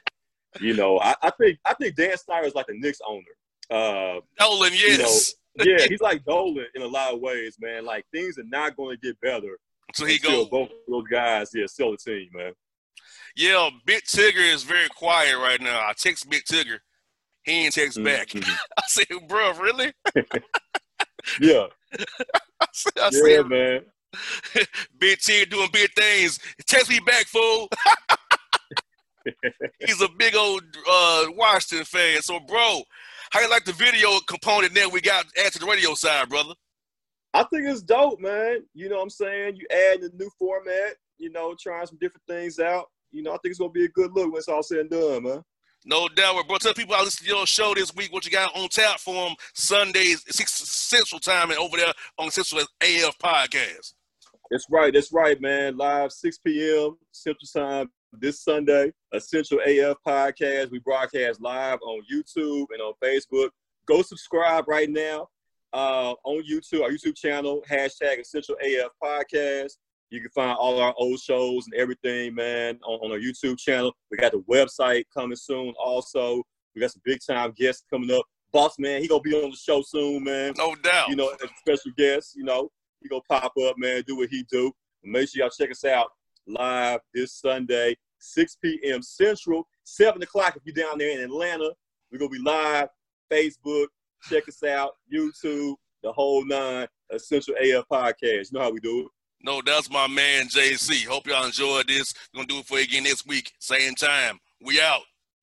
you 0.59 0.73
know, 0.73 0.99
I, 0.99 1.15
I 1.21 1.31
think 1.31 1.59
I 1.65 1.73
think 1.73 1.95
Dan 1.95 2.17
Snyder 2.17 2.47
is 2.47 2.55
like 2.55 2.67
the 2.67 2.77
Knicks 2.79 2.99
owner. 3.07 3.21
Uh, 3.69 4.19
Dolan, 4.37 4.73
you 4.73 4.97
know, 4.97 5.03
yes. 5.05 5.33
yeah, 5.63 5.85
he's 5.89 6.01
like 6.01 6.23
Dolan 6.25 6.67
in 6.75 6.81
a 6.81 6.87
lot 6.87 7.13
of 7.13 7.19
ways, 7.19 7.57
man. 7.59 7.85
Like 7.85 8.05
things 8.13 8.37
are 8.37 8.43
not 8.45 8.75
going 8.77 8.97
to 8.97 9.07
get 9.07 9.19
better 9.21 9.57
So 9.93 10.05
he 10.05 10.15
until 10.15 10.45
go. 10.45 10.49
both 10.49 10.69
of 10.69 10.75
those 10.87 11.07
guys, 11.09 11.49
yeah, 11.53 11.65
sell 11.67 11.91
the 11.91 11.97
team, 11.97 12.29
man. 12.33 12.53
Yeah, 13.35 13.69
Big 13.85 14.03
Tigger 14.03 14.53
is 14.53 14.63
very 14.63 14.87
quiet 14.89 15.37
right 15.37 15.59
now. 15.59 15.79
I 15.79 15.93
text 15.97 16.29
Big 16.29 16.43
Tigger. 16.45 16.77
He 17.43 17.65
ain't 17.65 17.73
text 17.73 18.01
back. 18.03 18.29
Mhm. 18.29 18.49
I 18.77 18.81
said, 18.87 19.07
bro, 19.27 19.53
really? 19.53 19.93
Yeah, 21.41 21.65
I 22.61 22.67
said, 22.71 22.93
I 22.97 23.09
yeah, 23.11 23.37
said 23.37 23.47
man. 23.47 23.81
Big 24.99 25.17
Tigger 25.17 25.49
doing 25.49 25.69
big 25.73 25.91
things. 25.93 26.39
Text 26.67 26.87
me 26.89 26.99
back, 26.99 27.25
fool. 27.25 27.67
He's 29.85 30.01
a 30.01 30.09
big 30.17 30.35
old 30.35 30.63
uh, 30.89 31.25
Washington 31.29 31.85
fan. 31.85 32.21
So, 32.21 32.39
bro, 32.39 32.81
how 33.31 33.41
you 33.41 33.49
like 33.49 33.65
the 33.65 33.73
video 33.73 34.19
component 34.27 34.73
that 34.75 34.91
we 34.91 35.01
got 35.01 35.25
add 35.43 35.51
to 35.53 35.59
the 35.59 35.65
radio 35.65 35.93
side, 35.93 36.29
brother? 36.29 36.53
I 37.33 37.43
think 37.43 37.67
it's 37.67 37.81
dope, 37.81 38.19
man. 38.21 38.63
You 38.73 38.89
know 38.89 38.95
what 38.97 39.03
I'm 39.03 39.09
saying? 39.09 39.57
You 39.57 39.67
add 39.69 40.01
the 40.01 40.11
new 40.17 40.29
format, 40.39 40.95
you 41.17 41.29
know, 41.31 41.55
trying 41.59 41.85
some 41.85 41.97
different 41.99 42.23
things 42.27 42.59
out. 42.59 42.85
You 43.11 43.23
know, 43.23 43.31
I 43.31 43.37
think 43.37 43.51
it's 43.51 43.59
gonna 43.59 43.71
be 43.71 43.85
a 43.85 43.89
good 43.89 44.11
look 44.13 44.31
when 44.31 44.37
it's 44.37 44.47
all 44.47 44.63
said 44.63 44.79
and 44.79 44.89
done, 44.89 45.23
man. 45.23 45.43
No 45.85 46.07
doubt. 46.07 46.47
Bro, 46.47 46.57
tell 46.57 46.71
the 46.71 46.75
people 46.75 46.95
I 46.95 47.01
listen 47.01 47.25
to 47.25 47.31
your 47.31 47.45
show 47.45 47.73
this 47.75 47.93
week, 47.93 48.11
what 48.11 48.25
you 48.25 48.31
got 48.31 48.55
on 48.55 48.69
tap 48.69 48.99
for 48.99 49.13
them 49.13 49.35
Sundays, 49.53 50.23
6 50.27 50.51
Central 50.51 51.19
Time, 51.19 51.51
and 51.51 51.59
over 51.59 51.77
there 51.77 51.93
on 52.17 52.27
Essential 52.27 52.59
AF 52.59 53.17
Podcast. 53.19 53.93
That's 54.49 54.65
right. 54.69 54.93
That's 54.93 55.11
right, 55.11 55.39
man. 55.39 55.77
Live 55.77 56.11
6 56.11 56.39
p.m. 56.39 56.97
Central 57.11 57.47
Time 57.53 57.89
this 58.13 58.41
Sunday. 58.41 58.91
Essential 59.13 59.59
AF 59.65 59.97
podcast. 60.05 60.71
We 60.71 60.79
broadcast 60.79 61.41
live 61.41 61.79
on 61.81 62.01
YouTube 62.11 62.67
and 62.71 62.81
on 62.81 62.93
Facebook. 63.03 63.49
Go 63.85 64.01
subscribe 64.01 64.67
right 64.67 64.89
now 64.89 65.27
uh, 65.73 66.13
on 66.23 66.43
YouTube, 66.49 66.81
our 66.81 66.89
YouTube 66.89 67.17
channel, 67.17 67.61
hashtag 67.69 68.19
Essential 68.19 68.55
AF 68.63 68.91
podcast. 69.03 69.73
You 70.09 70.21
can 70.21 70.29
find 70.29 70.55
all 70.57 70.79
our 70.79 70.93
old 70.97 71.19
shows 71.19 71.65
and 71.65 71.73
everything, 71.75 72.33
man, 72.33 72.79
on, 72.85 72.99
on 72.99 73.11
our 73.11 73.19
YouTube 73.19 73.59
channel. 73.59 73.93
We 74.09 74.17
got 74.17 74.31
the 74.31 74.43
website 74.49 75.03
coming 75.13 75.35
soon. 75.35 75.73
Also, 75.77 76.41
we 76.73 76.81
got 76.81 76.91
some 76.91 77.01
big 77.03 77.19
time 77.27 77.53
guests 77.57 77.83
coming 77.89 78.11
up. 78.11 78.23
Boss 78.53 78.79
man, 78.79 79.01
he 79.01 79.07
gonna 79.09 79.21
be 79.21 79.33
on 79.33 79.49
the 79.49 79.57
show 79.57 79.81
soon, 79.81 80.23
man. 80.23 80.53
No 80.57 80.75
doubt. 80.75 81.09
You 81.09 81.17
know, 81.17 81.29
special 81.59 81.91
guest, 81.97 82.35
you 82.37 82.45
know, 82.45 82.69
he 83.01 83.09
gonna 83.09 83.21
pop 83.29 83.51
up, 83.67 83.75
man, 83.77 84.03
do 84.07 84.15
what 84.15 84.29
he 84.29 84.45
do. 84.49 84.71
Make 85.03 85.29
sure 85.29 85.41
y'all 85.43 85.49
check 85.49 85.71
us 85.71 85.83
out 85.83 86.07
live 86.47 86.99
this 87.13 87.33
Sunday, 87.33 87.95
6 88.19 88.57
p.m. 88.63 89.01
Central, 89.01 89.67
7 89.83 90.21
o'clock 90.21 90.55
if 90.55 90.61
you're 90.65 90.85
down 90.85 90.97
there 90.97 91.17
in 91.17 91.23
Atlanta. 91.23 91.71
We're 92.11 92.19
gonna 92.19 92.29
be 92.29 92.39
live, 92.39 92.89
Facebook, 93.31 93.87
check 94.23 94.47
us 94.47 94.63
out, 94.63 94.93
YouTube, 95.13 95.75
the 96.03 96.11
whole 96.11 96.45
nine, 96.45 96.87
Essential 97.11 97.55
AF 97.59 97.85
Podcast. 97.91 98.51
You 98.51 98.53
know 98.53 98.61
how 98.61 98.71
we 98.71 98.79
do 98.79 99.01
it. 99.01 99.07
No, 99.41 99.61
that's 99.65 99.89
my 99.91 100.07
man 100.07 100.47
JC. 100.47 101.05
Hope 101.05 101.27
y'all 101.27 101.45
enjoyed 101.45 101.87
this. 101.87 102.13
Gonna 102.33 102.47
do 102.47 102.59
it 102.59 102.65
for 102.65 102.77
you 102.77 102.83
again 102.85 103.03
next 103.03 103.27
week, 103.27 103.51
same 103.59 103.95
time. 103.95 104.39
We 104.61 104.81
out. 104.81 105.01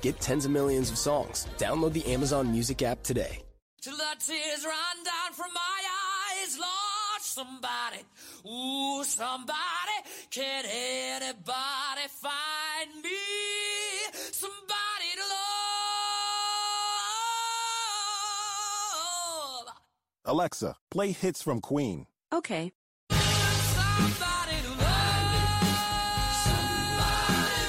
Get 0.00 0.20
tens 0.20 0.44
of 0.44 0.50
millions 0.50 0.90
of 0.90 0.98
songs. 0.98 1.46
Download 1.58 1.92
the 1.92 2.06
Amazon 2.06 2.50
Music 2.52 2.82
app 2.82 3.02
today. 3.02 3.42
Till 3.82 3.96
the 3.96 4.16
tears 4.18 4.64
run 4.64 5.04
down 5.04 5.32
from 5.32 5.52
my 5.54 5.82
eyes, 6.40 6.58
Lord, 6.58 7.20
somebody, 7.20 8.02
ooh, 8.44 9.04
somebody, 9.04 9.98
can 10.30 10.64
anybody 10.64 12.08
find 12.08 13.02
me? 13.02 13.10
Somebody 14.32 15.10
to 15.14 15.22
love, 19.64 19.76
Alexa, 20.24 20.74
play 20.90 21.12
hits 21.12 21.42
from 21.42 21.60
Queen. 21.60 22.06
Okay. 22.32 22.72
somebody 23.10 24.35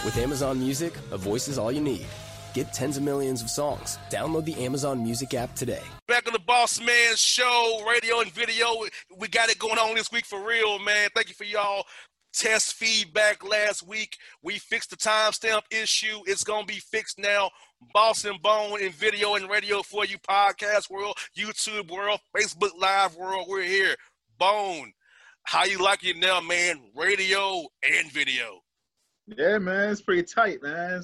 With 0.07 0.19
Amazon 0.19 0.57
Music, 0.57 0.93
a 1.11 1.17
voice 1.17 1.49
is 1.49 1.57
all 1.57 1.69
you 1.69 1.81
need. 1.81 2.05
Get 2.53 2.71
tens 2.71 2.95
of 2.95 3.03
millions 3.03 3.41
of 3.41 3.49
songs. 3.49 3.99
Download 4.09 4.45
the 4.45 4.55
Amazon 4.63 5.03
Music 5.03 5.33
app 5.33 5.53
today. 5.53 5.81
Back 6.07 6.27
on 6.27 6.31
the 6.31 6.39
Boss 6.39 6.79
Man 6.79 7.13
Show, 7.17 7.83
radio 7.85 8.21
and 8.21 8.31
video. 8.31 8.85
We 9.17 9.27
got 9.27 9.49
it 9.49 9.59
going 9.59 9.77
on 9.77 9.95
this 9.95 10.09
week 10.09 10.25
for 10.25 10.47
real, 10.47 10.79
man. 10.79 11.09
Thank 11.13 11.27
you 11.27 11.35
for 11.35 11.43
y'all 11.43 11.83
test 12.33 12.75
feedback 12.75 13.43
last 13.43 13.85
week. 13.85 14.15
We 14.41 14.59
fixed 14.59 14.91
the 14.91 14.95
timestamp 14.95 15.63
issue. 15.71 16.21
It's 16.25 16.45
gonna 16.45 16.65
be 16.65 16.79
fixed 16.79 17.19
now. 17.19 17.49
Boss 17.93 18.23
and 18.23 18.41
Bone 18.41 18.79
in 18.79 18.93
video 18.93 19.35
and 19.35 19.49
radio 19.49 19.83
for 19.83 20.05
you, 20.05 20.17
podcast 20.19 20.89
world, 20.89 21.17
YouTube 21.37 21.91
world, 21.91 22.21
Facebook 22.33 22.79
Live 22.79 23.17
world. 23.17 23.47
We're 23.49 23.63
here. 23.63 23.97
Bone, 24.39 24.93
how 25.43 25.65
you 25.65 25.79
like 25.79 26.05
it 26.05 26.15
now, 26.15 26.39
man? 26.39 26.91
Radio 26.95 27.65
and 27.83 28.09
video. 28.09 28.61
Yeah, 29.27 29.57
man, 29.57 29.89
it's 29.89 30.01
pretty 30.01 30.23
tight, 30.23 30.61
man. 30.63 31.03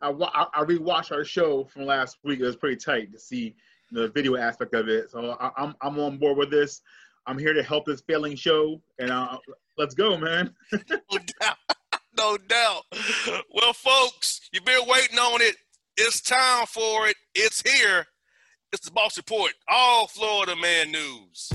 I, 0.00 0.10
I 0.10 0.46
I 0.54 0.64
rewatched 0.64 1.12
our 1.12 1.24
show 1.24 1.64
from 1.64 1.86
last 1.86 2.18
week. 2.22 2.40
It 2.40 2.44
was 2.44 2.56
pretty 2.56 2.76
tight 2.76 3.12
to 3.12 3.18
see, 3.18 3.56
the 3.90 4.08
video 4.08 4.36
aspect 4.36 4.74
of 4.74 4.88
it. 4.88 5.10
So 5.10 5.36
I, 5.40 5.50
I'm 5.56 5.74
I'm 5.82 5.98
on 5.98 6.18
board 6.18 6.36
with 6.36 6.50
this. 6.50 6.82
I'm 7.26 7.38
here 7.38 7.54
to 7.54 7.62
help 7.62 7.86
this 7.86 8.02
failing 8.02 8.36
show, 8.36 8.80
and 8.98 9.10
uh, 9.10 9.38
let's 9.78 9.94
go, 9.94 10.16
man. 10.18 10.54
no 10.72 11.18
doubt. 11.40 11.56
No 12.16 12.36
doubt. 12.36 12.84
Well, 13.52 13.72
folks, 13.72 14.48
you've 14.52 14.64
been 14.64 14.86
waiting 14.86 15.18
on 15.18 15.42
it. 15.42 15.56
It's 15.96 16.20
time 16.20 16.64
for 16.66 17.08
it. 17.08 17.16
It's 17.34 17.60
here. 17.60 18.06
It's 18.72 18.84
the 18.86 18.92
Boss 18.92 19.16
Report, 19.16 19.50
all 19.66 20.06
Florida 20.06 20.54
man 20.54 20.92
news. 20.92 21.52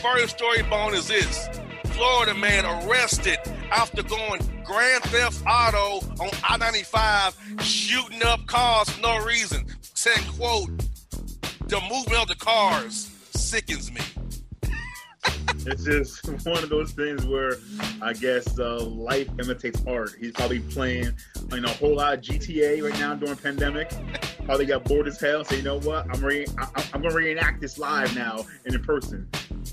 First 0.00 0.38
story 0.38 0.62
bone 0.62 0.94
is 0.94 1.08
this 1.08 1.46
Florida 1.88 2.32
man 2.32 2.64
arrested 2.64 3.38
after 3.70 4.02
going 4.02 4.40
Grand 4.64 5.02
Theft 5.04 5.42
Auto 5.46 6.06
on 6.22 6.30
I 6.42 6.56
95, 6.56 7.36
shooting 7.60 8.22
up 8.22 8.46
cars 8.46 8.88
for 8.90 9.00
no 9.00 9.24
reason. 9.24 9.66
Saying, 9.80 10.26
quote, 10.36 10.70
the 11.68 11.80
movement 11.80 12.22
of 12.22 12.28
the 12.28 12.36
cars 12.38 13.10
sickens 13.34 13.90
me. 13.92 14.00
it's 15.66 15.84
just 15.84 16.26
one 16.46 16.62
of 16.62 16.68
those 16.68 16.92
things 16.92 17.24
where 17.26 17.56
I 18.02 18.12
guess 18.12 18.58
uh, 18.58 18.80
life 18.80 19.28
imitates 19.40 19.82
art. 19.86 20.14
He's 20.20 20.32
probably 20.32 20.60
playing, 20.60 21.12
you 21.52 21.60
know, 21.60 21.68
a 21.70 21.74
whole 21.74 21.96
lot 21.96 22.14
of 22.14 22.20
GTA 22.20 22.82
right 22.82 22.98
now 22.98 23.14
during 23.14 23.36
pandemic. 23.36 23.90
Probably 24.44 24.66
got 24.66 24.84
bored 24.84 25.08
as 25.08 25.18
hell. 25.18 25.44
So 25.44 25.54
you 25.54 25.62
know 25.62 25.80
what? 25.80 26.06
I'm 26.14 26.22
re- 26.22 26.46
I- 26.58 26.84
I'm 26.92 27.00
gonna 27.02 27.14
reenact 27.14 27.60
this 27.60 27.78
live 27.78 28.14
now 28.14 28.44
and 28.66 28.74
in 28.74 28.82
person. 28.82 29.28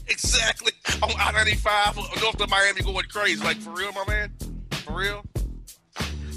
Exactly. 0.08 0.74
On 1.04 1.10
I 1.18 1.32
95, 1.32 1.98
uh, 1.98 2.02
north 2.22 2.42
of 2.42 2.50
Miami, 2.50 2.82
going 2.82 3.06
crazy. 3.06 3.44
Like, 3.44 3.58
for 3.58 3.72
real, 3.72 3.92
my 3.94 4.04
man? 4.08 4.32
For 4.72 4.94
real? 4.94 5.24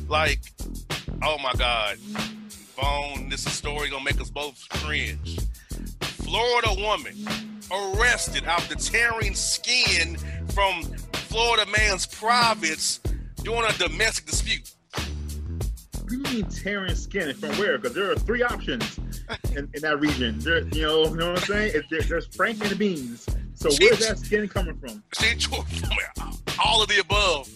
Like, 0.09 0.41
oh 1.23 1.39
my 1.39 1.53
God. 1.57 1.99
Bone, 2.81 3.29
this 3.29 3.47
is 3.47 3.53
story 3.53 3.89
gonna 3.89 4.05
make 4.05 4.21
us 4.21 4.31
both 4.31 4.69
cringe. 4.69 5.39
Florida 6.01 6.69
woman 6.77 7.15
arrested 7.71 8.45
after 8.45 8.75
tearing 8.75 9.35
skin 9.35 10.17
from 10.53 10.83
Florida 11.13 11.65
man's 11.71 12.07
privates 12.07 13.01
during 13.43 13.65
a 13.65 13.73
domestic 13.75 14.27
dispute. 14.27 14.71
You 16.11 16.19
mean 16.19 16.45
tearing 16.45 16.95
skin 16.95 17.35
from 17.35 17.51
where? 17.59 17.79
Because 17.79 17.95
there 17.95 18.11
are 18.11 18.17
three 18.17 18.43
options 18.43 18.99
in, 19.57 19.69
in 19.75 19.83
that 19.83 20.01
region. 20.01 20.39
There, 20.39 20.61
you 20.69 20.83
know, 20.83 21.05
you 21.05 21.17
know 21.17 21.33
what 21.33 21.39
I'm 21.41 21.45
saying? 21.47 21.83
There, 21.91 22.03
there's 22.03 22.27
Frank 22.27 22.61
and 22.61 22.71
the 22.71 22.77
beans. 22.77 23.27
So 23.65 23.71
where's 23.81 24.07
that 24.07 24.19
skin 24.19 24.47
coming 24.47 24.77
from? 24.77 25.03
From 25.11 26.37
all 26.63 26.83
of 26.83 26.89
the 26.91 27.01
above. 27.01 27.49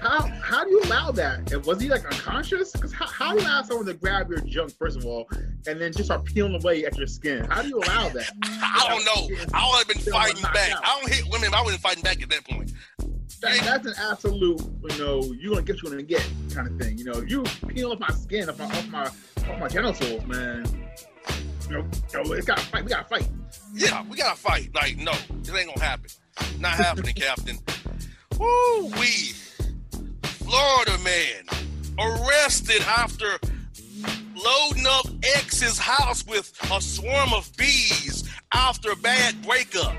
How 0.00 0.20
how 0.40 0.64
do 0.64 0.70
you 0.70 0.80
allow 0.84 1.10
that? 1.10 1.52
And 1.52 1.62
was 1.66 1.82
he 1.82 1.90
like 1.90 2.06
unconscious? 2.06 2.72
Because 2.72 2.94
how, 2.94 3.06
how 3.08 3.34
do 3.34 3.42
you 3.42 3.46
allow 3.46 3.60
someone 3.60 3.84
to 3.84 3.92
grab 3.92 4.30
your 4.30 4.40
junk 4.40 4.72
first 4.78 4.96
of 4.96 5.04
all, 5.04 5.28
and 5.66 5.78
then 5.78 5.92
just 5.92 6.06
start 6.06 6.24
peeling 6.24 6.54
away 6.54 6.86
at 6.86 6.96
your 6.96 7.06
skin? 7.06 7.44
How 7.44 7.60
do 7.60 7.68
you 7.68 7.76
allow 7.76 8.08
that? 8.08 8.30
I 8.42 8.86
don't 8.88 9.04
know. 9.04 9.36
I 9.52 9.68
would 9.68 9.86
have 9.86 9.88
been 9.88 10.10
fighting 10.10 10.42
back. 10.44 10.70
out. 10.70 10.80
I 10.82 10.98
don't 10.98 11.12
hit 11.12 11.30
women. 11.30 11.52
I 11.52 11.60
wasn't 11.60 11.82
fighting 11.82 12.02
back 12.02 12.22
at 12.22 12.30
that 12.30 12.48
point. 12.48 12.72
That, 13.42 13.60
that's 13.64 13.86
an 13.86 13.94
absolute, 13.98 14.62
you 14.92 14.98
know, 14.98 15.24
you're 15.38 15.52
gonna 15.52 15.62
get 15.62 15.76
what 15.76 15.82
you're 15.82 15.92
gonna 15.92 16.02
get 16.04 16.26
kind 16.54 16.68
of 16.68 16.78
thing. 16.80 16.96
You 16.96 17.04
know, 17.04 17.20
you 17.20 17.42
peel 17.68 17.92
off 17.92 18.00
my 18.00 18.08
skin, 18.08 18.48
off 18.48 18.58
my 18.58 18.64
off 18.64 18.88
my 18.88 19.04
off 19.04 19.60
my 19.60 19.68
genitals, 19.68 20.24
man. 20.24 20.64
You 21.68 21.78
know, 21.78 21.88
you 22.12 22.22
know, 22.22 22.32
it's 22.32 22.46
gotta 22.46 22.62
fight. 22.62 22.84
We 22.84 22.90
gotta 22.90 23.08
fight. 23.08 23.28
Yeah, 23.74 24.04
we 24.08 24.16
gotta 24.16 24.36
fight. 24.36 24.74
Like, 24.74 24.96
no, 24.98 25.12
this 25.42 25.54
ain't 25.54 25.68
gonna 25.68 25.84
happen. 25.84 26.10
Not 26.60 26.72
happening, 26.74 27.14
Captain. 27.16 27.58
Woo 28.38 28.86
wee. 28.98 29.32
Florida 30.22 30.96
man 31.02 31.44
arrested 31.98 32.82
after 32.82 33.38
loading 34.36 34.86
up 34.86 35.06
ex's 35.36 35.78
house 35.78 36.24
with 36.26 36.52
a 36.70 36.80
swarm 36.80 37.32
of 37.32 37.50
bees 37.56 38.30
after 38.52 38.92
a 38.92 38.96
bad 38.96 39.42
breakup. 39.42 39.94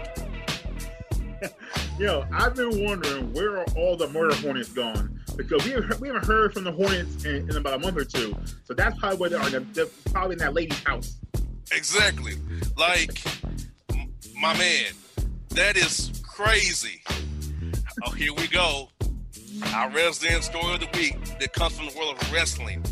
Yo, 2.00 2.26
I've 2.32 2.56
been 2.56 2.86
wondering 2.86 3.34
where 3.34 3.58
are 3.58 3.66
all 3.76 3.98
the 3.98 4.08
murder 4.10 4.36
hornets 4.36 4.70
gone? 4.70 5.20
Because 5.36 5.66
we 5.66 5.72
haven't, 5.72 6.00
we 6.00 6.08
haven't 6.08 6.26
heard 6.26 6.54
from 6.54 6.64
the 6.64 6.72
hornets 6.72 7.26
in, 7.26 7.50
in 7.50 7.58
about 7.58 7.76
a 7.76 7.80
month 7.80 7.98
or 7.98 8.06
two. 8.06 8.36
So 8.64 8.74
that's 8.74 8.98
probably 9.00 9.18
where 9.18 9.30
they 9.30 9.36
are. 9.36 9.50
They're, 9.50 9.60
they're 9.60 9.86
probably 10.12 10.34
in 10.34 10.40
that 10.40 10.54
lady's 10.54 10.82
house. 10.84 11.18
Exactly. 11.72 12.34
Like, 12.78 13.22
my 14.36 14.58
man, 14.58 14.94
that 15.50 15.78
is 15.78 16.22
crazy. 16.24 17.02
Oh, 18.06 18.12
here 18.12 18.34
we 18.34 18.48
go. 18.48 18.90
Our 19.74 19.90
resident 19.90 20.44
story 20.44 20.76
of 20.76 20.80
the 20.82 20.90
week 20.98 21.18
that 21.40 21.54
comes 21.54 21.78
from 21.78 21.88
the 21.88 21.98
world 21.98 22.16
of 22.22 22.32
wrestling. 22.32 22.84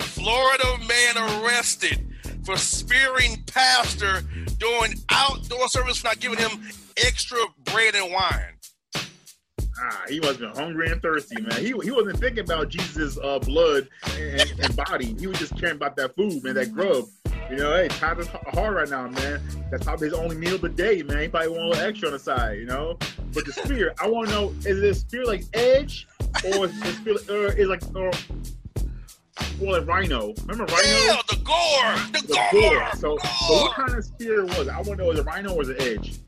Florida 0.00 0.78
man 0.88 1.42
arrested 1.42 2.06
for 2.44 2.56
spearing 2.56 3.42
pastor 3.46 4.22
during 4.58 4.94
outdoor 5.10 5.68
service 5.68 5.98
for 5.98 6.08
not 6.08 6.18
giving 6.18 6.38
him 6.38 6.62
extra 6.96 7.38
bread 7.64 7.94
and 7.94 8.12
wine. 8.12 8.57
Ah, 9.80 10.02
he 10.08 10.18
been 10.18 10.50
hungry 10.54 10.90
and 10.90 11.00
thirsty, 11.00 11.40
man. 11.40 11.60
He, 11.60 11.68
he 11.82 11.90
wasn't 11.90 12.18
thinking 12.18 12.40
about 12.40 12.68
Jesus' 12.68 13.18
uh, 13.22 13.38
blood 13.38 13.88
and, 14.18 14.50
and 14.60 14.76
body. 14.76 15.14
He 15.18 15.26
was 15.26 15.38
just 15.38 15.56
caring 15.56 15.76
about 15.76 15.96
that 15.96 16.16
food, 16.16 16.42
man, 16.42 16.54
that 16.54 16.72
grub. 16.72 17.04
You 17.50 17.56
know, 17.56 17.74
hey, 17.74 17.88
times 17.88 18.26
is 18.26 18.28
hard 18.28 18.74
right 18.74 18.88
now, 18.88 19.08
man. 19.08 19.40
That's 19.70 19.84
probably 19.84 20.08
his 20.08 20.18
only 20.18 20.36
meal 20.36 20.56
of 20.56 20.60
the 20.60 20.68
day, 20.68 21.02
man. 21.02 21.22
He 21.22 21.28
probably 21.28 21.48
want 21.48 21.62
a 21.62 21.68
little 21.68 21.84
extra 21.84 22.08
on 22.08 22.12
the 22.12 22.18
side, 22.18 22.58
you 22.58 22.66
know. 22.66 22.98
But 23.32 23.46
the 23.46 23.52
spear, 23.52 23.94
I 24.00 24.08
want 24.08 24.28
to 24.28 24.34
know: 24.34 24.54
is 24.66 24.82
a 24.82 24.94
spear 24.94 25.24
like 25.24 25.44
Edge, 25.54 26.06
or 26.44 26.66
is 26.66 26.82
it 26.82 26.94
spear, 26.96 27.16
or 27.30 27.52
is 27.52 27.68
like, 27.68 27.82
or, 27.94 28.10
or 29.62 29.72
like 29.78 29.86
Rhino? 29.86 30.34
Remember 30.46 30.64
Rhino? 30.64 30.88
Yeah, 30.88 31.22
the 31.28 31.36
gore, 31.36 31.94
the, 32.12 32.26
The 32.26 32.48
gore. 32.52 32.70
gore. 32.70 32.90
So, 32.96 33.18
so 33.18 33.54
what 33.54 33.72
kind 33.74 33.94
of 33.94 34.04
spear 34.04 34.44
was 34.44 34.66
it? 34.66 34.68
I 34.68 34.76
want 34.76 34.86
to 34.86 34.96
know: 34.96 35.10
is 35.12 35.18
it 35.20 35.24
Rhino 35.26 35.54
or 35.54 35.62
is 35.62 35.68
it 35.70 35.80
Edge? 35.80 36.18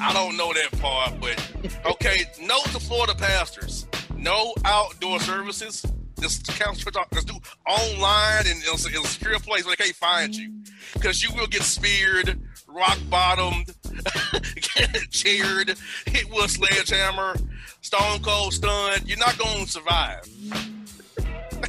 I 0.00 0.14
don't 0.14 0.36
know 0.36 0.52
that 0.54 0.80
part, 0.80 1.20
but 1.20 1.84
okay. 1.84 2.24
Note 2.40 2.64
to 2.64 2.80
Florida 2.80 3.14
pastors: 3.14 3.86
no 4.16 4.54
outdoor 4.64 5.20
services. 5.20 5.84
Just 6.20 6.46
count 6.48 6.76
Just 7.14 7.28
do 7.28 7.34
online 7.66 8.46
and 8.46 8.62
a, 8.62 8.88
in 8.88 9.04
a 9.04 9.06
secure 9.06 9.38
place 9.38 9.64
where 9.64 9.74
they 9.76 9.84
can't 9.84 9.96
find 9.96 10.34
you, 10.34 10.52
because 10.92 11.22
you 11.22 11.30
will 11.34 11.46
get 11.46 11.62
speared, 11.62 12.38
rock 12.66 12.98
bottomed, 13.08 13.74
cheered, 15.10 15.78
hit 16.06 16.28
with 16.28 16.44
a 16.44 16.48
sledgehammer, 16.48 17.36
stone 17.80 18.20
cold 18.20 18.52
stunned. 18.52 19.08
You're 19.08 19.18
not 19.18 19.38
going 19.38 19.64
to 19.64 19.70
survive. 19.70 20.28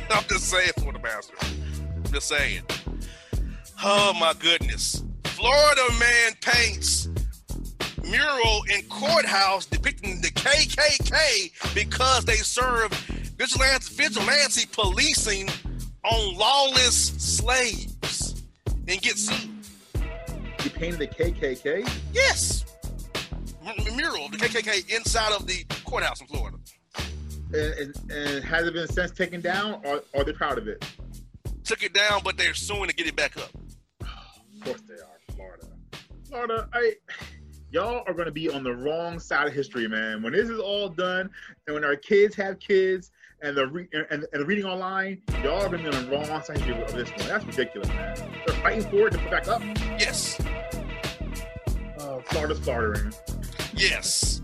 I'm 0.09 0.23
just 0.27 0.49
saying, 0.49 0.71
Florida 0.77 0.99
pastors. 0.99 1.39
I'm 1.82 2.11
just 2.11 2.27
saying. 2.27 2.63
Oh 3.84 4.13
my 4.19 4.34
goodness. 4.39 5.03
Florida 5.23 5.82
man 5.97 6.34
paints 6.41 7.07
mural 8.12 8.64
in 8.70 8.84
courthouse 8.89 9.66
depicting 9.66 10.22
the 10.22 10.30
KKK 10.30 11.74
because 11.74 12.26
they 12.26 12.36
serve 12.36 12.91
vigilante, 13.38 13.93
vigilante 13.95 14.68
policing 14.72 15.49
on 16.03 16.38
lawless 16.38 16.95
slaves 16.95 18.43
and 18.88 19.01
get 19.01 19.18
sued. 19.18 19.49
You 20.64 20.70
painted 20.70 20.99
the 20.99 21.07
KKK? 21.07 21.89
Yes. 22.14 22.66
M- 23.66 23.95
mural 23.95 24.26
of 24.26 24.32
the 24.32 24.38
KKK 24.38 24.93
inside 24.95 25.34
of 25.34 25.47
the 25.47 25.64
courthouse 25.86 26.20
in 26.22 26.28
Florida. 26.28 26.57
And, 27.53 27.55
and, 27.55 28.12
and 28.12 28.43
has 28.43 28.68
it 28.68 28.74
been 28.74 28.88
since 28.88 29.12
taken 29.12 29.41
down, 29.41 29.82
or 29.86 30.03
are 30.16 30.24
they 30.24 30.34
proud 30.34 30.57
of 30.57 30.68
it? 30.68 30.86
Took 31.64 31.84
it 31.84 31.93
down, 31.93 32.22
but 32.24 32.38
they're 32.38 32.53
suing 32.53 32.89
to 32.89 32.95
get 32.95 33.07
it 33.07 33.16
back 33.16 33.38
up. 33.38 33.51
Of 34.62 34.66
course 34.68 34.82
they 34.82 34.93
are, 34.93 35.36
Florida. 35.36 35.66
Florida, 36.30 36.70
I, 36.72 36.93
y'all 37.72 38.03
are 38.07 38.13
gonna 38.13 38.32
be 38.32 38.49
on 38.49 38.63
the 38.63 38.74
wrong 38.74 39.19
side 39.19 39.47
of 39.47 39.53
history, 39.53 39.88
man. 39.88 40.22
When 40.22 40.34
this 40.34 40.49
is 40.49 40.59
all 40.59 40.89
done, 40.89 41.30
and 41.67 41.74
when 41.74 41.84
our 41.84 41.95
kids 41.95 42.36
have 42.36 42.59
kids, 42.59 43.11
and 43.41 43.57
the 43.57 43.67
re- 43.67 43.88
and, 44.11 44.26
and 44.34 44.47
reading 44.47 44.65
online, 44.65 45.22
y'all 45.43 45.61
are 45.63 45.69
gonna 45.69 45.89
be 45.89 45.97
on 45.97 46.05
the 46.05 46.11
wrong 46.11 46.26
side 46.43 46.57
of 46.57 46.63
history 46.63 46.82
of 46.84 46.91
this 46.93 47.09
one. 47.11 47.28
That's 47.28 47.45
ridiculous, 47.45 47.88
man. 47.89 48.15
They're 48.45 48.55
fighting 48.57 48.84
for 48.84 49.07
it 49.07 49.11
to 49.11 49.17
put 49.17 49.32
back 49.32 49.47
up. 49.47 49.61
Yes. 49.99 50.39
Florida's 52.26 52.59
Florida, 52.59 53.11
Yes. 53.74 54.41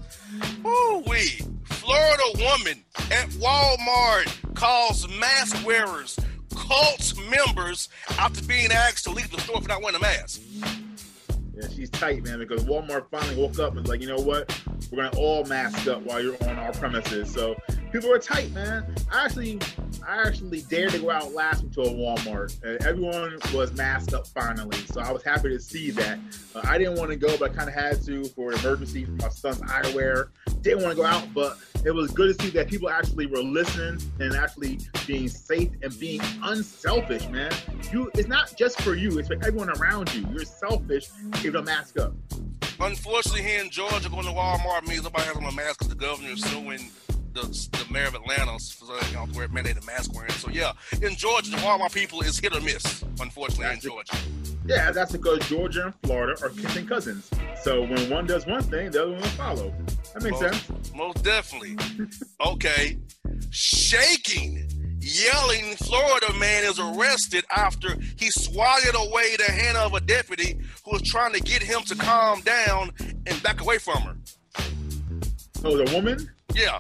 Woo 0.64 1.00
wee. 1.08 1.40
Florida 1.66 2.24
woman 2.36 2.84
at 3.12 3.30
Walmart 3.40 4.56
calls 4.56 5.08
mask 5.20 5.66
wearers 5.66 6.18
cult 6.56 7.14
members 7.30 7.88
after 8.20 8.44
being 8.44 8.72
asked 8.72 9.06
to 9.06 9.12
leave 9.12 9.30
the 9.32 9.40
store 9.42 9.62
for 9.62 9.68
not 9.68 9.82
wearing 9.82 9.96
a 9.96 10.00
mask. 10.00 10.42
Yeah, 11.58 11.68
she's 11.70 11.90
tight, 11.90 12.24
man, 12.24 12.38
because 12.38 12.66
Walmart 12.66 13.10
finally 13.10 13.36
woke 13.36 13.58
up 13.58 13.70
and 13.72 13.82
was 13.82 13.88
like, 13.90 14.00
you 14.00 14.08
know 14.08 14.20
what? 14.20 14.56
We're 14.92 15.04
gonna 15.04 15.18
all 15.18 15.44
mask 15.46 15.88
up 15.88 16.02
while 16.04 16.22
you're 16.22 16.42
on 16.44 16.58
our 16.58 16.72
premises. 16.74 17.32
So 17.32 17.56
people 17.92 18.12
are 18.12 18.20
tight, 18.20 18.52
man. 18.52 18.86
I 19.12 19.26
actually 19.26 19.60
I 20.08 20.22
actually 20.24 20.62
dared 20.62 20.92
to 20.92 21.00
go 21.00 21.10
out 21.10 21.34
last 21.34 21.64
week 21.64 21.74
to 21.74 21.82
a 21.82 21.90
Walmart. 21.90 22.62
And 22.64 22.84
everyone 22.86 23.38
was 23.54 23.74
masked 23.74 24.14
up 24.14 24.28
finally. 24.28 24.78
So 24.88 25.02
I 25.02 25.12
was 25.12 25.24
happy 25.24 25.50
to 25.50 25.60
see 25.60 25.92
that. 25.92 26.20
Uh, 26.56 26.62
I 26.64 26.78
didn't 26.78 26.96
want 26.96 27.12
to 27.12 27.18
go, 27.18 27.38
but 27.38 27.52
I 27.52 27.54
kind 27.54 27.70
of 27.70 27.76
had 27.76 28.02
to 28.06 28.26
for 28.30 28.52
an 28.52 28.60
emergency 28.60 29.06
for 29.06 29.12
my 29.12 29.30
son's 29.30 29.62
eyewear. 29.62 30.30
didn't 30.62 30.84
want 30.84 30.92
to 30.92 31.02
go 31.02 31.06
out, 31.06 31.34
but 31.34 31.58
it 31.86 31.92
was 31.92 32.12
good 32.12 32.38
to 32.38 32.44
see 32.44 32.50
that 32.52 32.70
people 32.70 32.90
actually 32.90 33.26
were 33.26 33.44
listening 33.44 34.02
and 34.20 34.34
actually 34.36 34.80
being 35.06 35.28
safe 35.28 35.70
and 35.82 35.98
being 36.00 36.22
unselfish, 36.44 37.28
man. 37.30 37.52
You, 37.92 38.10
it's 38.16 38.28
not 38.28 38.56
just 38.58 38.82
for 38.82 38.96
you; 38.96 39.20
it's 39.20 39.28
for 39.28 39.36
everyone 39.36 39.70
around 39.70 40.14
you. 40.14 40.28
You're 40.32 40.46
selfish 40.46 41.10
if 41.34 41.44
you 41.44 41.52
don't 41.52 41.66
mask 41.66 42.00
up. 42.00 42.14
Unfortunately, 42.80 43.42
here 43.42 43.62
in 43.62 43.70
Georgia, 43.70 44.10
going 44.10 44.26
to 44.26 44.32
Walmart 44.32 44.88
means 44.88 45.04
nobody 45.04 45.26
has 45.26 45.36
on 45.38 45.46
a 45.46 45.52
mask 45.52 45.80
because 45.80 45.90
the 45.90 45.96
governor 45.96 46.30
is 46.30 46.44
suing 46.44 46.92
the, 47.34 47.42
the 47.42 47.92
mayor 47.92 48.08
of 48.08 48.16
Atlanta 48.16 48.58
for 48.60 48.94
you 49.08 49.14
know, 49.14 49.28
wear 49.36 49.48
mandated 49.48 49.86
mask 49.86 50.14
wearing. 50.14 50.32
So 50.34 50.50
yeah, 50.50 50.74
in 51.02 51.16
Georgia, 51.16 51.52
the 51.52 51.58
Walmart 51.58 51.94
people 51.94 52.22
is 52.22 52.38
hit 52.38 52.56
or 52.56 52.62
miss. 52.62 53.04
Unfortunately, 53.20 53.74
in 53.74 53.80
Georgia. 53.80 54.16
Yeah, 54.66 54.92
that's 54.92 55.12
because 55.12 55.40
Georgia 55.48 55.86
and 55.86 55.94
Florida 56.04 56.36
are 56.44 56.50
kissing 56.50 56.86
cousins. 56.86 57.30
So 57.62 57.82
when 57.82 58.10
one 58.10 58.28
does 58.28 58.46
one 58.46 58.64
thing, 58.64 58.92
the 58.92 59.04
other 59.04 59.12
one 59.14 59.22
will 59.22 59.28
follow. 59.30 59.74
That 60.14 60.24
makes 60.24 60.42
most, 60.42 60.66
sense. 60.66 60.94
Most 60.94 61.24
definitely. 61.24 61.78
okay. 62.46 62.98
Shaking, 63.50 64.68
yelling 65.08 65.76
Florida 65.78 66.34
man 66.34 66.64
is 66.66 66.80
arrested 66.80 67.46
after 67.50 67.98
he 68.18 68.30
swatted 68.30 68.96
away 68.96 69.36
the 69.38 69.52
hand 69.52 69.78
of 69.78 69.94
a 69.94 70.02
deputy 70.02 70.60
who 70.84 70.92
was 70.92 71.02
trying 71.02 71.34
to 71.34 71.40
get 71.40 71.64
him 71.64 71.82
to 71.84 71.96
calm 71.96 72.42
down 72.42 72.92
and 73.26 73.42
back 73.44 73.62
away 73.62 73.78
from 73.78 74.02
her. 74.02 74.16
Oh, 75.64 75.78
the 75.78 75.92
woman? 75.94 76.30
Yeah. 76.54 76.80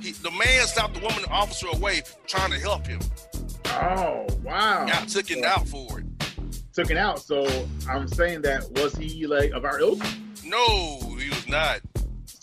He, 0.00 0.12
the 0.12 0.30
man 0.30 0.66
stopped 0.66 0.94
the 0.94 1.00
woman 1.00 1.24
officer 1.30 1.66
away 1.68 2.02
trying 2.26 2.52
to 2.52 2.58
help 2.58 2.86
him. 2.86 3.00
Oh, 3.66 4.26
wow. 4.42 4.86
Got 4.86 5.08
taken 5.08 5.44
out 5.44 5.66
for 5.66 6.00
it. 6.00 6.06
Took 6.72 6.90
it 6.90 6.96
out. 6.96 7.20
So 7.20 7.46
I'm 7.88 8.08
saying 8.08 8.42
that 8.42 8.70
was 8.72 8.94
he 8.94 9.26
like 9.26 9.52
of 9.52 9.64
our 9.64 9.80
ilk? 9.80 10.02
No, 10.44 10.98
he 11.18 11.28
was 11.28 11.48
not. 11.48 11.80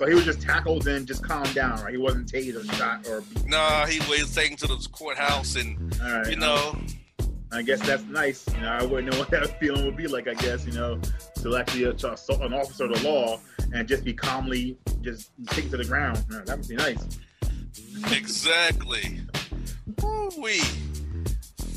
So 0.02 0.08
he 0.08 0.16
was 0.16 0.26
just 0.26 0.42
tackled 0.42 0.88
and 0.88 1.06
just 1.06 1.24
calmed 1.24 1.54
down, 1.54 1.80
right? 1.84 1.92
He 1.92 1.98
wasn't 2.00 2.26
tased 2.26 2.56
or 2.56 2.66
shot 2.74 3.08
or 3.08 3.22
beat. 3.22 3.48
Nah, 3.48 3.86
he 3.86 4.00
was 4.10 4.34
taken 4.34 4.58
to 4.58 4.66
the 4.66 4.88
courthouse 4.92 5.56
and 5.56 5.96
right, 6.02 6.26
you 6.26 6.34
um, 6.34 6.40
know. 6.40 6.76
I 7.52 7.62
guess 7.62 7.86
that's 7.86 8.04
nice. 8.06 8.52
You 8.56 8.62
know, 8.62 8.70
I 8.70 8.84
wouldn't 8.84 9.14
know 9.14 9.20
what 9.20 9.30
that 9.30 9.60
feeling 9.60 9.86
would 9.86 9.96
be 9.96 10.08
like. 10.08 10.28
I 10.28 10.34
guess 10.34 10.66
you 10.66 10.72
know, 10.72 11.00
to 11.44 11.56
actually 11.56 11.84
assault 11.84 12.42
an 12.42 12.52
officer 12.52 12.86
of 12.86 13.00
the 13.00 13.08
law 13.08 13.40
and 13.76 13.88
just 13.88 14.04
be 14.04 14.12
calmly 14.12 14.76
just 15.02 15.30
taken 15.50 15.70
to 15.70 15.78
the 15.78 15.86
ground. 15.86 16.26
You 16.32 16.40
know, 16.40 16.46
that 16.46 16.58
would 16.58 16.68
be 16.68 16.78
nice. 16.78 17.20
Exactly. 18.12 19.22
Woo-wee. 20.02 20.64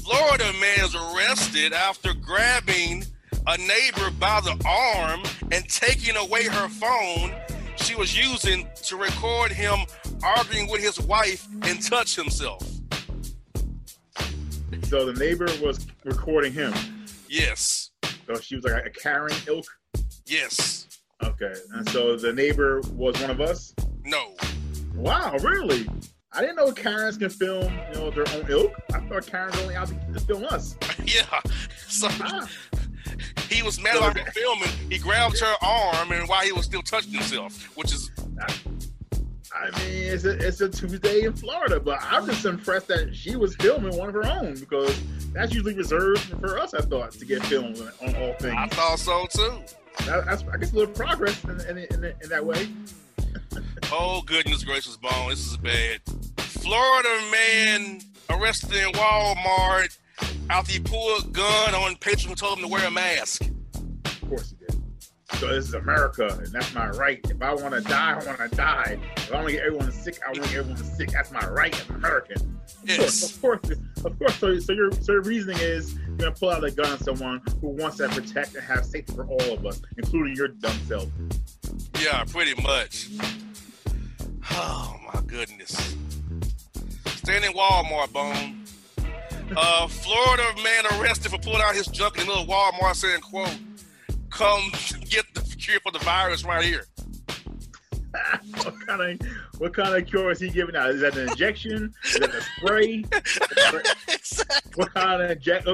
Florida 0.02 0.50
man 0.62 0.78
is 0.82 0.94
arrested 0.94 1.74
after 1.74 2.14
grabbing 2.14 3.04
a 3.46 3.58
neighbor 3.58 4.10
by 4.18 4.40
the 4.40 4.58
arm 4.66 5.20
and 5.52 5.68
taking 5.68 6.16
away 6.16 6.44
her 6.44 6.68
phone 6.68 7.30
she 7.84 7.94
was 7.94 8.16
using 8.16 8.66
to 8.82 8.96
record 8.96 9.52
him 9.52 9.80
arguing 10.22 10.70
with 10.70 10.80
his 10.80 10.98
wife 11.00 11.46
and 11.62 11.82
touch 11.82 12.16
himself. 12.16 12.62
So 14.84 15.04
the 15.04 15.14
neighbor 15.18 15.48
was 15.62 15.86
recording 16.04 16.52
him. 16.52 16.72
Yes. 17.28 17.90
So 18.26 18.40
she 18.40 18.56
was 18.56 18.64
like 18.64 18.86
a 18.86 18.90
Karen 18.90 19.36
ilk. 19.46 19.66
Yes. 20.24 20.86
Okay, 21.22 21.52
and 21.74 21.88
so 21.90 22.16
the 22.16 22.32
neighbor 22.32 22.80
was 22.92 23.20
one 23.20 23.30
of 23.30 23.40
us. 23.40 23.74
No. 24.04 24.34
Wow, 24.94 25.36
really? 25.42 25.86
I 26.32 26.40
didn't 26.40 26.56
know 26.56 26.72
Karens 26.72 27.16
can 27.16 27.30
film, 27.30 27.72
you 27.92 28.00
know, 28.00 28.10
their 28.10 28.28
own 28.34 28.46
ilk. 28.48 28.72
I 28.92 29.00
thought 29.00 29.26
Karens 29.26 29.56
only 29.60 29.76
out 29.76 29.88
to 30.12 30.20
film 30.20 30.44
us. 30.46 30.76
yeah. 31.04 31.40
So 31.86 32.08
ah. 32.10 32.48
He 33.48 33.62
was 33.62 33.80
mad 33.80 33.96
about 33.96 34.18
her 34.18 34.30
filming. 34.32 34.68
He 34.90 34.98
grabbed 34.98 35.38
her 35.40 35.54
arm, 35.62 36.12
and 36.12 36.28
while 36.28 36.42
he 36.42 36.52
was 36.52 36.64
still 36.64 36.82
touching 36.82 37.12
himself, 37.12 37.76
which 37.76 37.92
is. 37.92 38.10
I 39.56 39.70
mean, 39.78 40.02
it's 40.08 40.24
a, 40.24 40.30
it's 40.30 40.60
a 40.60 40.68
Tuesday 40.68 41.22
in 41.22 41.32
Florida, 41.32 41.78
but 41.78 42.00
I'm 42.02 42.26
just 42.26 42.44
impressed 42.44 42.88
that 42.88 43.14
she 43.14 43.36
was 43.36 43.54
filming 43.54 43.96
one 43.96 44.08
of 44.08 44.14
her 44.14 44.26
own 44.26 44.58
because 44.58 45.00
that's 45.32 45.54
usually 45.54 45.74
reserved 45.74 46.22
for 46.40 46.58
us, 46.58 46.74
I 46.74 46.80
thought, 46.80 47.12
to 47.12 47.24
get 47.24 47.44
filmed 47.46 47.78
on 48.02 48.16
all 48.16 48.32
things. 48.34 48.56
I 48.56 48.66
thought 48.68 48.98
so 48.98 49.26
too. 49.30 49.60
That, 50.06 50.24
that's, 50.26 50.44
I 50.52 50.56
guess, 50.56 50.72
a 50.72 50.76
little 50.76 50.92
progress 50.92 51.42
in, 51.44 51.60
in, 51.60 51.78
in, 51.78 52.04
in 52.04 52.28
that 52.28 52.44
way. 52.44 52.68
oh, 53.92 54.22
goodness 54.22 54.64
gracious, 54.64 54.96
Bone. 54.96 55.30
This 55.30 55.46
is 55.46 55.56
bad. 55.56 56.00
Florida 56.36 57.20
man 57.30 58.00
arrested 58.30 58.74
in 58.74 58.92
Walmart 58.92 59.98
after 60.50 60.72
he 60.72 60.80
pulled 60.80 61.24
a 61.24 61.28
gun 61.28 61.74
on 61.74 61.96
patron 61.96 62.30
who 62.30 62.34
told 62.34 62.58
him 62.58 62.64
to 62.64 62.68
wear 62.68 62.86
a 62.86 62.90
mask. 62.90 63.42
Of 64.04 64.28
course 64.28 64.50
he 64.50 64.56
did. 64.56 64.80
So 65.38 65.48
this 65.48 65.66
is 65.66 65.74
America, 65.74 66.28
and 66.28 66.46
that's 66.48 66.72
my 66.74 66.88
right. 66.90 67.18
If 67.28 67.42
I 67.42 67.54
want 67.54 67.74
to 67.74 67.80
die, 67.80 68.12
I 68.20 68.24
want 68.24 68.38
to 68.38 68.56
die. 68.56 68.98
If 69.16 69.32
I 69.32 69.36
want 69.36 69.48
to 69.48 69.52
get 69.54 69.64
everyone 69.64 69.90
sick, 69.90 70.20
I 70.24 70.30
want 70.30 70.44
to 70.44 70.50
get 70.50 70.58
everyone 70.58 70.84
sick. 70.84 71.10
That's 71.10 71.32
my 71.32 71.46
right 71.48 71.74
as 71.74 71.88
an 71.88 71.96
American. 71.96 72.60
Yes. 72.84 73.34
Of 73.34 73.40
course, 73.40 73.70
of 74.04 74.18
course. 74.18 74.34
So, 74.36 74.58
so 74.60 74.72
your 74.72 74.92
so 74.92 75.12
your 75.12 75.22
reasoning 75.22 75.58
is 75.58 75.94
you're 75.94 76.16
gonna 76.16 76.32
pull 76.32 76.50
out 76.50 76.62
a 76.62 76.70
gun 76.70 76.92
on 76.92 76.98
someone 76.98 77.42
who 77.60 77.68
wants 77.68 77.96
to 77.96 78.08
protect 78.08 78.54
and 78.54 78.62
have 78.62 78.84
safety 78.84 79.12
for 79.14 79.26
all 79.26 79.54
of 79.54 79.66
us, 79.66 79.80
including 79.96 80.36
your 80.36 80.48
dumb 80.48 80.78
self. 80.86 81.08
Yeah, 82.00 82.24
pretty 82.24 82.60
much. 82.62 83.08
Oh 84.56 85.00
my 85.12 85.20
goodness. 85.22 85.96
Staying 87.06 87.44
in 87.44 87.52
Walmart, 87.54 88.12
Bone. 88.12 88.63
Uh, 89.56 89.86
Florida 89.86 90.42
man 90.62 90.84
arrested 90.98 91.30
for 91.30 91.38
pulling 91.38 91.62
out 91.62 91.74
his 91.74 91.86
junk 91.86 92.18
in 92.18 92.26
middle 92.26 92.42
of 92.42 92.48
Walmart 92.48 92.96
saying, 92.96 93.20
quote, 93.20 93.56
come 94.30 94.70
get 95.08 95.24
the 95.34 95.40
cure 95.56 95.78
for 95.80 95.92
the 95.92 96.00
virus 96.00 96.44
right 96.44 96.64
here. 96.64 96.86
what 98.62 98.86
kind 98.86 99.20
of 99.20 99.28
what 99.58 99.74
kind 99.74 99.94
of 99.94 100.06
cure 100.06 100.30
is 100.30 100.40
he 100.40 100.48
giving 100.48 100.76
out? 100.76 100.90
Is 100.90 101.00
that 101.00 101.16
an 101.16 101.28
injection? 101.28 101.92
Is 102.04 102.18
that 102.18 102.34
a 102.34 102.40
spray? 102.40 103.02
what 104.74 104.92
kind 104.94 105.22
of 105.22 105.30
inject, 105.30 105.68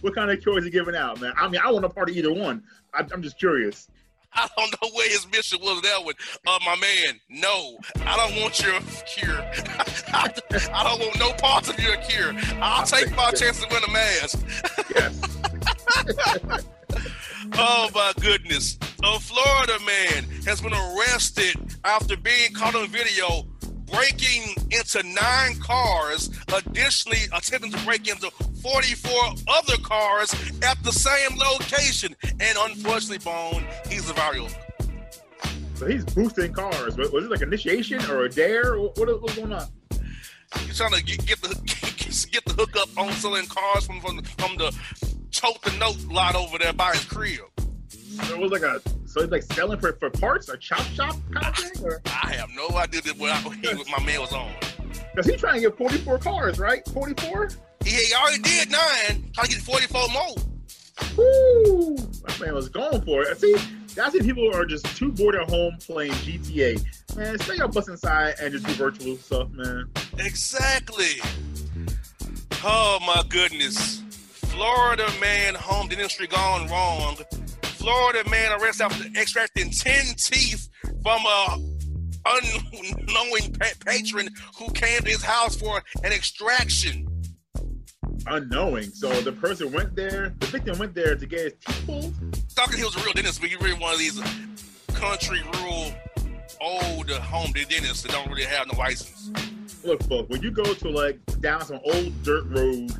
what 0.00 0.14
kind 0.14 0.30
of 0.30 0.40
cure 0.40 0.58
is 0.58 0.64
he 0.64 0.70
giving 0.70 0.96
out, 0.96 1.20
man? 1.20 1.32
I 1.36 1.48
mean, 1.48 1.60
I 1.64 1.70
want 1.70 1.84
to 1.84 1.88
part 1.88 2.10
of 2.10 2.16
either 2.16 2.32
one. 2.32 2.62
I, 2.94 3.04
I'm 3.12 3.22
just 3.22 3.38
curious. 3.38 3.88
I 4.34 4.48
don't 4.56 4.70
know 4.82 4.90
where 4.94 5.08
his 5.08 5.26
mission 5.30 5.58
was 5.60 5.80
that 5.82 6.04
one. 6.04 6.14
Uh, 6.46 6.58
my 6.64 6.76
man, 6.76 7.20
no, 7.28 7.78
I 8.06 8.16
don't 8.16 8.40
want 8.42 8.60
your 8.60 8.78
cure. 9.06 9.40
I 10.12 10.84
don't 10.84 11.00
want 11.00 11.18
no 11.18 11.32
parts 11.32 11.68
of 11.68 11.78
your 11.78 11.96
cure. 11.96 12.32
I'll 12.60 12.86
take 12.86 13.14
my 13.16 13.30
chance 13.32 13.60
to 13.62 13.68
win 13.70 13.82
a 13.84 13.90
mask. 13.90 14.38
Yes. 14.94 15.20
oh 17.54 17.90
my 17.94 18.12
goodness. 18.20 18.78
A 19.02 19.18
Florida 19.18 19.78
man 19.86 20.24
has 20.44 20.60
been 20.60 20.74
arrested 20.74 21.56
after 21.84 22.16
being 22.16 22.52
caught 22.52 22.74
on 22.74 22.88
video 22.88 23.46
breaking 23.90 24.54
into 24.70 25.02
nine 25.02 25.58
cars, 25.60 26.30
additionally 26.52 27.24
attempting 27.32 27.72
to 27.72 27.84
break 27.84 28.08
into 28.08 28.30
44 28.62 29.12
other 29.48 29.76
cars 29.82 30.32
at 30.62 30.82
the 30.82 30.92
same 30.92 31.38
location. 31.38 32.14
And 32.40 32.58
unfortunately, 32.58 33.18
Bone, 33.18 33.64
he's 33.88 34.08
a 34.10 34.14
viral. 34.14 34.52
So 35.74 35.86
he's 35.86 36.04
boosting 36.04 36.52
cars. 36.52 36.96
Was 36.96 37.12
it 37.12 37.30
like 37.30 37.40
initiation 37.40 38.04
or 38.10 38.24
a 38.24 38.28
dare? 38.28 38.80
What, 38.80 38.98
what, 38.98 39.22
what's 39.22 39.36
going 39.36 39.52
on? 39.52 39.66
He's 40.60 40.76
trying 40.76 40.92
to 40.92 41.04
get, 41.04 41.24
get 41.26 41.40
the 41.40 41.54
get 42.32 42.44
the 42.46 42.54
hookup 42.54 42.88
on 42.96 43.12
selling 43.12 43.46
cars 43.46 43.86
from 43.86 44.00
from, 44.00 44.22
from 44.22 44.56
the 44.56 44.76
choke 45.30 45.60
the 45.60 45.76
note 45.78 46.02
lot 46.10 46.34
over 46.34 46.58
there 46.58 46.72
by 46.72 46.92
his 46.92 47.04
crib. 47.04 47.40
It 47.58 48.38
was 48.38 48.50
like 48.50 48.62
a 48.62 48.80
so 49.08 49.22
it's 49.22 49.32
like 49.32 49.42
selling 49.42 49.78
for, 49.80 49.94
for 49.94 50.10
parts 50.10 50.48
or 50.48 50.56
chop 50.56 50.82
shop 50.82 51.16
kind 51.32 51.46
of 51.46 51.56
thing. 51.56 51.84
Or? 51.84 52.00
I 52.06 52.34
have 52.34 52.50
no 52.54 52.68
idea 52.76 53.00
what, 53.16 53.32
I, 53.32 53.36
he, 53.38 53.74
what 53.74 53.88
my 53.88 54.04
man 54.04 54.20
was 54.20 54.32
on. 54.32 54.52
Cause 55.16 55.26
he's 55.26 55.40
trying 55.40 55.54
to 55.54 55.60
get 55.60 55.78
44 55.78 56.18
cars, 56.18 56.58
right? 56.58 56.86
44. 56.88 57.50
He, 57.84 57.90
he 57.90 58.14
already 58.14 58.42
did 58.42 58.70
nine. 58.70 59.30
Trying 59.32 59.48
to 59.48 59.54
get 59.54 59.62
44 59.62 60.08
more. 60.12 60.34
Woo! 61.16 61.96
That 61.96 62.38
man 62.40 62.54
was 62.54 62.68
going 62.68 63.00
for 63.02 63.22
it. 63.22 63.28
I 63.30 63.34
see, 63.34 63.56
that's 63.94 64.14
if 64.14 64.24
people 64.24 64.54
are 64.54 64.66
just 64.66 64.84
too 64.96 65.10
bored 65.10 65.36
at 65.36 65.48
home 65.48 65.76
playing 65.80 66.12
GTA. 66.12 67.16
Man, 67.16 67.38
stay 67.38 67.56
your 67.56 67.68
bus 67.68 67.88
inside 67.88 68.34
and 68.40 68.52
just 68.52 68.66
do 68.66 68.72
virtual 68.74 69.16
stuff, 69.16 69.50
man. 69.50 69.88
Exactly. 70.18 71.20
Oh 72.62 72.98
my 73.06 73.24
goodness. 73.28 74.02
Florida 74.10 75.08
man 75.20 75.54
home 75.54 75.90
industry 75.90 76.26
gone 76.26 76.68
wrong. 76.68 77.16
Florida 77.78 78.28
man 78.28 78.60
arrested 78.60 78.84
after 78.84 79.04
extracting 79.18 79.70
10 79.70 80.16
teeth 80.16 80.68
from 81.00 81.20
a 81.24 81.58
unknowing 82.26 83.54
patron 83.86 84.28
who 84.58 84.68
came 84.72 85.00
to 85.00 85.08
his 85.08 85.22
house 85.22 85.54
for 85.54 85.80
an 86.02 86.12
extraction. 86.12 87.06
Unknowing. 88.26 88.90
So 88.90 89.08
the 89.20 89.30
person 89.30 89.70
went 89.70 89.94
there, 89.94 90.34
the 90.40 90.46
victim 90.46 90.76
went 90.78 90.92
there 90.94 91.14
to 91.14 91.24
get 91.24 91.40
his 91.40 91.52
teeth 91.64 91.82
pulled? 91.86 92.14
Thought 92.50 92.74
he 92.74 92.82
was 92.82 92.96
a 92.96 93.00
real 93.04 93.12
dentist, 93.12 93.40
but 93.40 93.48
he 93.48 93.56
really 93.56 93.74
one 93.74 93.92
of 93.92 93.98
these 93.98 94.20
country 94.94 95.40
rural 95.54 95.92
old 96.60 97.08
uh, 97.12 97.20
home 97.20 97.52
dentists 97.52 98.02
that 98.02 98.10
don't 98.10 98.28
really 98.28 98.42
have 98.42 98.66
no 98.72 98.76
license. 98.76 99.30
Look, 99.84 100.02
folks, 100.02 100.28
when 100.28 100.42
you 100.42 100.50
go 100.50 100.64
to 100.64 100.90
like 100.90 101.20
down 101.40 101.64
some 101.64 101.78
old 101.84 102.22
dirt 102.24 102.44
road 102.46 102.90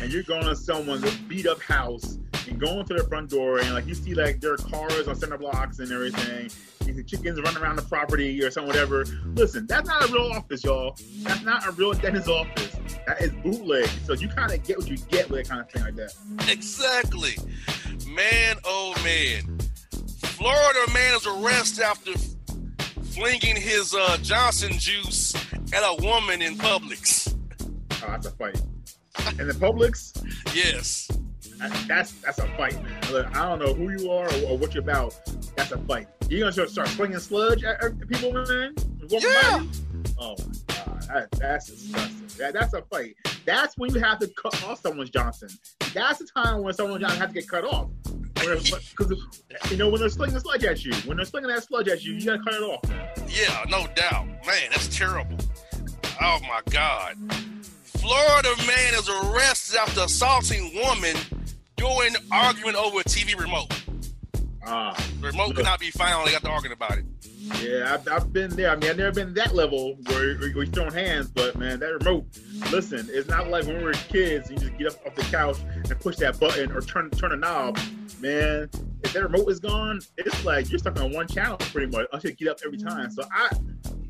and 0.00 0.12
you're 0.12 0.22
going 0.24 0.44
to 0.44 0.54
someone's 0.54 1.16
beat 1.20 1.46
up 1.46 1.62
house 1.62 2.18
and 2.48 2.60
going 2.60 2.84
to 2.86 2.94
their 2.94 3.04
front 3.04 3.30
door 3.30 3.58
and 3.58 3.74
like 3.74 3.86
you 3.86 3.94
see 3.94 4.14
like 4.14 4.40
their 4.40 4.56
cars 4.56 5.08
on 5.08 5.14
center 5.16 5.38
blocks 5.38 5.78
and 5.78 5.90
everything. 5.92 6.50
You 6.86 6.94
see 6.94 7.02
chickens 7.02 7.40
running 7.40 7.60
around 7.62 7.76
the 7.76 7.82
property 7.82 8.42
or 8.42 8.50
something, 8.50 8.68
whatever. 8.68 9.04
Listen, 9.34 9.66
that's 9.66 9.88
not 9.88 10.08
a 10.08 10.12
real 10.12 10.30
office, 10.32 10.62
y'all. 10.64 10.96
That's 11.22 11.42
not 11.42 11.66
a 11.66 11.72
real 11.72 11.92
dentist 11.92 12.28
office. 12.28 12.76
That 13.06 13.20
is 13.20 13.30
bootleg. 13.42 13.88
So 14.04 14.12
you 14.14 14.28
kind 14.28 14.52
of 14.52 14.62
get 14.62 14.78
what 14.78 14.88
you 14.88 14.96
get 14.96 15.28
with 15.28 15.44
that 15.44 15.48
kind 15.48 15.60
of 15.60 15.70
thing 15.70 15.82
like 15.82 15.96
that. 15.96 16.14
Exactly. 16.50 17.34
Man, 18.08 18.56
oh 18.64 18.94
man. 19.02 19.58
Florida 20.18 20.80
man 20.92 21.14
is 21.14 21.26
arrested 21.26 21.82
after 21.84 22.12
flinging 23.12 23.56
his 23.56 23.94
uh, 23.94 24.18
Johnson 24.22 24.72
juice 24.78 25.34
at 25.72 25.82
a 25.82 25.96
woman 26.02 26.42
in 26.42 26.54
Publix. 26.56 27.34
Oh, 28.02 28.06
that's 28.10 28.26
a 28.26 28.30
fight. 28.32 28.60
In 29.40 29.48
the 29.48 29.54
Publix, 29.54 30.12
Yes. 30.54 31.05
That- 31.58 31.84
that's 31.88 32.12
that's 32.20 32.38
a 32.38 32.46
fight, 32.56 32.74
man. 32.82 33.00
Look, 33.12 33.26
I 33.36 33.48
don't 33.48 33.58
know 33.58 33.74
who 33.74 33.90
you 33.90 34.10
are 34.10 34.26
or, 34.28 34.50
or 34.50 34.58
what 34.58 34.74
you're 34.74 34.82
about. 34.82 35.14
That's 35.56 35.72
a 35.72 35.78
fight. 35.78 36.08
You 36.28 36.40
gonna 36.40 36.52
start, 36.52 36.70
start 36.70 36.88
slinging 36.88 37.18
sludge 37.18 37.64
at, 37.64 37.82
at 37.82 38.08
people, 38.08 38.32
man? 38.32 38.74
Yeah. 39.08 39.64
Oh 40.18 40.34
my 40.38 40.74
god, 40.74 41.02
that, 41.08 41.30
that's 41.32 41.66
disgusting. 41.66 42.26
That, 42.38 42.52
that's 42.54 42.74
a 42.74 42.82
fight. 42.82 43.16
That's 43.44 43.78
when 43.78 43.94
you 43.94 44.00
have 44.00 44.18
to 44.18 44.28
cut 44.28 44.62
off 44.64 44.80
someone's 44.80 45.10
Johnson. 45.10 45.48
That's 45.94 46.18
the 46.18 46.26
time 46.36 46.62
when 46.62 46.74
someone's 46.74 47.00
Johnson 47.02 47.20
has 47.20 47.28
to 47.28 47.34
get 47.34 47.48
cut 47.48 47.64
off. 47.64 47.88
Because 48.34 49.70
you 49.70 49.76
know 49.76 49.88
when 49.88 50.00
they're 50.00 50.08
slinging 50.10 50.38
sludge 50.40 50.64
at 50.64 50.84
you, 50.84 50.92
when 51.06 51.16
they're 51.16 51.26
slinging 51.26 51.48
that 51.50 51.62
sludge 51.64 51.88
at 51.88 52.04
you, 52.04 52.14
you 52.14 52.24
gotta 52.26 52.42
cut 52.42 52.54
it 52.54 52.62
off. 52.62 52.80
Yeah, 53.28 53.64
no 53.68 53.86
doubt. 53.94 54.26
Man, 54.46 54.70
that's 54.70 54.94
terrible. 54.96 55.36
Oh 56.20 56.38
my 56.42 56.60
God. 56.70 57.16
Florida 57.82 58.50
man 58.66 58.94
is 58.94 59.08
arrested 59.08 59.78
after 59.78 60.00
assaulting 60.02 60.74
woman 60.74 61.16
during 61.76 62.14
arguing 62.30 62.74
over 62.76 63.00
a 63.00 63.04
TV 63.04 63.38
remote. 63.38 63.72
Ah, 64.66 64.94
The 65.20 65.28
remote 65.28 65.54
could 65.54 65.64
not 65.64 65.78
be 65.78 65.90
found. 65.90 66.26
They 66.26 66.32
got 66.32 66.42
to 66.42 66.48
arguing 66.50 66.72
about 66.72 66.98
it. 66.98 67.04
yeah, 67.62 67.94
I've, 67.94 68.08
I've 68.08 68.32
been 68.32 68.50
there. 68.56 68.70
I 68.70 68.76
mean, 68.76 68.90
I've 68.90 68.96
never 68.96 69.12
been 69.12 69.32
that 69.34 69.54
level 69.54 69.96
where 70.06 70.36
we- 70.40 70.52
we 70.54 70.66
throwing 70.66 70.92
hands, 70.92 71.28
but 71.28 71.56
man, 71.56 71.78
that 71.80 71.92
remote. 71.92 72.26
Listen, 72.72 73.06
it's 73.10 73.28
not 73.28 73.48
like 73.48 73.64
when 73.66 73.78
we 73.78 73.84
were 73.84 73.92
kids. 73.92 74.50
You 74.50 74.56
just 74.56 74.76
get 74.76 74.88
up 74.88 75.06
off 75.06 75.14
the 75.14 75.22
couch 75.22 75.58
and 75.74 76.00
push 76.00 76.16
that 76.16 76.40
button 76.40 76.72
or 76.72 76.80
turn 76.80 77.10
turn 77.10 77.30
a 77.32 77.36
knob. 77.36 77.78
Man, 78.20 78.68
if 79.04 79.12
that 79.12 79.22
remote 79.22 79.48
is 79.48 79.60
gone, 79.60 80.00
it's 80.16 80.44
like 80.44 80.68
you're 80.70 80.78
stuck 80.80 80.98
on 81.00 81.12
one 81.12 81.28
channel 81.28 81.58
pretty 81.58 81.86
much. 81.94 82.06
I 82.12 82.18
should 82.18 82.36
get 82.36 82.48
up 82.48 82.58
every 82.64 82.78
time. 82.78 83.10
So 83.10 83.22
I, 83.30 83.50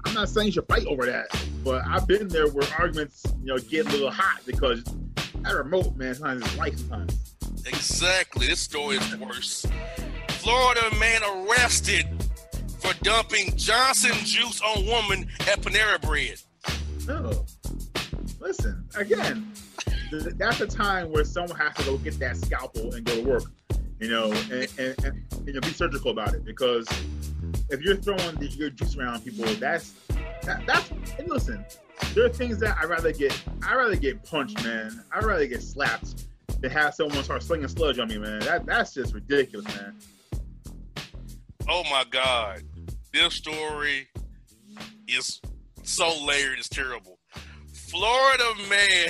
I'm 0.07 0.15
not 0.15 0.29
saying 0.31 0.47
you 0.47 0.53
should 0.53 0.69
fight 0.69 0.87
over 0.87 1.05
that, 1.05 1.27
but 1.63 1.85
I've 1.87 2.07
been 2.07 2.29
there 2.29 2.49
where 2.49 2.67
arguments, 2.79 3.25
you 3.43 3.47
know, 3.49 3.59
get 3.59 3.87
a 3.87 3.91
little 3.91 4.11
hot 4.11 4.41
because 4.47 4.83
that 5.43 5.55
remote, 5.55 5.97
man, 5.97 6.15
sometimes 6.15 6.47
is 6.47 6.57
life 6.57 6.79
sometimes. 6.79 7.36
Exactly. 7.67 8.47
This 8.47 8.61
story 8.61 8.97
is 8.97 9.17
worse. 9.17 9.67
Florida 10.29 10.83
man 10.99 11.23
arrested 11.25 12.07
for 12.79 12.93
dumping 13.03 13.57
Johnson 13.57 14.13
juice 14.25 14.61
on 14.61 14.87
woman 14.87 15.29
at 15.41 15.61
Panera 15.61 16.01
Bread. 16.01 16.41
No. 17.07 17.45
Listen, 18.39 18.85
again, 18.97 19.53
that's 20.37 20.61
a 20.61 20.67
time 20.67 21.11
where 21.11 21.25
someone 21.25 21.59
has 21.59 21.75
to 21.77 21.85
go 21.85 21.99
get 21.99 22.19
that 22.21 22.37
scalpel 22.37 22.95
and 22.95 23.05
go 23.05 23.17
to 23.17 23.29
work, 23.29 23.45
you 23.99 24.09
know, 24.09 24.31
and, 24.31 24.69
and, 24.79 25.05
and 25.05 25.25
you 25.45 25.53
know, 25.53 25.61
be 25.61 25.73
surgical 25.73 26.13
about 26.13 26.35
it. 26.35 26.45
Because 26.45 26.87
if 27.71 27.81
you're 27.81 27.97
throwing 27.97 28.37
the, 28.37 28.47
your 28.47 28.71
juice 28.71 28.97
around 28.97 29.25
people, 29.25 29.45
that's 29.55 29.95
that, 30.43 30.63
that's. 30.65 30.91
And 31.19 31.29
listen, 31.29 31.65
there 32.15 32.27
are 32.27 32.29
things 32.29 32.59
that 32.59 32.77
I'd 32.81 32.89
rather 32.89 33.13
get. 33.13 33.37
I'd 33.65 33.75
rather 33.75 33.97
get 33.97 34.23
punched, 34.23 34.63
man. 34.63 35.03
I'd 35.13 35.25
rather 35.25 35.47
get 35.47 35.63
slapped 35.63 36.27
than 36.61 36.71
have 36.71 36.95
someone 36.95 37.23
start 37.25 37.43
slinging 37.43 37.69
sludge 37.69 37.99
on 37.99 38.09
me, 38.09 38.19
man. 38.19 38.41
That 38.41 38.67
that's 38.67 38.95
just 38.95 39.15
ridiculous, 39.15 39.67
man. 39.77 39.95
Oh 41.69 41.83
my 41.91 42.05
God. 42.11 42.63
This 43.13 43.35
story 43.35 44.09
is 45.09 45.41
so 45.83 46.13
layered, 46.25 46.59
it's 46.59 46.69
terrible. 46.69 47.19
Florida 47.73 48.53
man 48.69 49.09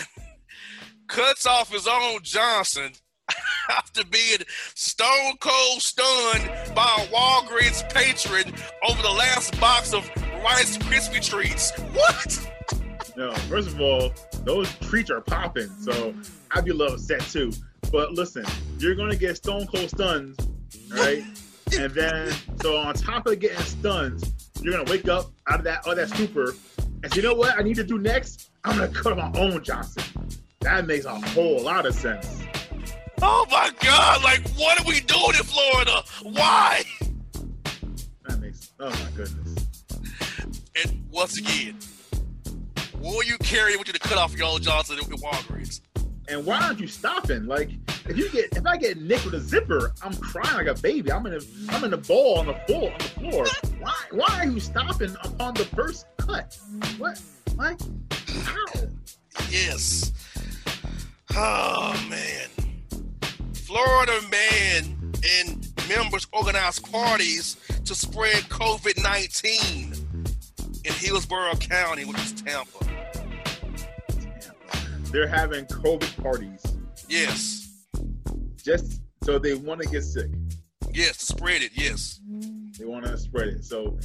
cuts 1.09 1.47
off 1.47 1.73
his 1.73 1.87
own 1.87 2.21
Johnson 2.23 2.93
after 3.71 4.05
being 4.05 4.39
stone 4.75 5.37
cold 5.41 5.83
stunned 5.83 6.51
by 6.75 6.85
a 6.99 7.07
Walgreens 7.13 7.89
patron 7.93 8.55
over 8.89 9.03
the 9.03 9.11
last 9.11 9.59
box 9.61 9.93
of 9.93 10.09
Rice 10.45 10.79
Krispie 10.79 11.27
treats. 11.27 11.73
What? 11.93 12.53
No, 13.17 13.33
first 13.49 13.69
of 13.69 13.81
all, 13.81 14.13
those 14.47 14.73
treats 14.79 15.11
are 15.11 15.21
popping, 15.21 15.69
so 15.81 16.15
I'd 16.53 16.65
be 16.65 16.71
a 16.71 16.75
little 16.75 16.95
upset 16.95 17.21
too. 17.21 17.53
But 17.91 18.13
listen, 18.13 18.45
you're 18.79 18.95
gonna 18.95 19.17
get 19.17 19.37
stone 19.37 19.67
cold 19.67 19.91
stunned, 19.91 20.37
right? 20.93 21.25
and 21.79 21.93
then, 21.93 22.33
so 22.63 22.77
on 22.77 22.95
top 22.95 23.27
of 23.27 23.41
getting 23.41 23.59
stunned, 23.59 24.33
you're 24.63 24.73
gonna 24.73 24.91
wake 24.91 25.09
up 25.09 25.33
out 25.49 25.59
of 25.59 25.65
that 25.65 25.87
of 25.87 25.97
that 25.97 26.09
stupor, 26.11 26.55
and 27.03 27.13
say, 27.13 27.21
you 27.21 27.23
know 27.23 27.35
what 27.35 27.59
I 27.59 27.63
need 27.63 27.75
to 27.77 27.85
do 27.85 27.99
next? 27.99 28.51
I'm 28.65 28.79
gonna 28.79 28.89
cut 28.89 29.17
my 29.17 29.33
own 29.39 29.63
Johnson. 29.65 30.05
That 30.61 30.87
makes 30.87 31.07
a 31.07 31.15
whole 31.15 31.61
lot 31.61 31.85
of 31.85 31.95
sense. 31.95 32.41
Oh 33.21 33.47
my 33.51 33.71
God! 33.81 34.23
Like, 34.23 34.49
what 34.51 34.81
are 34.81 34.87
we 34.87 35.01
doing 35.01 35.35
in 35.37 35.43
Florida? 35.43 36.03
Why? 36.23 36.85
That 38.29 38.41
makes 38.41 38.71
oh 38.79 38.91
my 38.91 39.11
goodness. 39.17 39.67
And 40.85 41.03
once 41.11 41.37
again, 41.37 41.77
will 43.07 43.23
you 43.23 43.39
carry 43.39 43.77
with 43.77 43.87
you 43.87 43.93
to 43.93 44.01
cut 44.01 44.19
off 44.19 44.37
your 44.37 44.47
old 44.47 44.63
Johnson 44.63 44.99
at 44.99 45.05
Walgreens? 45.05 45.81
And 46.29 46.45
why 46.45 46.61
aren't 46.61 46.81
you 46.81 46.89
stopping? 46.89 47.47
Like, 47.47 47.71
if 48.07 48.17
you 48.17 48.29
get 48.31 48.57
if 48.57 48.67
I 48.67 48.77
get 48.77 49.01
nicked 49.01 49.25
with 49.25 49.35
a 49.35 49.41
zipper, 49.41 49.93
I'm 50.03 50.13
crying 50.15 50.57
like 50.57 50.67
a 50.67 50.81
baby. 50.81 51.13
I'm 51.13 51.25
in 51.27 51.35
a 51.35 51.41
I'm 51.69 51.85
in 51.85 51.93
a 51.93 51.97
ball 51.97 52.39
on 52.39 52.47
the 52.47 52.55
floor 52.67 52.93
on 52.93 52.99
the 52.99 53.05
floor. 53.05 53.47
Why 53.79 53.95
why 54.11 54.41
are 54.41 54.47
you 54.47 54.59
stopping 54.59 55.15
upon 55.23 55.55
the 55.55 55.65
first 55.67 56.07
cut? 56.17 56.59
What? 56.99 57.21
Like, 57.55 57.81
how? 58.43 58.65
Yes. 59.51 60.13
Oh 61.35 62.07
man. 62.11 62.49
Florida 63.55 64.21
man 64.31 65.13
and 65.43 65.69
members 65.89 66.27
organized 66.33 66.91
parties 66.91 67.57
to 67.85 67.95
spread 67.95 68.43
COVID 68.45 69.01
19 69.03 69.93
in 70.85 70.93
Hillsborough 70.93 71.57
County, 71.57 72.05
which 72.05 72.19
is 72.19 72.33
Tampa. 72.33 72.86
They're 75.17 75.27
having 75.27 75.65
COVID 75.65 76.23
parties 76.23 76.63
Yes. 77.09 77.73
just 78.63 79.01
so 79.25 79.39
they 79.39 79.55
want 79.55 79.81
to 79.81 79.89
get 79.89 80.03
sick. 80.03 80.31
Yes, 80.93 81.17
to 81.17 81.25
spread 81.25 81.63
it. 81.63 81.71
Yes. 81.75 82.21
They 82.79 82.85
want 82.85 83.07
to 83.07 83.17
spread 83.17 83.49
it. 83.49 83.65
So 83.65 83.99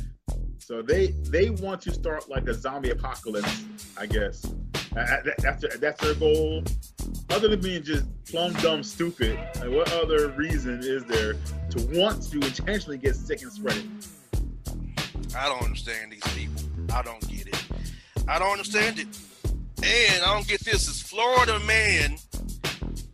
so 0.59 0.82
they 0.82 1.07
they 1.24 1.49
want 1.49 1.82
to 1.82 1.91
start 1.91 2.30
like 2.30 2.47
a 2.47 2.53
zombie 2.53 2.91
apocalypse, 2.91 3.66
I 3.97 4.05
guess. 4.05 4.45
That's 4.93 5.66
that's 5.82 5.99
their 5.99 6.14
goal. 6.16 6.64
Other 7.30 7.49
than 7.49 7.59
being 7.59 7.84
just 7.84 8.05
plumb 8.24 8.53
dumb 8.53 8.82
stupid, 8.82 9.38
like 9.59 9.70
what 9.70 9.91
other 9.91 10.30
reason 10.30 10.80
is 10.82 11.03
there 11.03 11.34
to 11.72 11.99
want 11.99 12.24
to 12.32 12.38
intentionally 12.38 12.97
get 12.97 13.18
sick 13.18 13.41
and 13.41 13.51
spread 13.51 13.76
it? 13.76 13.86
I 15.36 15.49
don't 15.49 15.64
understand 15.64 16.14
these 16.14 16.24
people. 16.34 16.64
I 16.93 17.01
don't 17.01 17.28
get 17.28 17.47
it. 17.47 17.62
I 18.30 18.39
don't 18.39 18.51
understand 18.53 18.97
it. 18.97 19.07
And 19.84 20.23
I 20.23 20.34
don't 20.34 20.47
get 20.47 20.63
this. 20.63 20.88
Is 20.88 21.01
Florida 21.01 21.59
man 21.65 22.17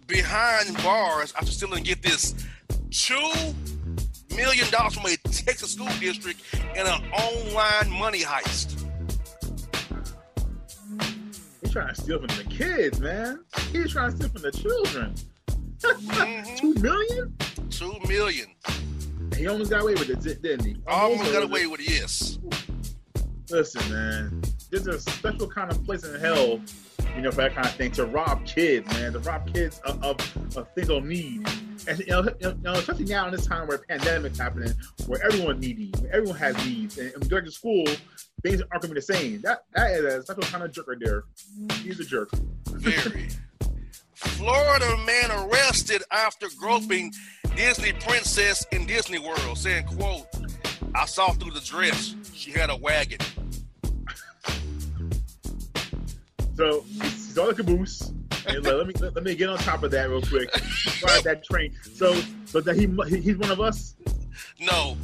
behind 0.05 0.75
bars 0.83 1.33
after 1.37 1.51
stealing, 1.51 1.83
get 1.83 2.01
this, 2.01 2.33
$2 2.89 3.55
million 4.35 4.65
from 4.65 5.05
a 5.05 5.17
Texas 5.29 5.73
school 5.73 5.87
district 5.99 6.41
in 6.75 6.85
an 6.85 7.11
online 7.11 7.89
money 7.91 8.21
heist? 8.21 8.83
He's 11.61 11.71
trying 11.71 11.93
to 11.93 12.01
steal 12.01 12.19
from 12.19 12.27
the 12.37 12.43
kids, 12.49 12.99
man. 12.99 13.43
He's 13.71 13.91
trying 13.91 14.11
to 14.11 14.17
steal 14.17 14.29
from 14.29 14.41
the 14.41 14.51
children. 14.51 15.15
Mm-hmm. 15.79 16.55
Two 16.57 16.73
million? 16.81 17.35
Two 17.69 17.93
million. 18.07 18.47
He 19.35 19.47
almost 19.47 19.69
got 19.69 19.81
away 19.83 19.93
with 19.93 20.09
it, 20.09 20.41
didn't 20.41 20.65
he? 20.65 20.75
Almost 20.87 21.31
got 21.31 21.43
away 21.43 21.67
with 21.67 21.81
it, 21.81 21.89
yes. 21.89 22.39
Listen, 23.49 23.93
man, 23.93 24.41
there's 24.69 24.87
a 24.87 24.99
special 24.99 25.47
kind 25.47 25.71
of 25.71 25.83
place 25.85 26.03
in 26.03 26.19
hell, 26.19 26.59
you 27.15 27.21
know, 27.21 27.31
for 27.31 27.37
that 27.37 27.55
kind 27.55 27.67
of 27.67 27.73
thing 27.75 27.91
to 27.91 28.05
rob 28.05 28.45
kids, 28.45 28.87
man, 28.93 29.13
to 29.13 29.19
rob 29.19 29.51
kids 29.53 29.79
of, 29.79 30.03
of, 30.03 30.57
of 30.57 30.67
things 30.73 30.87
they'll 30.87 31.01
need. 31.01 31.47
And 31.87 31.99
you 31.99 32.07
know, 32.07 32.29
you 32.39 32.57
know, 32.61 32.73
especially 32.73 33.05
now 33.05 33.25
in 33.27 33.31
this 33.31 33.45
time 33.45 33.67
where 33.67 33.77
a 33.77 33.79
pandemic's 33.79 34.39
happening, 34.39 34.73
where 35.05 35.23
everyone 35.23 35.59
needy, 35.59 35.93
everyone 36.11 36.37
has 36.37 36.55
needs, 36.65 36.97
and, 36.97 37.07
and 37.07 37.15
when 37.15 37.23
you 37.23 37.29
go 37.29 37.41
to 37.41 37.51
school, 37.51 37.85
things 38.43 38.61
aren't 38.71 38.81
gonna 38.81 38.93
be 38.93 38.99
the 38.99 39.01
same. 39.01 39.41
That 39.41 39.63
that 39.73 39.91
is 39.91 40.05
a 40.05 40.21
special 40.23 40.43
kind 40.43 40.63
of 40.63 40.71
jerk 40.71 40.87
right 40.87 40.97
there. 40.99 41.23
He's 41.81 41.99
a 41.99 42.05
jerk. 42.05 42.29
Very. 42.65 43.29
Florida 44.15 44.97
man 45.05 45.31
arrested 45.31 46.03
after 46.11 46.47
groping 46.59 47.13
Disney 47.55 47.93
princess 47.93 48.65
in 48.71 48.85
Disney 48.85 49.19
World, 49.19 49.57
saying, 49.57 49.85
quote, 49.85 50.27
I 50.93 51.05
saw 51.05 51.31
through 51.31 51.51
the 51.51 51.61
dress. 51.61 52.15
She 52.33 52.51
had 52.51 52.69
a 52.69 52.75
wagon. 52.75 53.19
So 56.57 56.81
he 56.81 57.07
saw 57.09 57.47
the 57.47 57.53
caboose, 57.53 58.11
Hey, 58.47 58.57
look, 58.57 58.77
let 58.77 58.87
me 58.87 58.93
let, 58.99 59.13
let 59.15 59.23
me 59.23 59.35
get 59.35 59.49
on 59.49 59.57
top 59.59 59.83
of 59.83 59.91
that 59.91 60.09
real 60.09 60.21
quick. 60.21 60.49
Ride 61.03 61.23
that 61.23 61.43
train. 61.43 61.73
So 61.93 62.13
so 62.45 62.59
that 62.61 62.75
he 62.75 62.87
he- 63.15 63.21
he's 63.21 63.37
one 63.37 63.51
of 63.51 63.61
us. 63.61 63.95
No, 64.59 64.97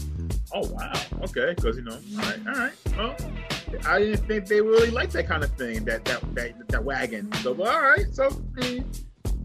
Oh 0.52 0.68
wow. 0.70 0.94
Okay, 1.24 1.54
because 1.56 1.76
you 1.78 1.84
know. 1.84 1.98
All 2.18 2.22
right. 2.24 2.40
All 2.48 2.54
right. 2.54 2.74
Well, 2.98 3.16
I 3.88 4.00
didn't 4.00 4.26
think 4.28 4.48
they 4.48 4.62
really 4.62 4.90
liked 4.92 5.14
that 5.14 5.28
kind 5.28 5.44
of 5.44 5.52
thing. 5.54 5.84
That 5.86 6.06
that 6.06 6.22
that, 6.36 6.68
that 6.70 6.84
wagon. 6.84 7.32
So 7.42 7.52
all 7.52 7.82
right. 7.82 8.06
So 8.12 8.30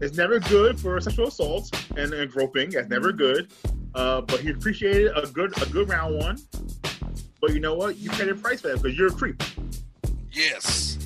it's 0.01 0.15
never 0.17 0.39
good 0.39 0.79
for 0.79 0.99
sexual 1.01 1.27
assault 1.27 1.69
and, 1.97 2.13
and 2.13 2.31
groping. 2.31 2.69
That's 2.71 2.89
never 2.89 3.11
good. 3.11 3.51
Uh, 3.95 4.21
but 4.21 4.39
he 4.39 4.49
appreciated 4.51 5.11
a 5.15 5.27
good 5.27 5.59
a 5.61 5.65
good 5.67 5.89
round 5.89 6.15
one. 6.17 6.37
But 7.41 7.53
you 7.53 7.59
know 7.59 7.75
what? 7.75 7.97
You 7.97 8.09
paid 8.11 8.29
a 8.29 8.35
price 8.35 8.61
for 8.61 8.69
that 8.69 8.81
because 8.81 8.97
you're 8.97 9.07
a 9.07 9.11
creep. 9.11 9.41
yes. 10.31 10.97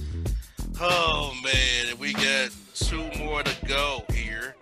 Oh 0.79 1.33
man, 1.43 1.97
we 1.99 2.13
got 2.13 2.49
two 2.73 3.09
more 3.19 3.43
to 3.43 3.65
go 3.65 4.03
here. 4.11 4.55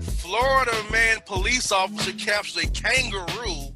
Florida 0.00 0.72
man 0.90 1.18
police 1.26 1.70
officer 1.70 2.12
captures 2.12 2.64
a 2.64 2.70
kangaroo 2.70 3.74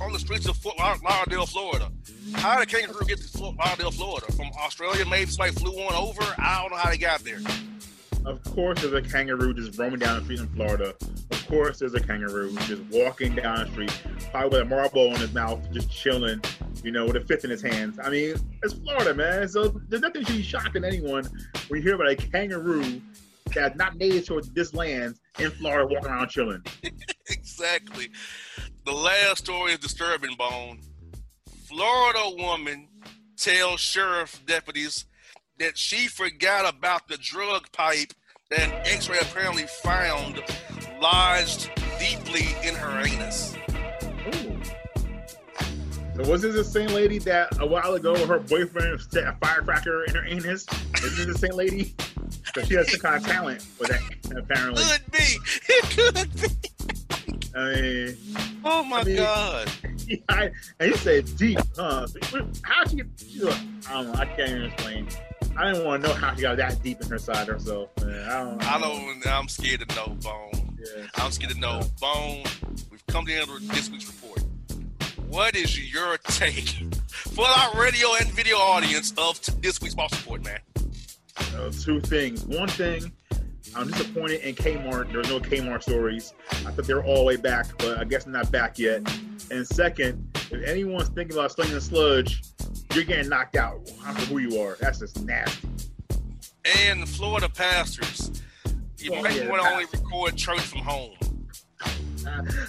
on 0.00 0.12
the 0.12 0.18
streets 0.18 0.46
of 0.46 0.56
Fort 0.56 0.78
Lauderdale, 0.78 1.46
Florida. 1.46 1.90
How 2.34 2.58
did 2.58 2.68
a 2.68 2.70
kangaroo 2.70 3.04
get 3.06 3.18
to 3.18 3.28
Fort 3.28 3.56
Lauderdale, 3.56 3.90
Florida? 3.90 4.30
From 4.32 4.50
Australia, 4.58 5.04
maybe 5.06 5.30
somebody 5.30 5.52
flew 5.52 5.72
on 5.72 5.94
over. 5.94 6.22
I 6.38 6.62
don't 6.62 6.70
know 6.70 6.76
how 6.76 6.90
they 6.90 6.98
got 6.98 7.20
there. 7.20 7.40
Of 8.24 8.44
course, 8.44 8.80
there's 8.80 8.92
a 8.92 9.02
kangaroo 9.02 9.54
just 9.54 9.78
roaming 9.78 9.98
down 9.98 10.18
the 10.18 10.24
street 10.24 10.40
in 10.40 10.48
Florida. 10.48 10.94
Of 11.30 11.46
course, 11.48 11.78
there's 11.78 11.94
a 11.94 12.00
kangaroo 12.00 12.54
just 12.60 12.82
walking 12.90 13.34
down 13.34 13.64
the 13.64 13.72
street, 13.72 14.02
probably 14.30 14.60
with 14.60 14.66
a 14.66 14.70
marble 14.70 15.06
in 15.06 15.16
his 15.16 15.32
mouth, 15.32 15.58
just 15.72 15.90
chilling, 15.90 16.40
you 16.82 16.92
know, 16.92 17.06
with 17.06 17.16
a 17.16 17.20
fifth 17.20 17.44
in 17.44 17.50
his 17.50 17.62
hands. 17.62 17.98
I 18.02 18.10
mean, 18.10 18.36
it's 18.62 18.74
Florida, 18.74 19.14
man. 19.14 19.48
So 19.48 19.80
there's 19.88 20.02
nothing 20.02 20.24
should 20.24 20.36
be 20.36 20.42
shocking 20.42 20.84
anyone 20.84 21.24
when 21.68 21.80
you 21.80 21.82
hear 21.82 21.94
about 21.94 22.08
a 22.08 22.16
kangaroo 22.16 23.00
that's 23.54 23.76
not 23.76 23.96
native 23.96 24.26
to 24.26 24.40
this 24.52 24.74
land 24.74 25.16
in 25.38 25.50
Florida 25.50 25.86
walking 25.86 26.10
around 26.10 26.28
chilling. 26.28 26.62
exactly. 27.30 28.08
The 28.84 28.92
last 28.92 29.38
story 29.44 29.72
is 29.72 29.78
disturbing, 29.78 30.34
Bone. 30.36 30.80
Florida 31.68 32.36
woman 32.36 32.88
tells 33.36 33.80
sheriff 33.80 34.40
deputies 34.46 35.06
that 35.58 35.76
she 35.76 36.08
forgot 36.08 36.72
about 36.72 37.08
the 37.08 37.16
drug 37.18 37.70
pipe 37.72 38.12
that 38.50 38.86
x-ray 38.86 39.18
apparently 39.20 39.64
found 39.82 40.42
lodged 41.00 41.70
deeply 41.98 42.48
in 42.66 42.74
her 42.74 43.00
anus. 43.00 43.54
Was 46.28 46.42
this 46.42 46.54
the 46.54 46.64
same 46.64 46.88
lady 46.90 47.18
that 47.20 47.58
a 47.60 47.66
while 47.66 47.94
ago 47.94 48.14
her 48.26 48.38
boyfriend 48.40 49.00
set 49.00 49.24
a 49.24 49.36
firecracker 49.42 50.04
in 50.04 50.14
her 50.14 50.24
anus? 50.26 50.66
Is 51.02 51.16
this 51.16 51.26
the 51.26 51.38
same 51.38 51.56
lady? 51.56 51.94
Because 52.46 52.68
she 52.68 52.74
has 52.74 52.90
some 52.90 53.00
kind 53.00 53.16
of 53.16 53.26
talent 53.30 53.62
for 53.62 53.86
that, 53.86 54.00
apparently. 54.36 54.82
Could 54.84 55.12
be. 55.12 55.38
It 55.68 56.14
could 56.14 56.40
be. 56.40 56.48
I 57.54 57.74
mean, 57.80 58.16
Oh 58.64 58.82
my 58.84 59.00
I 59.00 59.04
mean- 59.04 59.16
God. 59.16 59.70
I, 60.28 60.50
and 60.80 60.90
you 60.90 60.96
said 60.96 61.36
deep, 61.36 61.58
huh? 61.76 62.06
How 62.62 62.84
she 62.86 62.96
get? 62.96 63.06
She, 63.18 63.42
I 63.42 63.52
don't 63.92 64.06
know. 64.08 64.14
I 64.14 64.24
can't 64.26 64.50
even 64.50 64.62
explain. 64.64 65.08
I 65.56 65.72
didn't 65.72 65.86
want 65.86 66.02
to 66.02 66.08
know 66.08 66.14
how 66.14 66.34
she 66.34 66.42
got 66.42 66.56
that 66.56 66.82
deep 66.82 67.00
in 67.00 67.08
her 67.08 67.18
side 67.18 67.46
herself. 67.48 67.90
Man. 68.00 68.28
I 68.28 68.38
don't. 68.44 68.62
I 68.72 68.78
don't. 68.80 69.26
I'm 69.26 69.48
scared 69.48 69.88
to 69.88 69.94
know, 69.96 70.16
Bone. 70.22 70.76
Yeah. 70.78 71.06
I'm 71.16 71.30
scared 71.30 71.52
to 71.52 71.58
know, 71.60 71.80
Bone. 72.00 72.44
We've 72.90 73.06
come 73.08 73.26
to 73.26 73.32
the 73.32 73.40
end 73.40 73.50
of 73.50 73.68
this 73.68 73.90
week's 73.90 74.06
report. 74.06 74.42
What 75.30 75.54
is 75.54 75.78
your 75.92 76.16
take 76.18 76.68
for 77.08 77.46
our 77.46 77.80
radio 77.80 78.08
and 78.20 78.28
video 78.32 78.56
audience 78.56 79.14
of 79.16 79.40
this 79.62 79.80
week's 79.80 79.94
boss 79.94 80.10
report, 80.20 80.42
man? 80.44 80.58
Uh, 81.56 81.70
two 81.70 82.00
things. 82.00 82.44
One 82.46 82.68
thing, 82.68 83.12
I'm 83.76 83.88
disappointed 83.88 84.40
in 84.40 84.56
Kmart. 84.56 85.12
There's 85.12 85.28
no 85.28 85.38
Kmart 85.38 85.82
stories. 85.82 86.34
I 86.50 86.54
thought 86.72 86.84
they 86.84 86.94
were 86.94 87.04
all 87.04 87.18
the 87.18 87.24
way 87.24 87.36
back, 87.36 87.66
but 87.78 87.98
I 87.98 88.04
guess 88.04 88.26
not 88.26 88.50
back 88.50 88.76
yet. 88.78 89.02
And 89.52 89.64
second, 89.66 90.28
if 90.50 90.64
anyone's 90.64 91.08
thinking 91.10 91.36
about 91.36 91.52
slinging 91.52 91.78
sludge, 91.78 92.42
you're 92.92 93.04
getting 93.04 93.28
knocked 93.28 93.54
out. 93.56 93.88
I 94.04 94.06
don't 94.12 94.18
know 94.18 94.24
who 94.26 94.38
you 94.38 94.60
are. 94.60 94.76
That's 94.80 94.98
just 94.98 95.22
nasty. 95.22 95.68
And 96.86 97.02
the 97.02 97.06
Florida 97.06 97.48
pastors, 97.48 98.42
you 98.98 99.14
Oh, 99.14 99.22
might 99.22 99.36
yeah, 99.36 99.48
want 99.48 99.62
to 99.62 99.68
only 99.70 99.84
record 99.92 100.36
church 100.36 100.60
from 100.60 100.80
home. 100.80 101.12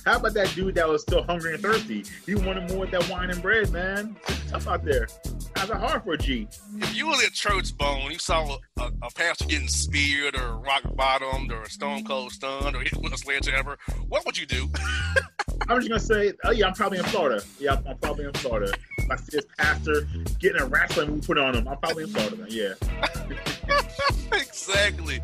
How 0.05 0.17
about 0.17 0.33
that 0.33 0.51
dude 0.55 0.75
that 0.75 0.87
was 0.87 1.01
still 1.01 1.23
hungry 1.23 1.53
and 1.53 1.61
thirsty? 1.61 2.05
He 2.25 2.35
wanted 2.35 2.71
more 2.71 2.85
of 2.85 2.91
that 2.91 3.09
wine 3.09 3.29
and 3.29 3.41
bread, 3.41 3.71
man. 3.71 4.15
It's 4.27 4.51
tough 4.51 4.67
out 4.67 4.83
there. 4.83 5.07
How's 5.55 5.69
it 5.69 5.77
hard 5.77 6.03
for 6.03 6.13
a 6.13 6.17
G? 6.17 6.47
If 6.77 6.95
you 6.95 7.07
was 7.07 7.23
at 7.23 7.33
church, 7.33 7.77
Bone, 7.77 8.11
you 8.11 8.19
saw 8.19 8.57
a, 8.77 8.81
a, 8.81 8.91
a 9.03 9.11
pastor 9.11 9.45
getting 9.45 9.67
speared 9.67 10.35
or 10.35 10.57
rock 10.57 10.83
bottomed 10.95 11.51
or 11.51 11.63
a 11.63 11.69
stone 11.69 12.03
cold 12.03 12.31
stunned 12.31 12.75
or 12.75 12.81
hit 12.81 12.97
with 12.97 13.13
a 13.13 13.17
sledgehammer, 13.17 13.77
what 14.07 14.25
would 14.25 14.37
you 14.37 14.45
do? 14.45 14.69
I'm 15.69 15.79
just 15.79 15.89
gonna 15.89 15.99
say, 15.99 16.33
oh 16.43 16.51
yeah, 16.51 16.67
I'm 16.67 16.73
probably 16.73 16.97
in 16.97 17.05
Florida. 17.05 17.43
Yeah, 17.59 17.77
I'm, 17.87 17.97
probably 17.97 18.25
in 18.25 18.33
Florida. 18.33 18.73
If 18.97 19.11
I 19.11 19.15
see 19.17 19.37
this 19.37 19.45
pastor 19.57 20.07
getting 20.39 20.61
a 20.61 20.65
wrestling 20.65 21.11
move 21.11 21.27
put 21.27 21.37
on 21.37 21.55
him, 21.55 21.67
I'm 21.67 21.77
probably 21.77 22.03
in 22.03 22.09
Florida. 22.09 22.35
Then. 22.35 22.47
Yeah. 22.49 22.73
exactly. 24.33 25.21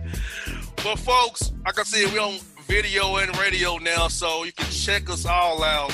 But 0.83 0.97
folks, 0.99 1.51
like 1.65 1.79
I 1.79 1.83
said, 1.83 2.13
we 2.13 2.19
on 2.19 2.37
video 2.67 3.15
and 3.17 3.35
radio 3.37 3.77
now, 3.77 4.07
so 4.07 4.43
you 4.43 4.51
can 4.51 4.69
check 4.69 5.09
us 5.09 5.25
all 5.25 5.63
out. 5.63 5.91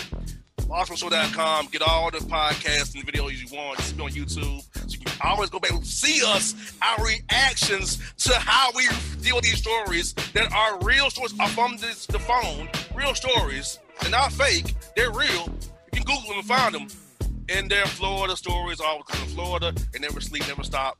AwesomeShow.com. 0.57 1.67
Get 1.67 1.83
all 1.83 2.09
the 2.09 2.17
podcasts 2.17 2.95
and 2.95 3.05
videos 3.05 3.33
you 3.33 3.55
want. 3.55 3.77
Just 3.77 3.95
be 3.95 4.03
on 4.03 4.09
YouTube. 4.09 4.63
So 4.71 4.87
you 4.87 4.99
can 4.99 5.13
always 5.23 5.49
go 5.51 5.59
back 5.59 5.71
and 5.71 5.85
see 5.85 6.23
us, 6.25 6.55
our 6.81 7.05
reactions 7.05 7.99
to 8.23 8.33
how 8.33 8.71
we 8.75 8.87
deal 9.21 9.35
with 9.35 9.43
these 9.43 9.59
stories 9.59 10.13
that 10.33 10.51
are 10.51 10.79
real 10.79 11.09
stories 11.11 11.33
are 11.39 11.49
from 11.49 11.77
this, 11.77 12.07
the 12.07 12.17
phone. 12.19 12.67
Real 12.95 13.13
stories. 13.13 13.79
They're 14.01 14.09
not 14.09 14.31
fake. 14.31 14.73
They're 14.95 15.11
real. 15.11 15.47
You 15.93 16.01
can 16.01 16.03
Google 16.03 16.29
them 16.29 16.39
and 16.39 16.47
find 16.47 16.73
them. 16.73 16.87
And 17.49 17.69
they're 17.69 17.85
Florida 17.85 18.35
stories, 18.35 18.79
all 18.79 19.03
because 19.05 19.21
in 19.21 19.27
Florida 19.29 19.67
and 19.67 20.01
never 20.01 20.19
sleep, 20.21 20.47
never 20.47 20.63
stop. 20.63 20.97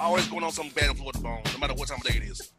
Always 0.00 0.26
going 0.26 0.42
on 0.42 0.50
something 0.50 0.74
bad 0.74 0.90
in 0.90 0.96
Florida 0.96 1.18
phone, 1.18 1.42
no 1.52 1.58
matter 1.58 1.74
what 1.74 1.88
time 1.88 1.98
of 1.98 2.04
day 2.04 2.16
it 2.16 2.24
is. 2.24 2.52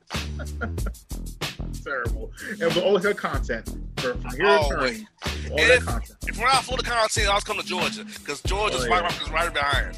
Terrible. 1.84 2.32
And 2.62 2.74
we 2.74 2.82
always 2.82 3.04
have 3.06 3.18
content 3.18 3.68
for 3.98 4.14
from 4.16 4.32
here 4.32 4.46
oh, 4.48 4.70
to 4.70 4.76
Always. 4.76 4.98
turn. 5.00 5.08
All 5.52 5.60
And 5.60 5.70
that 5.70 5.78
if, 5.78 5.86
content. 5.86 6.18
if 6.28 6.38
we're 6.38 6.46
not 6.46 6.64
Florida 6.64 6.90
content, 6.90 7.28
I'll 7.30 7.42
come 7.42 7.58
to 7.58 7.64
Georgia 7.66 8.06
because 8.06 8.42
Georgia's 8.44 8.86
Oh, 8.86 8.90
right, 8.90 9.04
yeah. 9.12 9.22
is 9.24 9.32
right 9.32 9.54
behind. 9.54 9.98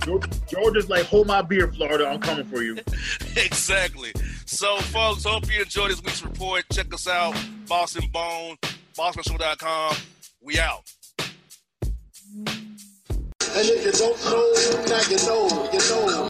George, 0.04 0.24
George 0.48 0.88
like, 0.88 1.04
hold 1.06 1.26
my 1.26 1.40
beer, 1.42 1.68
Florida. 1.72 2.06
I'm 2.08 2.20
coming 2.20 2.44
for 2.44 2.62
you. 2.62 2.78
exactly. 3.36 4.12
So, 4.46 4.76
folks, 4.78 5.24
hope 5.24 5.52
you 5.54 5.62
enjoyed 5.62 5.90
this 5.90 6.02
week's 6.02 6.22
report. 6.24 6.64
Check 6.72 6.92
us 6.92 7.06
out, 7.08 7.34
Boss 7.68 7.96
and 7.96 8.10
Bone, 8.12 8.56
BostonShow.com. 8.96 9.96
We 10.42 10.58
out. 10.58 10.82
And 13.56 13.68
if 13.68 13.84
you 13.86 13.92
don't 13.92 14.24
know, 14.24 14.84
now 14.86 15.00
you 15.08 15.16
know, 15.26 15.70
you 15.72 15.78
know. 15.78 16.28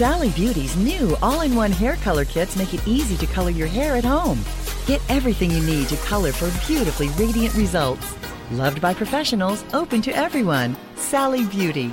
Sally 0.00 0.30
Beauty's 0.30 0.74
new 0.78 1.14
all-in-one 1.20 1.72
hair 1.72 1.96
color 1.96 2.24
kits 2.24 2.56
make 2.56 2.72
it 2.72 2.88
easy 2.88 3.18
to 3.18 3.30
color 3.34 3.50
your 3.50 3.68
hair 3.68 3.96
at 3.96 4.02
home. 4.02 4.40
Get 4.86 5.02
everything 5.10 5.50
you 5.50 5.60
need 5.62 5.88
to 5.88 5.96
color 5.98 6.32
for 6.32 6.48
beautifully 6.66 7.08
radiant 7.22 7.54
results. 7.54 8.16
Loved 8.50 8.80
by 8.80 8.94
professionals, 8.94 9.62
open 9.74 10.00
to 10.00 10.10
everyone. 10.12 10.74
Sally 10.96 11.44
Beauty. 11.44 11.92